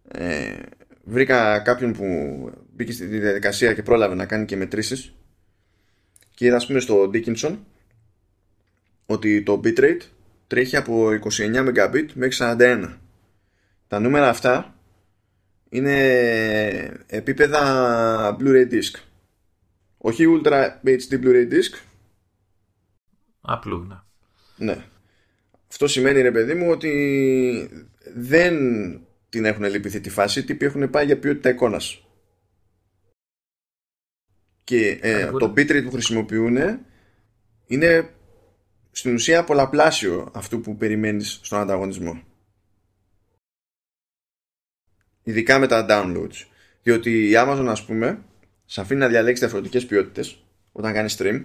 Ε, 0.08 0.60
βρήκα 1.04 1.60
κάποιον 1.60 1.94
που 1.94 2.06
μπήκε 2.74 2.92
στη 2.92 3.06
διαδικασία 3.06 3.74
και 3.74 3.84
πρόλαβε 3.84 4.16
να 4.16 4.26
κάνει 4.26 4.46
και 4.46 4.56
μετρήσεις 4.56 5.14
και 6.36 6.46
είδα 6.46 6.56
ας 6.56 6.66
πούμε 6.66 6.80
στο 6.80 7.10
Dickinson 7.14 7.58
ότι 9.12 9.44
το 9.44 9.62
bitrate 9.64 10.02
τρέχει 10.48 10.76
από 10.76 11.08
29 11.32 11.74
Mbit 11.76 12.06
μέχρι 12.14 12.38
41. 12.40 12.98
Τα 13.88 14.00
νούμερα 14.00 14.30
αυτά 14.30 14.76
είναι 15.70 15.96
επίπεδα 17.08 18.38
Blu-ray 18.40 18.72
disc. 18.72 19.00
Όχι 19.98 20.26
Ultra 20.28 20.70
HD 20.84 21.24
Blu-ray 21.24 21.52
disc. 21.52 21.82
Απλού, 23.42 23.84
ναι. 23.84 23.96
Ναι. 24.66 24.86
Αυτό 25.70 25.88
σημαίνει 25.88 26.22
ρε 26.22 26.32
παιδί 26.32 26.54
μου 26.54 26.70
ότι 26.70 27.86
δεν 28.16 28.56
την 29.30 29.46
έχουν 29.46 29.64
λυπηθεί 29.64 30.00
τη 30.00 30.10
φάση, 30.10 30.44
τύποι 30.44 30.66
έχουν 30.66 30.90
πάει 30.90 31.06
για 31.06 31.20
ποιότητα 31.20 31.50
εικόνας. 31.50 32.04
Και 34.64 35.00
ε, 35.02 35.26
το 35.26 35.54
bitrate 35.58 35.84
που 35.84 35.92
χρησιμοποιούν 35.92 36.58
είναι 37.66 38.10
στην 38.92 39.14
ουσία 39.14 39.44
πολλαπλάσιο 39.44 40.32
αυτού 40.34 40.62
που 40.62 40.78
περιμένεις 40.78 41.40
στον 41.44 41.60
ανταγωνισμό. 41.60 42.22
Ειδικά 45.24 45.60
με 45.60 45.68
τα 45.68 45.86
downloads. 45.90 46.46
Διότι 46.84 47.30
η 47.30 47.34
Amazon 47.36 47.66
ας 47.68 47.86
πούμε 47.86 48.24
σε 48.66 48.82
αφήνει 48.82 49.00
να 49.00 49.08
διαλέξει 49.08 49.42
διαφορετικές 49.42 49.86
ποιότητες 49.86 50.44
όταν 50.72 50.94
κάνεις 50.94 51.18
stream 51.20 51.44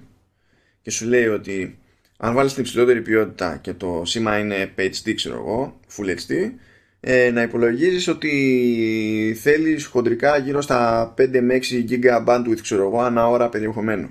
και 0.83 0.91
σου 0.91 1.07
λέει 1.07 1.27
ότι 1.27 1.79
αν 2.19 2.35
βάλεις 2.35 2.53
την 2.53 2.63
υψηλότερη 2.63 3.03
ποιότητα 3.03 3.57
και 3.57 3.75
το 3.75 4.03
σήμα 4.05 4.39
είναι 4.39 4.75
HD 4.77 5.15
ξέρω 5.15 5.35
εγώ, 5.37 5.81
Full 5.97 6.09
HD 6.09 6.53
ε, 7.01 7.31
να 7.31 7.43
υπολογίζεις 7.43 8.09
ότι 8.09 9.39
θέλεις 9.41 9.87
χοντρικά 9.87 10.37
γύρω 10.37 10.61
στα 10.61 11.15
5 11.19 11.41
με 11.41 11.59
6 11.71 11.85
GB 11.91 12.25
bandwidth 12.27 12.61
ξέρω 12.63 12.83
εγώ 12.83 13.01
ανά 13.01 13.29
ώρα 13.29 13.49
περιεχομένου 13.49 14.11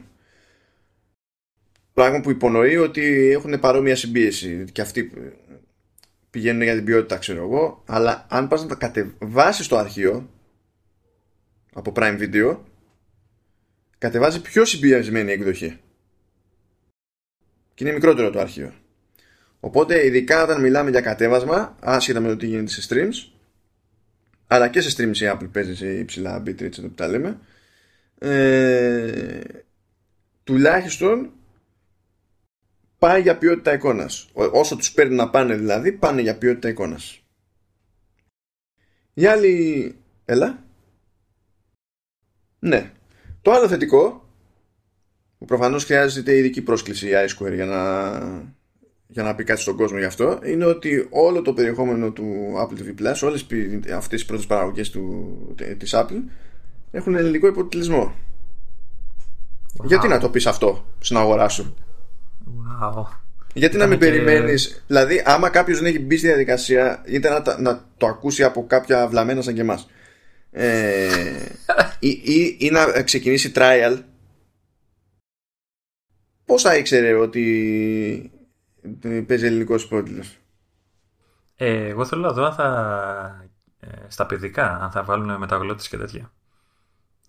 πράγμα 1.96 2.22
που 2.22 2.30
υπονοεί 2.30 2.78
ότι 2.78 3.32
έχουν 3.32 3.60
παρόμοια 3.60 3.96
συμπίεση. 3.96 4.66
Και 4.72 4.82
αυτοί 4.82 5.12
πηγαίνουν 6.30 6.62
για 6.62 6.76
την 6.76 6.84
ποιότητα 6.84 7.18
ξέρω 7.18 7.44
εγώ. 7.44 7.84
Αλλά 7.86 8.26
αν 8.30 8.48
πας 8.48 8.62
να 8.62 8.68
τα 8.68 8.76
κατεβάσεις 8.76 9.68
το 9.68 9.78
αρχείο 9.78 10.30
από 11.74 11.92
Prime 11.96 12.20
Video 12.20 12.58
κατεβάζει 13.98 14.42
πιο 14.42 14.66
συμπιεσμένη 14.66 15.32
εκδοχή. 15.32 15.80
Και 17.74 17.84
είναι 17.84 17.94
μικρότερο 17.94 18.30
το 18.30 18.40
αρχείο. 18.40 18.74
Οπότε, 19.60 20.06
ειδικά 20.06 20.44
όταν 20.44 20.62
μιλάμε 20.62 20.90
για 20.90 21.02
κατέβασμα, 21.02 21.76
άσχετα 21.80 22.20
με 22.20 22.28
το 22.28 22.38
τι 22.38 22.46
γίνεται 22.48 22.72
σε 22.72 22.88
streams, 22.90 23.32
αλλά 24.48 24.68
και 24.68 24.82
σε 24.82 24.96
streams 24.98 25.18
η 25.18 25.30
Apple 25.34 25.50
παίζει 25.52 25.76
σε 25.76 25.94
υψηλά 25.94 26.44
bitrates 26.46 26.78
εδώ 26.78 26.88
που 26.88 26.94
τα 26.96 27.08
λέμε, 27.08 27.40
ε, 28.20 29.40
τουλάχιστον 30.44 31.32
πάει 33.00 33.22
για 33.22 33.38
ποιότητα 33.38 33.74
εικόνας. 33.74 34.30
Όσο 34.34 34.76
τους 34.76 34.92
παίρνει 34.92 35.16
να 35.16 35.30
πάνε 35.30 35.56
δηλαδή, 35.56 35.92
πάνε 35.92 36.22
για 36.22 36.38
ποιότητα 36.38 36.70
εικόνας. 36.70 37.20
Η 39.14 39.26
άλλη... 39.26 39.96
Έλα. 40.26 40.64
Ναι. 42.60 42.92
Το 43.42 43.52
άλλο 43.52 43.68
θετικό 43.68 44.30
που 45.38 45.46
προφανώς 45.46 45.84
χρειάζεται 45.86 46.38
ειδική 46.38 46.62
πρόσκληση 46.62 47.08
η 47.08 47.12
iSquare 47.14 47.54
για 47.54 47.66
να, 47.66 48.12
για 49.08 49.24
να 49.24 49.36
πει 49.36 49.44
κάτι 49.44 49.62
στον 49.62 49.76
κόσμο 49.76 49.98
γι' 49.98 50.04
αυτό 50.06 50.40
είναι 50.44 50.66
ότι 50.66 51.08
όλο 51.10 51.42
το 51.42 51.54
περιεχόμενο 51.54 52.12
του 52.12 52.54
Apple 52.58 52.80
TV 52.82 53.02
Plus 53.02 53.20
όλες 53.24 53.46
αυτές 53.96 54.20
τις 54.20 54.26
πρώτες 54.26 54.46
παραγωγές 54.46 54.90
του, 54.90 55.56
της 55.78 55.94
Apple 55.96 56.22
έχουν 56.92 57.16
ελληνικό 57.16 57.48
υποτιτλισμό 57.48 58.16
γιατί 59.84 60.08
να 60.08 60.20
το 60.20 60.30
πεις 60.30 60.46
αυτό 60.46 60.86
στην 61.00 61.18
αγορά 61.18 61.50
σου; 61.50 61.76
Wow. 62.46 63.06
Γιατί 63.54 63.78
να 63.78 63.88
μην 63.88 64.00
και... 64.00 64.06
περιμένεις 64.06 64.84
Δηλαδή 64.88 65.24
άμα 65.26 65.50
κάποιος 65.50 65.78
δεν 65.78 65.88
έχει 65.88 66.00
μπει 66.00 66.18
στη 66.18 66.28
διαδικασία 66.28 67.04
Είτε 67.06 67.30
να, 67.30 67.60
να 67.60 67.86
το 67.98 68.08
ακούσει 68.08 68.44
από 68.44 68.66
κάποια 68.68 69.08
βλαμμένα 69.08 69.42
σαν 69.42 69.54
και 69.54 69.62
εμάς 69.62 69.88
ε, 70.52 71.10
ή, 72.00 72.10
ή, 72.10 72.58
ή 72.60 72.70
να 72.70 73.02
ξεκινήσει 73.02 73.52
trial 73.56 73.98
Πώς 76.46 76.62
θα 76.62 76.76
ήξερε 76.76 77.14
ότι 77.14 78.32
παίζει 79.28 79.46
ελληνικός 79.46 79.84
υπότιτλος; 79.84 80.38
Ε, 81.56 81.88
εγώ 81.88 82.06
θέλω 82.06 82.22
να 82.22 82.32
δω 82.32 82.44
αν 82.44 82.54
θα 82.54 83.50
στα 84.08 84.26
παιδικά, 84.26 84.80
αν 84.82 84.92
θα 84.92 85.04
βάλουν 85.04 85.38
μεταγλώτες 85.38 85.88
και 85.88 85.98
τέτοια. 85.98 86.32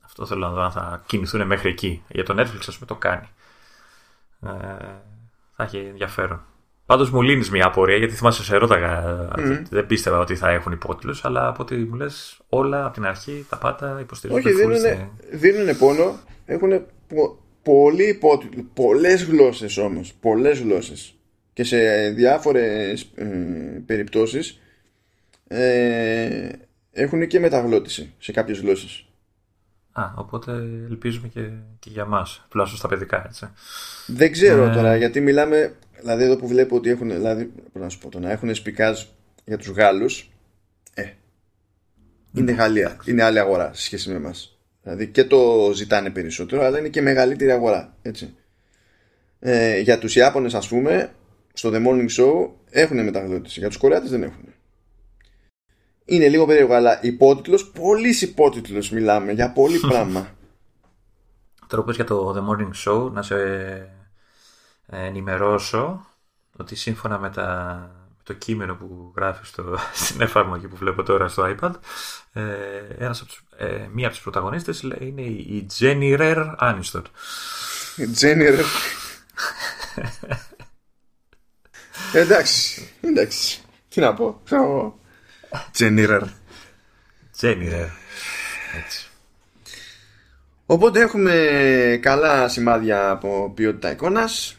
Αυτό 0.05 0.27
θέλω 0.27 0.47
να 0.47 0.53
δω 0.53 0.61
αν 0.61 0.73
θα 0.73 1.03
κινηθούν 1.07 1.47
μέχρι 1.47 1.69
εκεί. 1.69 2.03
Για 2.09 2.25
το 2.25 2.35
Netflix, 2.41 2.61
ας 2.67 2.75
πούμε, 2.75 2.87
το 2.87 2.95
κάνει. 2.95 3.29
Ε, 4.63 4.85
θα 5.57 5.63
έχει 5.63 5.77
ενδιαφέρον. 5.77 6.45
Πάντως 6.87 7.11
μου 7.11 7.23
λύνεις 7.23 7.51
μια 7.51 7.67
απορία 7.67 7.97
γιατί 7.97 8.15
θυμάσαι 8.15 8.45
σε 8.45 8.57
ρώταγα. 8.57 9.05
Mm. 9.37 9.63
Δεν 9.71 9.87
πίστευα 9.87 10.19
ότι 10.19 10.37
θα 10.37 10.51
έχουν 10.51 10.73
υπότιτλους, 10.73 11.25
αλλά 11.25 11.47
από 11.49 11.63
ό,τι 11.63 11.77
μου 11.77 11.95
λες, 11.95 12.41
όλα 12.49 12.85
από 12.85 12.95
την 12.95 13.07
αρχή 13.07 13.47
τα 13.49 13.59
πάντα 13.59 14.01
υποστηρίζουν. 14.01 14.43
Όχι, 14.45 14.55
δίνουν, 14.55 15.11
δίνουν 15.31 15.79
πόνο. 15.79 16.19
Έχουν 16.47 16.87
πο, 17.07 17.39
πολύ 17.63 18.09
υπότιτλου. 18.09 18.71
Πολλές 18.75 19.25
γλώσσες 19.25 19.77
όμως. 19.77 20.15
Πολλές 20.21 20.61
γλώσσες. 20.61 21.15
Και 21.53 21.65
σε 21.65 22.09
διάφορες 22.11 23.13
ε, 23.15 23.25
περιπτώσεις 23.87 24.61
ε, 25.49 26.49
έχουν 26.93 27.27
και 27.27 27.41
μεταγλώτηση 27.41 28.15
σε 28.19 28.33
κάποιες 28.33 28.61
γλώσσες. 28.61 29.06
Α, 29.99 30.13
οπότε 30.15 30.53
ελπίζουμε 30.89 31.29
και, 31.29 31.41
και 31.79 31.91
για 31.91 32.05
μας, 32.05 32.47
τουλάχιστον 32.49 32.79
στα 32.79 32.89
παιδικά, 32.89 33.25
έτσι. 33.27 33.49
Δεν 34.07 34.33
ξέρω 34.33 34.65
ε... 34.65 34.75
τώρα, 34.75 34.97
γιατί 34.97 35.21
μιλάμε. 35.21 35.75
Δηλαδή, 36.01 36.25
εδώ 36.25 36.37
που 36.37 36.47
βλέπω 36.47 36.77
ότι 36.77 36.91
έχουν. 36.91 37.09
Δηλαδή, 37.09 37.53
να 37.73 37.89
σου 37.89 37.99
πω, 37.99 38.09
το 38.09 38.19
να 38.19 38.31
έχουν 38.31 38.55
σπικάζ 38.55 39.03
για 39.45 39.57
τους 39.59 39.69
Γάλλους. 39.69 40.31
Ε. 40.95 41.05
Είναι 42.33 42.53
Γαλλία. 42.53 42.97
Είναι 43.05 43.23
άλλη 43.23 43.39
αγορά 43.39 43.71
σε 43.75 43.83
σχέση 43.83 44.09
με 44.09 44.15
εμάς. 44.15 44.59
Δηλαδή 44.83 45.09
και 45.09 45.25
το 45.25 45.71
ζητάνε 45.75 46.11
περισσότερο, 46.11 46.63
αλλά 46.63 46.79
είναι 46.79 46.89
και 46.89 47.03
μεγαλύτερη 47.03 47.51
αγορά. 47.51 47.97
Έτσι. 48.03 48.35
Ε, 49.39 49.81
για 49.81 49.99
τους 49.99 50.17
Ιάπωνες, 50.17 50.55
ας 50.55 50.69
πούμε, 50.69 51.13
στο 51.53 51.71
The 51.73 51.87
Morning 51.87 52.09
Show 52.19 52.49
έχουν 52.71 53.05
μεταγλώτηση. 53.05 53.59
Για 53.59 53.69
τους 53.69 53.77
Κορεάτες 53.77 54.11
δεν 54.11 54.23
έχουν 54.23 54.45
είναι 56.07 56.29
λίγο 56.29 56.47
περίεργο, 56.47 56.75
αλλά 56.75 56.99
υπότιτλος, 57.03 57.67
πολύς 57.67 58.23
υπότιτλος 58.23 58.91
μιλάμε 58.91 59.33
για 59.33 59.53
πολύ 59.53 59.79
πράγμα. 59.89 60.29
Τώρα 61.67 61.93
για 61.93 62.05
το 62.05 62.35
The 62.37 62.51
Morning 62.51 62.71
Show, 62.85 63.11
να 63.13 63.23
σε 63.23 63.37
ενημερώσω 64.87 66.07
ότι 66.57 66.75
σύμφωνα 66.75 67.19
με, 67.19 67.31
τα, 67.31 67.91
το 68.23 68.33
κείμενο 68.33 68.75
που 68.75 69.13
γράφεις 69.17 69.49
στο, 69.49 69.79
στην 70.05 70.21
εφαρμογή 70.21 70.69
που 70.69 70.77
βλέπω 70.77 71.03
τώρα 71.03 71.29
στο 71.29 71.57
iPad, 71.57 71.73
ε, 72.33 72.43
ένας 72.99 73.21
από 73.21 73.29
τους, 73.29 73.45
ε, 73.57 73.89
μία 73.93 74.07
από 74.07 74.15
τις 74.15 74.23
πρωταγωνίστες 74.23 74.83
είναι 75.01 75.23
η 75.23 75.67
Jenny 75.79 76.19
Rare 76.19 76.55
Aniston. 76.61 77.03
Jenny 78.21 78.59
Rare. 78.59 78.65
εντάξει, 82.23 82.91
εντάξει. 83.01 83.61
Τι 83.89 84.01
να 84.01 84.15
πω. 84.15 84.41
Τζένιρερ. 85.73 86.23
Τζένιρερ. 87.33 87.87
Έτσι. 88.85 89.09
Οπότε 90.67 91.01
έχουμε 91.01 91.99
καλά 92.03 92.49
σημάδια 92.49 93.11
από 93.11 93.53
ποιότητα 93.55 93.91
εικόνας. 93.91 94.57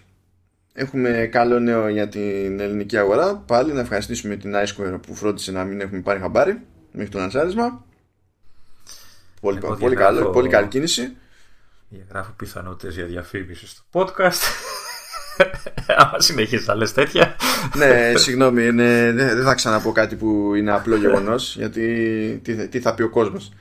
Έχουμε 0.74 1.30
καλό 1.32 1.60
νέο 1.60 1.88
για 1.88 2.08
την 2.08 2.60
ελληνική 2.60 2.98
αγορά. 2.98 3.36
Πάλι 3.36 3.74
να 3.74 3.80
ευχαριστήσουμε 3.80 4.36
την 4.36 4.54
iSquare 4.56 5.00
που 5.02 5.16
φρόντισε 5.16 5.52
να 5.52 5.64
μην 5.64 5.82
έχουμε 5.82 6.02
πάρει 6.02 6.20
χαμπάρι 6.20 6.62
μέχρι 6.92 7.12
το 7.12 7.18
λανσάρισμα. 7.18 7.86
Πολύ, 9.42 9.60
πολύ, 9.60 9.96
καλό, 9.96 10.30
πολύ 10.30 10.50
καλή 10.50 10.68
κίνηση. 10.68 11.16
Διαγράφω 11.90 12.32
πιθανότητες 12.32 12.96
για 12.96 13.06
διαφήμιση 13.06 13.68
στο 13.68 13.82
podcast. 13.92 14.42
Άμα 15.98 16.20
συνεχίσει 16.20 16.66
να 16.68 16.76
λες 16.76 16.94
τέτοια. 16.94 17.36
ναι, 17.76 18.14
συγγνώμη, 18.16 18.70
δεν 19.12 19.44
θα 19.44 19.54
ξαναπώ 19.54 19.92
κάτι 19.92 20.16
που 20.16 20.56
είναι 20.56 20.72
απλό 20.72 20.96
γεγονός, 20.96 21.56
γιατί 21.56 21.86
τι, 22.44 22.68
τι, 22.68 22.80
θα 22.80 22.94
πει 22.94 23.02
ο 23.02 23.10
κόσμος. 23.10 23.52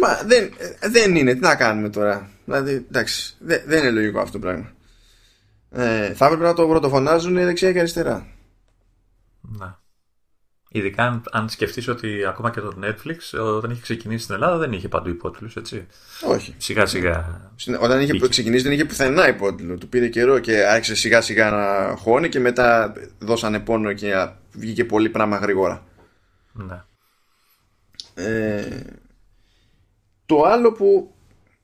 Μα 0.00 0.22
δεν, 0.26 0.50
δεν 0.90 1.16
είναι, 1.16 1.34
τι 1.34 1.40
να 1.40 1.54
κάνουμε 1.54 1.88
τώρα. 1.88 2.30
Δηλαδή, 2.44 2.86
εντάξει, 2.88 3.36
δεν, 3.38 3.62
δεν 3.66 3.78
είναι 3.78 3.90
λογικό 3.90 4.20
αυτό 4.20 4.32
το 4.32 4.38
πράγμα. 4.38 4.72
Ε, 5.70 6.14
θα 6.14 6.24
έπρεπε 6.24 6.44
να 6.44 6.54
το 6.54 6.66
πρωτοφωνάζουν 6.66 7.34
δεξιά 7.34 7.72
και 7.72 7.78
αριστερά. 7.78 8.26
Ναι. 9.40 9.74
Ειδικά 10.74 11.06
αν, 11.06 11.22
αν 11.30 11.48
σκεφτείς 11.48 11.88
ότι 11.88 12.24
ακόμα 12.24 12.50
και 12.50 12.60
το 12.60 12.74
Netflix 12.82 13.38
όταν 13.40 13.70
είχε 13.70 13.80
ξεκινήσει 13.80 14.22
στην 14.22 14.34
Ελλάδα 14.34 14.56
δεν 14.56 14.72
είχε 14.72 14.88
παντού 14.88 15.08
υπότιτλους, 15.08 15.56
έτσι. 15.56 15.86
Όχι. 16.24 16.54
Σιγά 16.58 16.86
σιγά. 16.86 17.50
Όταν 17.80 18.00
είχε, 18.00 18.14
είχε. 18.14 18.28
ξεκινήσει 18.28 18.62
δεν 18.62 18.72
είχε 18.72 18.84
πουθενά 18.84 19.28
υπότιτλο. 19.28 19.78
Του 19.78 19.88
πήρε 19.88 20.08
καιρό 20.08 20.38
και 20.38 20.64
άρχισε 20.64 20.94
σιγά 20.94 21.20
σιγά 21.20 21.50
να 21.50 21.96
χώνει 21.96 22.28
και 22.28 22.40
μετά 22.40 22.92
δώσανε 23.18 23.60
πόνο 23.60 23.92
και 23.92 24.28
βγήκε 24.52 24.84
πολύ 24.84 25.08
πράγμα 25.08 25.36
γρήγορα. 25.36 25.86
Ναι. 26.52 26.82
Ε, 28.14 28.80
το 30.26 30.42
άλλο 30.42 30.72
που 30.72 31.14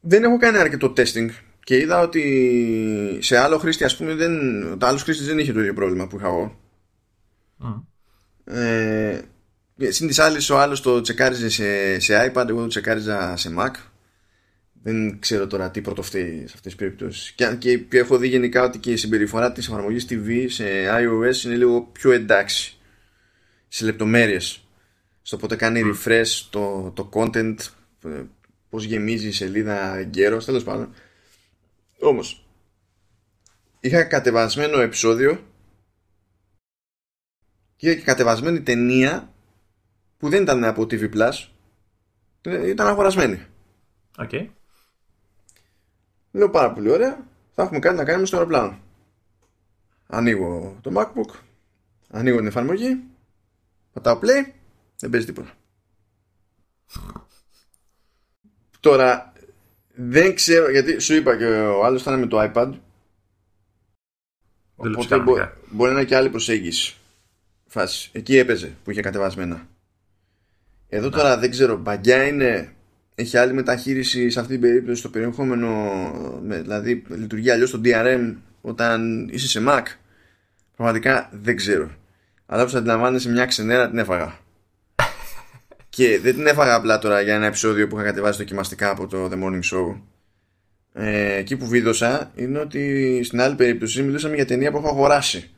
δεν 0.00 0.24
έχω 0.24 0.38
κάνει 0.38 0.58
αρκετό 0.58 0.92
testing 0.96 1.28
και 1.64 1.76
είδα 1.76 2.00
ότι 2.00 3.18
σε 3.20 3.38
άλλο 3.38 3.58
χρήστη 3.58 3.84
ας 3.84 3.96
πούμε 3.96 4.14
δεν, 4.14 4.32
το 4.78 4.86
άλλο 4.86 4.98
χρήστη 4.98 5.24
δεν 5.24 5.38
είχε 5.38 5.52
το 5.52 5.60
ίδιο 5.60 5.74
πρόβλημα 5.74 6.06
που 6.06 6.16
είχα 6.16 6.26
εγώ. 6.26 6.58
Ε, 8.50 9.20
Συν 9.88 10.06
της 10.06 10.18
άλλης, 10.18 10.50
ο 10.50 10.58
άλλος 10.58 10.80
το 10.80 11.00
τσεκάριζε 11.00 11.48
σε, 11.48 11.98
σε 11.98 12.32
iPad, 12.32 12.48
εγώ 12.48 12.60
το 12.60 12.66
τσεκάριζα 12.66 13.36
σε 13.36 13.54
Mac. 13.58 13.70
Δεν 14.82 15.18
ξέρω 15.18 15.46
τώρα 15.46 15.70
τι 15.70 15.80
πρωτοφταίει 15.80 16.36
σε 16.36 16.42
αυτές 16.44 16.60
τις 16.60 16.74
περιπτώσεις. 16.74 17.30
Και, 17.30 17.56
και, 17.58 17.78
και 17.78 17.98
έχω 17.98 18.18
δει 18.18 18.28
γενικά 18.28 18.62
ότι 18.62 18.78
και 18.78 18.92
η 18.92 18.96
συμπεριφορά 18.96 19.52
της 19.52 19.66
εφαρμογής 19.66 20.06
TV 20.10 20.44
σε 20.48 20.64
iOS 20.88 21.44
είναι 21.44 21.54
λίγο 21.54 21.80
πιο 21.92 22.12
εντάξει 22.12 22.78
σε 23.68 23.84
λεπτομέρειες. 23.84 24.68
Στο 25.22 25.36
πότε 25.36 25.56
κάνει 25.56 25.82
refresh 25.84 26.46
το, 26.50 26.92
το 26.94 27.10
content, 27.12 27.56
ε, 28.04 28.22
πώς 28.68 28.84
γεμίζει 28.84 29.28
η 29.28 29.32
σελίδα 29.32 30.00
γέρος, 30.00 30.44
τέλος 30.44 30.64
πάντων. 30.64 30.94
Όμως, 31.98 32.46
είχα 33.80 34.02
κατεβασμένο 34.02 34.80
επεισόδιο 34.80 35.47
και 37.78 37.86
είχε 37.86 37.98
και 37.98 38.04
κατεβασμένη 38.04 38.62
ταινία 38.62 39.32
που 40.16 40.28
δεν 40.28 40.42
ήταν 40.42 40.64
από 40.64 40.82
TV 40.82 41.14
Plus 41.14 41.48
ήταν 42.44 42.86
αγορασμένη. 42.86 43.46
OK. 44.18 44.28
Okay. 44.32 44.46
Λέω 46.30 46.50
πάρα 46.50 46.72
πολύ 46.72 46.90
ωραία. 46.90 47.26
Θα 47.54 47.62
έχουμε 47.62 47.78
κάτι 47.78 47.96
να 47.96 48.04
κάνουμε 48.04 48.26
στο 48.26 48.36
αεροπλάνο 48.36 48.78
ανοίγω 50.08 50.78
το 50.80 50.92
MacBook 50.94 51.34
ανοίγω 52.10 52.36
την 52.36 52.46
εφαρμογή 52.46 53.02
πατάω 53.92 54.18
play 54.22 54.52
δεν 54.98 55.10
παίζει 55.10 55.26
τίποτα. 55.26 55.52
Τώρα 58.80 59.32
δεν 59.94 60.34
ξέρω 60.34 60.70
γιατί 60.70 60.98
σου 60.98 61.14
είπα 61.14 61.36
και 61.36 61.44
ο 61.44 61.84
άλλος 61.84 62.00
ήταν 62.00 62.18
με 62.18 62.26
το 62.26 62.50
iPad. 62.52 62.72
Οπότε 64.76 65.18
μπορεί, 65.18 65.50
μπορεί 65.70 65.92
να 65.92 65.98
είναι 65.98 66.08
και 66.08 66.16
άλλη 66.16 66.30
προσέγγιση 66.30 66.96
φάση. 67.68 68.10
Εκεί 68.12 68.36
έπαιζε 68.36 68.72
που 68.84 68.90
είχε 68.90 69.00
κατεβασμένα. 69.00 69.68
Εδώ 70.88 71.08
τώρα 71.08 71.38
δεν 71.38 71.50
ξέρω, 71.50 71.76
μπαγκιά 71.76 72.26
είναι. 72.26 72.72
Έχει 73.14 73.36
άλλη 73.36 73.52
μεταχείριση 73.52 74.30
σε 74.30 74.40
αυτή 74.40 74.52
την 74.52 74.60
περίπτωση 74.60 75.00
στο 75.00 75.08
περιεχόμενο. 75.08 75.68
Με, 76.42 76.60
δηλαδή 76.60 77.02
λειτουργεί 77.08 77.50
αλλιώς 77.50 77.70
το 77.70 77.80
DRM 77.84 78.34
όταν 78.60 79.28
είσαι 79.32 79.48
σε 79.48 79.62
Mac. 79.68 79.82
Πραγματικά 80.76 81.28
δεν 81.32 81.56
ξέρω. 81.56 81.90
Αλλά 82.46 82.62
όπως 82.62 82.74
αντιλαμβάνεσαι, 82.74 83.30
μια 83.30 83.46
ξενέρα 83.46 83.88
την 83.88 83.98
έφαγα. 83.98 84.38
και 85.88 86.18
δεν 86.22 86.34
την 86.34 86.46
έφαγα 86.46 86.74
απλά 86.74 86.98
τώρα 86.98 87.20
για 87.20 87.34
ένα 87.34 87.46
επεισόδιο 87.46 87.86
που 87.86 87.96
είχα 87.96 88.04
κατεβάσει 88.04 88.38
δοκιμαστικά 88.38 88.90
από 88.90 89.06
το 89.06 89.28
The 89.32 89.44
Morning 89.44 89.62
Show. 89.72 90.00
Ε, 90.92 91.34
εκεί 91.34 91.56
που 91.56 91.66
βίδωσα 91.66 92.30
είναι 92.34 92.58
ότι 92.58 93.20
στην 93.24 93.40
άλλη 93.40 93.54
περίπτωση 93.54 94.02
μιλούσαμε 94.02 94.34
για 94.34 94.46
ταινία 94.46 94.70
που 94.70 94.76
έχω 94.76 94.88
αγοράσει. 94.88 95.50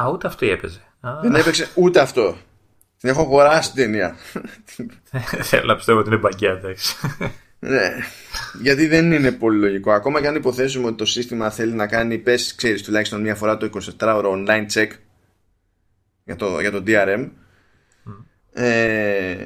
Α, 0.00 0.08
ούτε 0.12 0.26
αυτή 0.26 0.50
έπαιζε. 0.50 0.80
Δεν 1.22 1.34
έπαιξε 1.34 1.68
ούτε 1.74 2.00
αυτό. 2.00 2.36
Την 2.98 3.08
έχω 3.08 3.20
αγοράσει 3.20 3.72
την 3.72 3.82
ταινία. 3.82 4.16
Θέλω 5.50 5.64
να 5.66 5.76
πιστεύω 5.76 5.98
ότι 5.98 6.08
είναι 6.08 6.18
μπαγκιά, 6.18 6.50
εντάξει. 6.50 6.96
Ναι, 7.58 7.92
γιατί 8.60 8.86
δεν 8.86 9.12
είναι 9.12 9.32
πολύ 9.32 9.58
λογικό. 9.58 9.92
Ακόμα 9.92 10.20
και 10.20 10.26
αν 10.26 10.34
υποθέσουμε 10.34 10.86
ότι 10.86 10.96
το 10.96 11.04
σύστημα 11.04 11.50
θέλει 11.50 11.72
να 11.72 11.86
κάνει, 11.86 12.18
πες, 12.18 12.54
ξέρεις 12.54 12.82
τουλάχιστον 12.82 13.20
μία 13.20 13.34
φορά 13.34 13.56
το 13.56 13.70
24ωρο 13.98 14.32
online 14.32 14.66
check 14.72 14.88
για 16.24 16.36
το, 16.36 16.60
για 16.60 16.70
το 16.70 16.82
DRM. 16.86 17.30
Ε, 18.52 19.36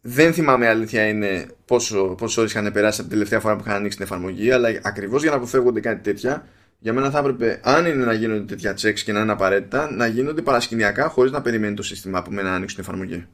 δεν 0.00 0.32
θυμάμαι 0.32 0.68
αλήθεια 0.68 1.08
είναι 1.08 1.46
πόσο, 1.64 2.04
πόσο 2.04 2.40
ώρες 2.40 2.52
είχαν 2.52 2.72
περάσει 2.72 3.00
από 3.00 3.08
την 3.08 3.18
τελευταία 3.18 3.40
φορά 3.40 3.56
που 3.56 3.62
είχαν 3.66 3.76
ανοίξει 3.76 3.96
την 3.96 4.06
εφαρμογή, 4.06 4.50
αλλά 4.50 4.80
ακριβώς 4.82 5.22
για 5.22 5.30
να 5.30 5.36
αποφεύγονται 5.36 5.80
κάτι 5.80 6.02
τέτοια, 6.02 6.46
για 6.78 6.92
μένα 6.92 7.10
θα 7.10 7.18
έπρεπε, 7.18 7.60
αν 7.62 7.86
είναι 7.86 8.04
να 8.04 8.12
γίνονται 8.12 8.44
τέτοια 8.44 8.72
checks 8.72 9.00
και 9.00 9.12
να 9.12 9.20
είναι 9.20 9.32
απαραίτητα, 9.32 9.90
να 9.90 10.06
γίνονται 10.06 10.42
παρασκηνιακά 10.42 11.08
χωρίς 11.08 11.32
να 11.32 11.42
περιμένει 11.42 11.74
το 11.74 11.82
σύστημα 11.82 12.18
από 12.18 12.30
μένα 12.30 12.48
να 12.48 12.54
ανοίξει 12.54 12.74
την 12.74 12.84
εφαρμογή. 12.84 13.26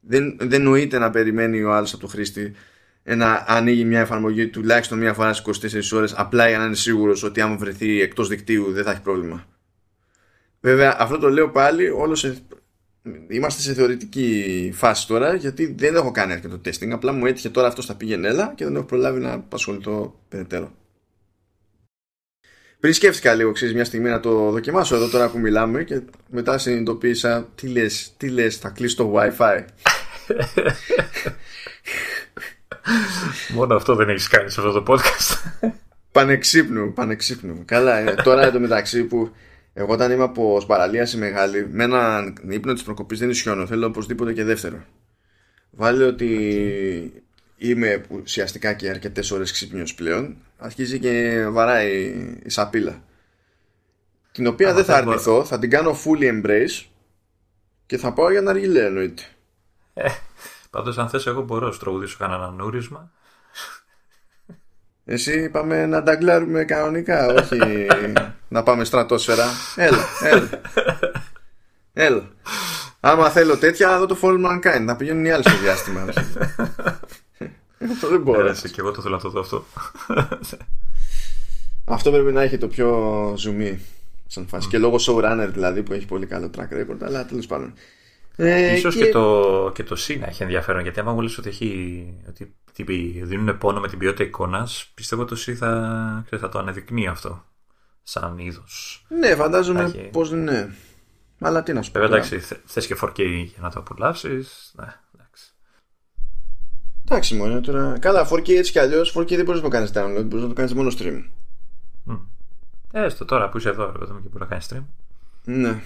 Δεν, 0.00 0.36
δεν 0.40 0.62
νοείται 0.62 0.98
να 0.98 1.10
περιμένει 1.10 1.62
ο 1.62 1.72
άλλος 1.72 1.92
από 1.92 2.02
το 2.02 2.08
χρήστη 2.08 2.52
να 3.02 3.44
ανοίγει 3.46 3.84
μια 3.84 4.00
εφαρμογή 4.00 4.48
τουλάχιστον 4.48 4.98
μια 4.98 5.14
φορά 5.14 5.32
στις 5.32 5.92
24 5.92 5.96
ώρες 5.96 6.14
απλά 6.16 6.48
για 6.48 6.58
να 6.58 6.64
είναι 6.64 6.74
σίγουρος 6.74 7.22
ότι 7.22 7.40
άμα 7.40 7.56
βρεθεί 7.56 8.00
εκτός 8.00 8.28
δικτύου 8.28 8.72
δεν 8.72 8.84
θα 8.84 8.90
έχει 8.90 9.00
πρόβλημα. 9.00 9.46
Βέβαια, 10.60 10.96
αυτό 10.98 11.18
το 11.18 11.28
λέω 11.28 11.50
πάλι 11.50 11.88
όλος 11.88 12.18
σε, 12.18 12.36
είμαστε 13.28 13.62
σε 13.62 13.74
θεωρητική 13.74 14.70
φάση 14.74 15.06
τώρα 15.06 15.34
γιατί 15.34 15.74
δεν 15.78 15.94
έχω 15.94 16.10
κάνει 16.10 16.32
αρκετό 16.32 16.60
testing. 16.64 16.90
Απλά 16.90 17.12
μου 17.12 17.26
έτυχε 17.26 17.48
τώρα 17.48 17.68
αυτός 17.68 17.84
στα 17.84 17.94
πήγαινε 17.94 18.28
έλα 18.28 18.52
και 18.56 18.64
δεν 18.64 18.74
έχω 18.74 18.84
προλάβει 18.84 19.20
να 19.20 19.32
απασχοληθώ 19.32 20.20
περαιτέρω. 20.28 20.72
Πριν 22.80 22.92
σκέφτηκα 22.92 23.34
λίγο 23.34 23.52
ξέρεις, 23.52 23.74
μια 23.74 23.84
στιγμή 23.84 24.08
να 24.08 24.20
το 24.20 24.50
δοκιμάσω 24.50 24.94
εδώ 24.94 25.08
τώρα 25.08 25.30
που 25.30 25.38
μιλάμε 25.38 25.84
και 25.84 26.00
μετά 26.28 26.58
συνειδητοποίησα 26.58 27.48
τι 27.54 27.68
λες, 27.68 28.14
τι 28.16 28.28
λες 28.28 28.56
θα 28.56 28.68
κλείσει 28.68 28.96
το 28.96 29.14
wifi. 29.16 29.64
Μόνο 33.54 33.74
αυτό 33.74 33.94
δεν 33.94 34.08
έχεις 34.08 34.28
κάνει 34.28 34.50
σε 34.50 34.60
αυτό 34.60 34.82
το 34.82 34.92
podcast. 34.92 35.50
Πανεξύπνου, 36.12 36.92
πανεξύπνου. 36.92 37.62
Καλά 37.64 38.00
είναι. 38.00 38.14
Τώρα 38.14 38.42
εδώ 38.42 38.58
μεταξύ 38.58 39.04
που 39.04 39.30
εγώ 39.72 39.92
όταν 39.92 40.12
είμαι 40.12 40.22
από 40.22 40.60
σπαραλίαση 40.60 41.16
μεγάλη, 41.16 41.68
με 41.70 41.84
έναν 41.84 42.34
ύπνο 42.48 42.72
της 42.72 42.82
προκοπής 42.82 43.18
δεν 43.18 43.30
ισιώνω. 43.30 43.66
Θέλω 43.66 43.86
οπωσδήποτε 43.86 44.32
και 44.32 44.44
δεύτερο. 44.44 44.84
Βάλε 45.70 46.04
ότι 46.04 47.24
είμαι 47.60 48.04
ουσιαστικά 48.08 48.72
και 48.72 48.88
αρκετές 48.88 49.30
ώρες 49.30 49.52
ξύπνιος 49.52 49.94
πλέον. 49.94 50.36
Αρχίζει 50.58 50.98
και 50.98 51.44
βαράει 51.48 51.92
η 52.44 52.50
σαπίλα. 52.50 53.02
Την 54.32 54.46
οποία 54.46 54.74
δεν 54.74 54.84
θα 54.84 54.96
αρνηθώ, 54.96 55.44
θα 55.44 55.58
την 55.58 55.70
κάνω 55.70 55.96
fully 56.04 56.42
embrace 56.42 56.86
και 57.86 57.98
θα 57.98 58.12
πάω 58.12 58.30
για 58.30 58.40
να 58.40 58.50
αργιλέ 58.50 58.84
εννοείται. 58.84 59.22
Ε, 59.94 60.08
πάντως 60.70 60.98
αν 60.98 61.08
θες 61.08 61.26
εγώ 61.26 61.42
μπορώ 61.42 61.68
να 61.68 61.76
τραγουδήσω 61.76 62.16
κανένα 62.18 62.50
νούρισμα 62.50 63.10
εσύ 65.04 65.42
είπαμε 65.42 65.86
να 65.86 66.02
νταγκλάρουμε 66.02 66.64
κανονικά, 66.64 67.26
όχι 67.26 67.86
να 68.48 68.62
πάμε 68.62 68.84
στρατόσφαιρα. 68.84 69.44
Έλα, 69.76 70.04
έλα. 70.22 70.48
Έλα. 71.92 72.22
Άμα 73.00 73.30
θέλω 73.30 73.56
τέτοια, 73.56 73.88
θα 73.88 73.98
δω 73.98 74.06
το 74.06 74.16
Fall 74.22 74.46
Mankind. 74.46 74.82
Να 74.84 74.96
πηγαίνουν 74.96 75.24
οι 75.24 75.30
άλλοι 75.30 75.42
στο 75.48 75.58
διάστημα. 75.58 76.04
αυτό 77.90 78.08
δεν 78.14 78.20
μπορώ. 78.20 78.46
Έτσι, 78.46 78.70
και 78.70 78.80
εγώ 78.80 78.90
το 78.90 79.02
θέλω 79.02 79.14
να 79.14 79.20
το 79.20 79.30
δω 79.30 79.40
αυτό. 79.40 79.64
αυτό 81.84 82.10
πρέπει 82.10 82.32
να 82.32 82.42
έχει 82.42 82.58
το 82.58 82.68
πιο 82.68 83.32
ζουμί 83.36 83.80
σαν 84.26 84.46
φάση. 84.46 84.68
Και 84.68 84.78
λόγω 84.78 84.96
showrunner 85.00 85.48
δηλαδή 85.52 85.82
που 85.82 85.92
έχει 85.92 86.06
πολύ 86.06 86.26
καλό 86.26 86.50
track 86.56 86.72
record, 86.72 86.98
αλλά 87.02 87.26
τέλος 87.26 87.46
πάντων. 87.46 87.72
Ε, 88.36 88.74
ίσως 88.74 88.94
και... 88.94 89.04
και, 89.04 89.10
το, 89.10 89.72
και 89.74 89.84
το 89.84 89.96
Sina 89.98 90.22
έχει 90.26 90.42
ενδιαφέρον 90.42 90.82
γιατί 90.82 91.00
άμα 91.00 91.12
μου 91.12 91.20
λες 91.20 91.38
ότι, 91.38 91.48
έχει, 91.48 92.14
ότι 92.28 92.54
τύποι 92.72 93.20
δίνουν 93.24 93.58
πόνο 93.58 93.80
με 93.80 93.88
την 93.88 93.98
ποιότητα 93.98 94.24
εικόνας, 94.24 94.90
πιστεύω 94.94 95.22
ότι 95.22 95.44
το 95.44 95.54
θα, 95.54 96.24
θα 96.38 96.48
το 96.48 96.58
ανεδεικνύει 96.58 97.06
αυτό 97.06 97.44
σαν 98.02 98.38
είδος. 98.38 99.04
Ναι, 99.08 99.34
φαντάζομαι 99.34 99.82
έχει... 99.82 100.08
πως 100.12 100.30
ναι. 100.30 100.68
Αλλά 101.40 101.62
τι 101.62 101.72
να 101.72 101.82
σου 101.82 101.90
πω. 101.90 102.00
Βέβαια, 102.00 102.16
εντάξει, 102.16 102.38
θε 102.64 102.80
και 102.80 102.96
4K 103.00 103.18
για 103.44 103.58
να 103.60 103.70
το 103.70 103.78
απολαύσεις. 103.78 104.72
Ναι, 104.76 104.94
εντάξει. 107.10 107.34
Εντάξει, 107.34 107.34
μόνο 107.34 107.60
τώρα. 107.60 107.98
Καλά, 107.98 108.28
4K 108.30 108.48
έτσι 108.48 108.72
κι 108.72 108.78
αλλιώς 108.78 109.16
4K 109.16 109.36
δεν 109.36 109.44
μπορείς 109.44 109.62
να 109.62 109.68
το 109.68 109.76
κάνεις 109.76 109.90
download, 109.94 110.24
μπορείς 110.24 110.42
να 110.42 110.48
το 110.48 110.54
κάνεις 110.54 110.74
μόνο 110.74 110.90
stream. 110.98 111.24
Mm. 112.10 112.20
Έστω 112.92 113.24
τώρα 113.24 113.48
που 113.48 113.58
είσαι 113.58 113.68
εδώ, 113.68 113.82
εδώ 113.82 114.20
και 114.22 114.28
μπορεί 114.28 114.38
να 114.38 114.46
κάνεις 114.46 114.68
stream. 114.70 114.84
Ναι. 115.44 115.80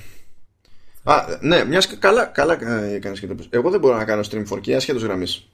Α, 1.02 1.24
ναι, 1.40 1.64
μιας 1.64 1.98
καλά, 1.98 2.24
καλά 2.24 2.82
έκανες 2.84 3.20
και 3.20 3.26
το 3.26 3.44
Εγώ 3.50 3.70
δεν 3.70 3.80
μπορώ 3.80 3.96
να 3.96 4.04
κάνω 4.04 4.22
stream 4.30 4.44
4K 4.48 4.70
ασχέτω 4.70 4.98
γραμμής. 4.98 5.48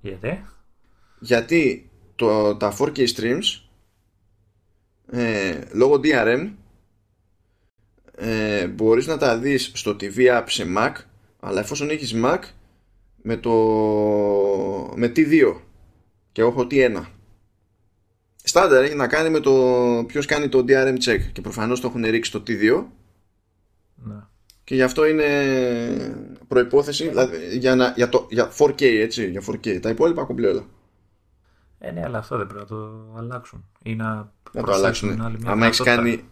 Γιατί; 0.00 0.44
Γιατί 1.18 1.90
το, 2.14 2.56
τα 2.56 2.76
4K 2.78 3.06
streams 3.08 3.60
ε, 5.10 5.60
λόγω 5.72 6.00
DRM 6.02 6.50
ε, 8.16 8.66
μπορείς 8.66 9.06
να 9.06 9.18
τα 9.18 9.38
δεις 9.38 9.70
στο 9.74 9.96
TV 10.00 10.16
app 10.16 10.44
σε 10.46 10.64
Mac 10.76 10.92
αλλά 11.40 11.60
εφόσον 11.60 11.90
έχεις 11.90 12.14
Mac 12.24 12.38
με 13.26 13.36
το 13.36 13.52
με 14.94 15.06
T2 15.06 15.54
και 16.32 16.42
έχω 16.42 16.66
T1 16.70 17.04
Στάνταρ 18.42 18.84
έχει 18.84 18.94
να 18.94 19.06
κάνει 19.06 19.30
με 19.30 19.40
το 19.40 19.52
ποιος 20.06 20.26
κάνει 20.26 20.48
το 20.48 20.64
DRM 20.68 20.96
check 21.04 21.20
και 21.32 21.40
προφανώς 21.40 21.80
το 21.80 21.86
έχουν 21.86 22.04
ρίξει 22.04 22.32
το 22.32 22.42
T2 22.46 22.84
ναι. 23.94 24.14
και 24.64 24.74
γι' 24.74 24.82
αυτό 24.82 25.06
είναι 25.06 25.26
προϋπόθεση 26.48 27.08
δηλαδή, 27.08 27.58
για, 27.58 27.74
να, 27.74 27.92
για, 27.96 28.08
το, 28.08 28.26
για 28.30 28.52
4K 28.58 28.82
έτσι 28.82 29.30
για 29.30 29.42
4K 29.46 29.80
τα 29.80 29.88
υπόλοιπα 29.88 30.24
κομπλέ 30.24 30.48
όλα 30.48 30.66
ε, 31.78 31.90
ναι, 31.90 32.02
αλλά 32.04 32.18
αυτό 32.18 32.36
δεν 32.36 32.46
πρέπει 32.46 32.60
να 32.60 32.66
το 32.66 33.14
αλλάξουν. 33.16 33.64
Ή 33.82 33.94
να, 33.94 34.32
να 34.52 34.62
το 34.62 34.72
αλλάξουν. 34.72 35.38
Άμα 35.44 35.66
έχεις 35.66 35.80
κάνει. 35.80 36.24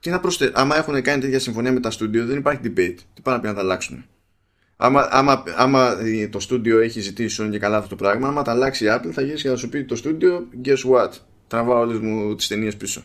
Τι 0.00 0.10
να 0.10 0.20
προσθέ... 0.20 0.52
Άμα 0.54 0.76
έχουν 0.76 1.02
κάνει 1.02 1.20
τέτοια 1.20 1.38
συμφωνία 1.38 1.72
με 1.72 1.80
τα 1.80 1.90
στούντιο, 1.90 2.26
δεν 2.26 2.36
υπάρχει 2.38 2.60
debate. 2.64 2.96
Τι 3.14 3.22
πάνε 3.22 3.36
να 3.36 3.42
πει 3.42 3.46
να 3.48 3.54
τα 3.54 3.60
αλλάξουν. 3.60 4.04
Άμα, 4.76 5.08
άμα, 5.10 5.42
άμα 5.56 5.96
το 6.30 6.40
στούντιο 6.40 6.80
έχει 6.80 7.00
ζητήσει 7.00 7.50
και 7.50 7.58
καλά 7.58 7.76
αυτό 7.76 7.88
το 7.88 7.96
πράγμα, 7.96 8.28
άμα 8.28 8.42
τα 8.42 8.50
αλλάξει 8.50 8.84
η 8.84 8.88
Apple, 8.90 9.10
θα 9.12 9.22
γυρίσει 9.22 9.42
και 9.42 9.48
θα 9.48 9.56
σου 9.56 9.68
πει 9.68 9.84
το 9.84 9.96
στούντιο, 9.96 10.48
guess 10.64 10.84
what; 10.90 11.10
Τραβάω 11.46 11.78
όλες 11.78 11.98
μου 11.98 12.34
τις 12.34 12.48
ταινίες 12.48 12.76
πίσω. 12.76 13.02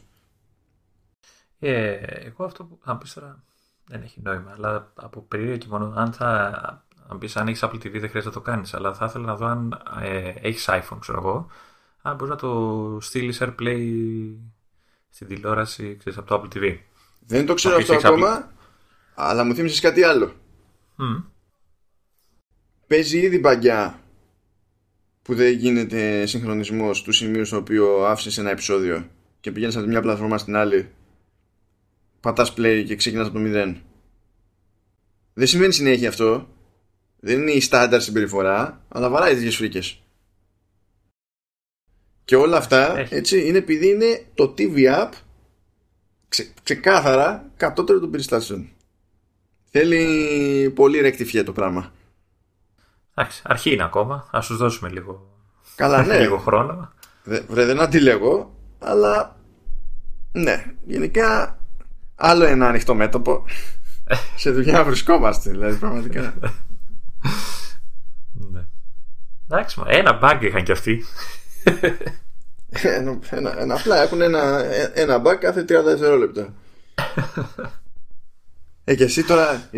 Ε, 1.59 1.91
εγώ 2.25 2.43
αυτό 2.45 2.63
που 2.63 2.79
θα 2.83 2.97
πεις 2.97 3.13
τώρα 3.13 3.43
δεν 3.85 4.01
έχει 4.01 4.21
νόημα. 4.23 4.51
Αλλά 4.55 4.91
από 4.95 5.21
περίεργα 5.21 5.57
και 5.57 5.67
μόνο, 5.69 5.93
αν 5.95 6.13
θα. 6.13 6.85
Αν 7.07 7.17
πεις 7.17 7.35
αν 7.37 7.47
έχεις 7.47 7.63
Apple 7.63 7.75
TV, 7.75 7.91
δεν 7.91 8.09
χρειάζεται 8.09 8.25
να 8.25 8.31
το 8.31 8.41
κάνεις. 8.41 8.73
Αλλά 8.73 8.93
θα 8.93 9.05
ήθελα 9.05 9.25
να 9.25 9.35
δω 9.35 9.45
αν 9.45 9.83
ε, 10.01 10.33
έχεις 10.41 10.69
iPhone, 10.69 10.97
ξέρω 10.99 11.17
εγώ 11.17 11.49
αν 12.01 12.15
μπορείς 12.15 12.29
να 12.29 12.39
το 12.39 12.97
στείλεις 13.01 13.41
AirPlay 13.41 13.87
στην 15.09 15.27
τηλεόραση 15.27 15.95
ξέρεις, 15.99 16.19
από 16.19 16.27
το 16.27 16.41
Apple 16.41 16.57
TV. 16.57 16.77
Δεν 17.19 17.45
το 17.45 17.53
ξέρω 17.53 17.75
αυτό 17.75 17.93
ακόμα, 17.93 18.51
αλλά 19.15 19.43
μου 19.43 19.53
θύμισες 19.53 19.79
κάτι 19.79 20.03
άλλο. 20.03 20.31
Mm. 20.97 21.23
Παίζει 22.91 23.19
ήδη 23.19 23.39
μπαγκιά 23.39 24.01
που 25.21 25.35
δεν 25.35 25.53
γίνεται 25.53 26.25
συγχρονισμός 26.25 27.01
του 27.01 27.11
σημείου 27.11 27.45
στο 27.45 27.57
οποίο 27.57 28.05
άφησες 28.05 28.37
ένα 28.37 28.49
επεισόδιο 28.49 29.09
και 29.39 29.51
πηγαίνεις 29.51 29.75
από 29.75 29.83
τη 29.83 29.89
μια 29.89 30.01
πλατφόρμα 30.01 30.37
στην 30.37 30.55
άλλη, 30.55 30.89
πατάς 32.19 32.53
play 32.57 32.83
και 32.87 32.95
ξεκινάς 32.95 33.25
από 33.25 33.35
το 33.35 33.41
μηδέν. 33.41 33.81
Δεν 35.33 35.47
σημαίνει 35.47 35.73
συνέχεια 35.73 36.09
αυτό. 36.09 36.47
Δεν 37.19 37.41
είναι 37.41 37.51
η 37.51 37.59
στάνταρ 37.59 38.01
συμπεριφορά, 38.01 38.85
αλλά 38.87 39.09
βαράει 39.09 39.33
τέτοιες 39.33 39.55
φρίκες. 39.55 40.01
Και 42.25 42.35
όλα 42.35 42.57
αυτά 42.57 43.07
έτσι, 43.09 43.47
είναι 43.47 43.57
επειδή 43.57 43.89
είναι 43.89 44.25
το 44.33 44.53
TV 44.57 44.75
app 44.75 45.09
ξε, 46.27 46.53
ξεκάθαρα 46.63 47.51
κατώτερο 47.57 47.99
των 47.99 48.11
περιστάσεων. 48.11 48.69
Θέλει 49.69 50.71
πολύ 50.75 50.99
ρεκτιφιέ 50.99 51.43
το 51.43 51.51
πράγμα. 51.51 51.93
Εντάξει, 53.21 53.41
αρχή 53.45 53.73
είναι 53.73 53.83
ακόμα. 53.83 54.27
Α 54.31 54.39
τους 54.39 54.57
δώσουμε 54.57 54.89
λίγο, 54.89 55.29
Καλά, 55.75 56.03
ναι. 56.05 56.19
λίγο 56.19 56.37
χρόνο. 56.37 56.91
βρε, 57.23 57.65
δεν 57.65 57.79
αντιλέγω, 57.79 58.55
αλλά 58.79 59.35
ναι, 60.31 60.65
γενικά 60.85 61.57
άλλο 62.15 62.45
ένα 62.45 62.67
ανοιχτό 62.67 62.95
μέτωπο. 62.95 63.45
Σε 64.35 64.51
δουλειά 64.51 64.83
βρισκόμαστε, 64.83 65.49
δηλαδή 65.49 65.77
πραγματικά. 65.77 66.33
ναι. 68.33 68.65
Εντάξει, 69.49 69.81
ένα 69.85 70.19
bug 70.23 70.37
είχαν 70.41 70.63
κι 70.63 70.71
αυτοί 70.71 71.03
ένα, 72.81 73.19
ένα, 73.29 73.59
ένα, 73.59 73.75
απλά 73.75 74.01
έχουν 74.01 74.21
ένα, 74.21 74.63
ένα 74.93 75.21
bug 75.25 75.35
κάθε 75.39 75.61
30 75.61 75.65
δευτερόλεπτα. 75.65 76.53
ε, 78.83 78.95
και 78.95 79.03
εσύ 79.03 79.23
τώρα 79.23 79.69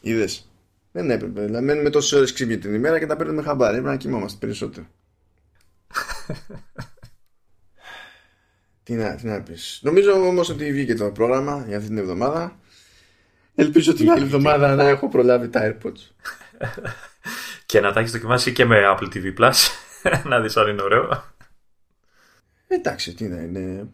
είδες; 0.00 0.48
Δεν 0.96 1.10
έπρεπε. 1.10 1.44
Δηλαδή, 1.44 1.64
μένουμε 1.64 1.90
τόσες 1.90 2.12
ώρες 2.12 2.32
ξύπνη 2.32 2.58
την 2.58 2.74
ημέρα 2.74 2.98
και 2.98 3.06
τα 3.06 3.16
παίρνουμε 3.16 3.42
χαμπάρι. 3.42 3.72
Πρέπει 3.72 3.88
να 3.88 3.96
κοιμόμαστε 3.96 4.38
περισσότερο. 4.40 4.86
τι 8.84 8.94
να, 8.94 9.14
τι 9.14 9.26
να 9.26 9.42
πεις. 9.42 9.80
Νομίζω 9.82 10.12
όμως 10.12 10.48
ότι 10.48 10.72
βγήκε 10.72 10.94
το 10.94 11.10
πρόγραμμα 11.10 11.64
για 11.66 11.76
αυτή 11.76 11.88
την 11.88 11.98
εβδομάδα. 11.98 12.58
Ελπίζω 13.54 13.94
την 13.94 14.10
άλλη 14.10 14.22
εβδομάδα 14.22 14.74
να 14.74 14.88
έχω 14.88 15.08
προλάβει 15.08 15.48
τα 15.48 15.60
AirPods. 15.62 16.28
και 17.66 17.80
να 17.80 17.92
τα 17.92 18.00
έχεις 18.00 18.12
δοκιμάσει 18.12 18.52
και 18.52 18.64
με 18.64 18.80
Apple 18.84 19.08
TV 19.14 19.38
Plus. 19.38 19.54
να 20.30 20.40
δεις 20.40 20.56
αν 20.56 20.68
είναι 20.68 20.82
ωραίο. 20.82 21.34
Εντάξει, 22.66 23.14
τι 23.14 23.28
να 23.28 23.40
είναι. 23.40 23.88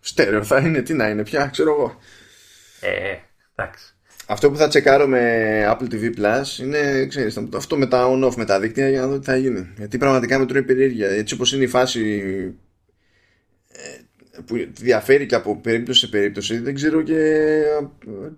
Στέρεο 0.00 0.44
θα 0.44 0.58
είναι, 0.58 0.82
τι 0.82 0.94
να 0.94 1.08
είναι 1.08 1.22
πια, 1.22 1.46
ξέρω 1.46 1.70
εγώ. 1.70 1.98
Ε, 2.80 3.16
εντάξει. 3.54 3.97
Αυτό 4.30 4.50
που 4.50 4.56
θα 4.56 4.68
τσεκάρω 4.68 5.06
με 5.06 5.64
Apple 5.70 5.92
TV 5.92 6.18
Plus 6.18 6.58
είναι, 6.60 7.06
ξέρεις, 7.06 7.38
αυτό 7.54 7.76
με 7.76 7.86
τα 7.86 8.06
on-off 8.12 8.34
με 8.36 8.44
τα 8.44 8.60
δίκτυα 8.60 8.88
για 8.88 9.00
να 9.00 9.06
δω 9.06 9.18
τι 9.18 9.24
θα 9.24 9.36
γίνει. 9.36 9.68
Γιατί 9.76 9.98
πραγματικά 9.98 10.38
με 10.38 10.46
τρώει 10.46 10.62
περιέργεια. 10.62 11.08
Έτσι 11.08 11.34
όπως 11.34 11.52
είναι 11.52 11.64
η 11.64 11.66
φάση 11.66 12.00
ε, 13.68 13.80
που 14.46 14.68
διαφέρει 14.72 15.26
και 15.26 15.34
από 15.34 15.56
περίπτωση 15.60 16.00
σε 16.00 16.06
περίπτωση, 16.06 16.58
δεν 16.58 16.74
ξέρω 16.74 17.02
και 17.02 17.18
ε, 17.18 17.86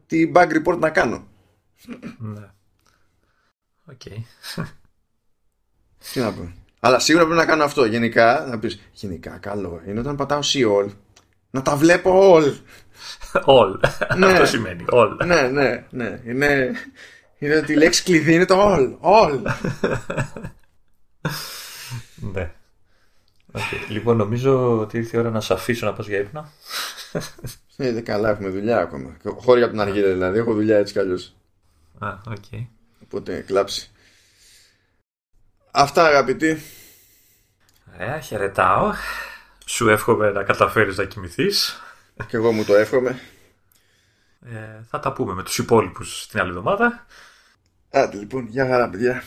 τι 0.07 0.33
bug 0.35 0.49
report 0.49 0.79
να 0.79 0.91
κάνω. 0.91 1.29
Ναι. 2.19 2.47
Οκ. 3.85 4.03
Τι 6.13 6.21
να 6.21 6.33
πω. 6.33 6.53
Αλλά 6.81 6.99
σίγουρα 6.99 7.25
πρέπει 7.25 7.41
να 7.41 7.47
κάνω 7.47 7.65
αυτό. 7.65 7.85
Γενικά, 7.85 8.47
να 8.51 8.59
πεις 8.59 8.81
γενικά 8.93 9.39
καλό 9.39 9.83
είναι 9.87 10.01
όταν 10.01 10.17
πατάω 10.17 10.41
see 10.43 10.67
all 10.67 10.91
να 11.51 11.63
τα 11.63 11.77
βλέπω 11.77 12.35
all. 12.35 12.53
All. 13.33 13.81
Ναι. 14.17 14.27
Αυτό 14.27 14.47
σημαίνει. 14.47 14.85
All. 14.89 15.17
Ναι, 15.27 15.43
ναι, 15.43 15.87
ναι. 15.91 16.21
Είναι, 16.25 16.73
είναι 17.39 17.57
ότι 17.57 17.73
η 17.73 17.77
λέξη 17.77 18.03
κλειδί 18.03 18.35
είναι 18.35 18.45
το 18.45 18.75
all. 18.75 18.97
All. 19.01 19.41
ναι. 22.33 22.51
Okay. 23.53 23.89
Λοιπόν, 23.89 24.17
νομίζω 24.17 24.79
ότι 24.79 24.99
ήρθε 24.99 25.17
η 25.17 25.21
ώρα 25.21 25.31
να 25.31 25.41
σε 25.41 25.53
αφήσω 25.53 25.87
να 25.87 25.93
πας 25.93 26.07
για 26.07 26.19
ύπνο. 26.19 26.53
Ναι, 27.77 28.01
καλά, 28.01 28.31
έχουμε 28.31 28.49
δουλειά 28.49 28.79
ακόμα. 28.79 29.17
Χώρια 29.37 29.65
από 29.65 29.73
την 29.73 29.83
αργία 29.83 30.13
δηλαδή. 30.13 30.39
Έχω 30.39 30.55
δουλειά 30.55 30.79
έτσι 30.79 30.93
κι 30.93 30.99
αλλιώς. 30.99 31.35
Α, 31.99 32.09
OK. 32.27 32.37
Okay. 32.53 32.67
Οπότε 33.05 33.41
κλάψει. 33.41 33.91
Αυτά 35.71 36.05
αγαπητοί. 36.05 36.63
Ωραία, 37.95 38.21
χαιρετάω. 38.21 38.93
Σου 39.65 39.89
εύχομαι 39.89 40.31
να 40.31 40.43
καταφέρεις 40.43 40.97
να 40.97 41.05
κοιμηθείς. 41.05 41.81
Και 42.29 42.37
εγώ 42.37 42.53
μου 42.53 42.65
το 42.65 42.75
εύχομαι. 42.75 43.21
Ε, 44.47 44.83
θα 44.89 45.01
τα 45.01 45.13
πούμε 45.13 45.35
με 45.35 45.43
τους 45.43 45.59
υπόλοιπους 45.59 46.27
την 46.27 46.41
άλλη 46.41 46.49
εβδομάδα. 46.49 47.07
Άντε 47.91 48.17
λοιπόν, 48.17 48.47
γεια 48.47 48.67
χαρά 48.67 48.91
παιδιά. 48.91 49.23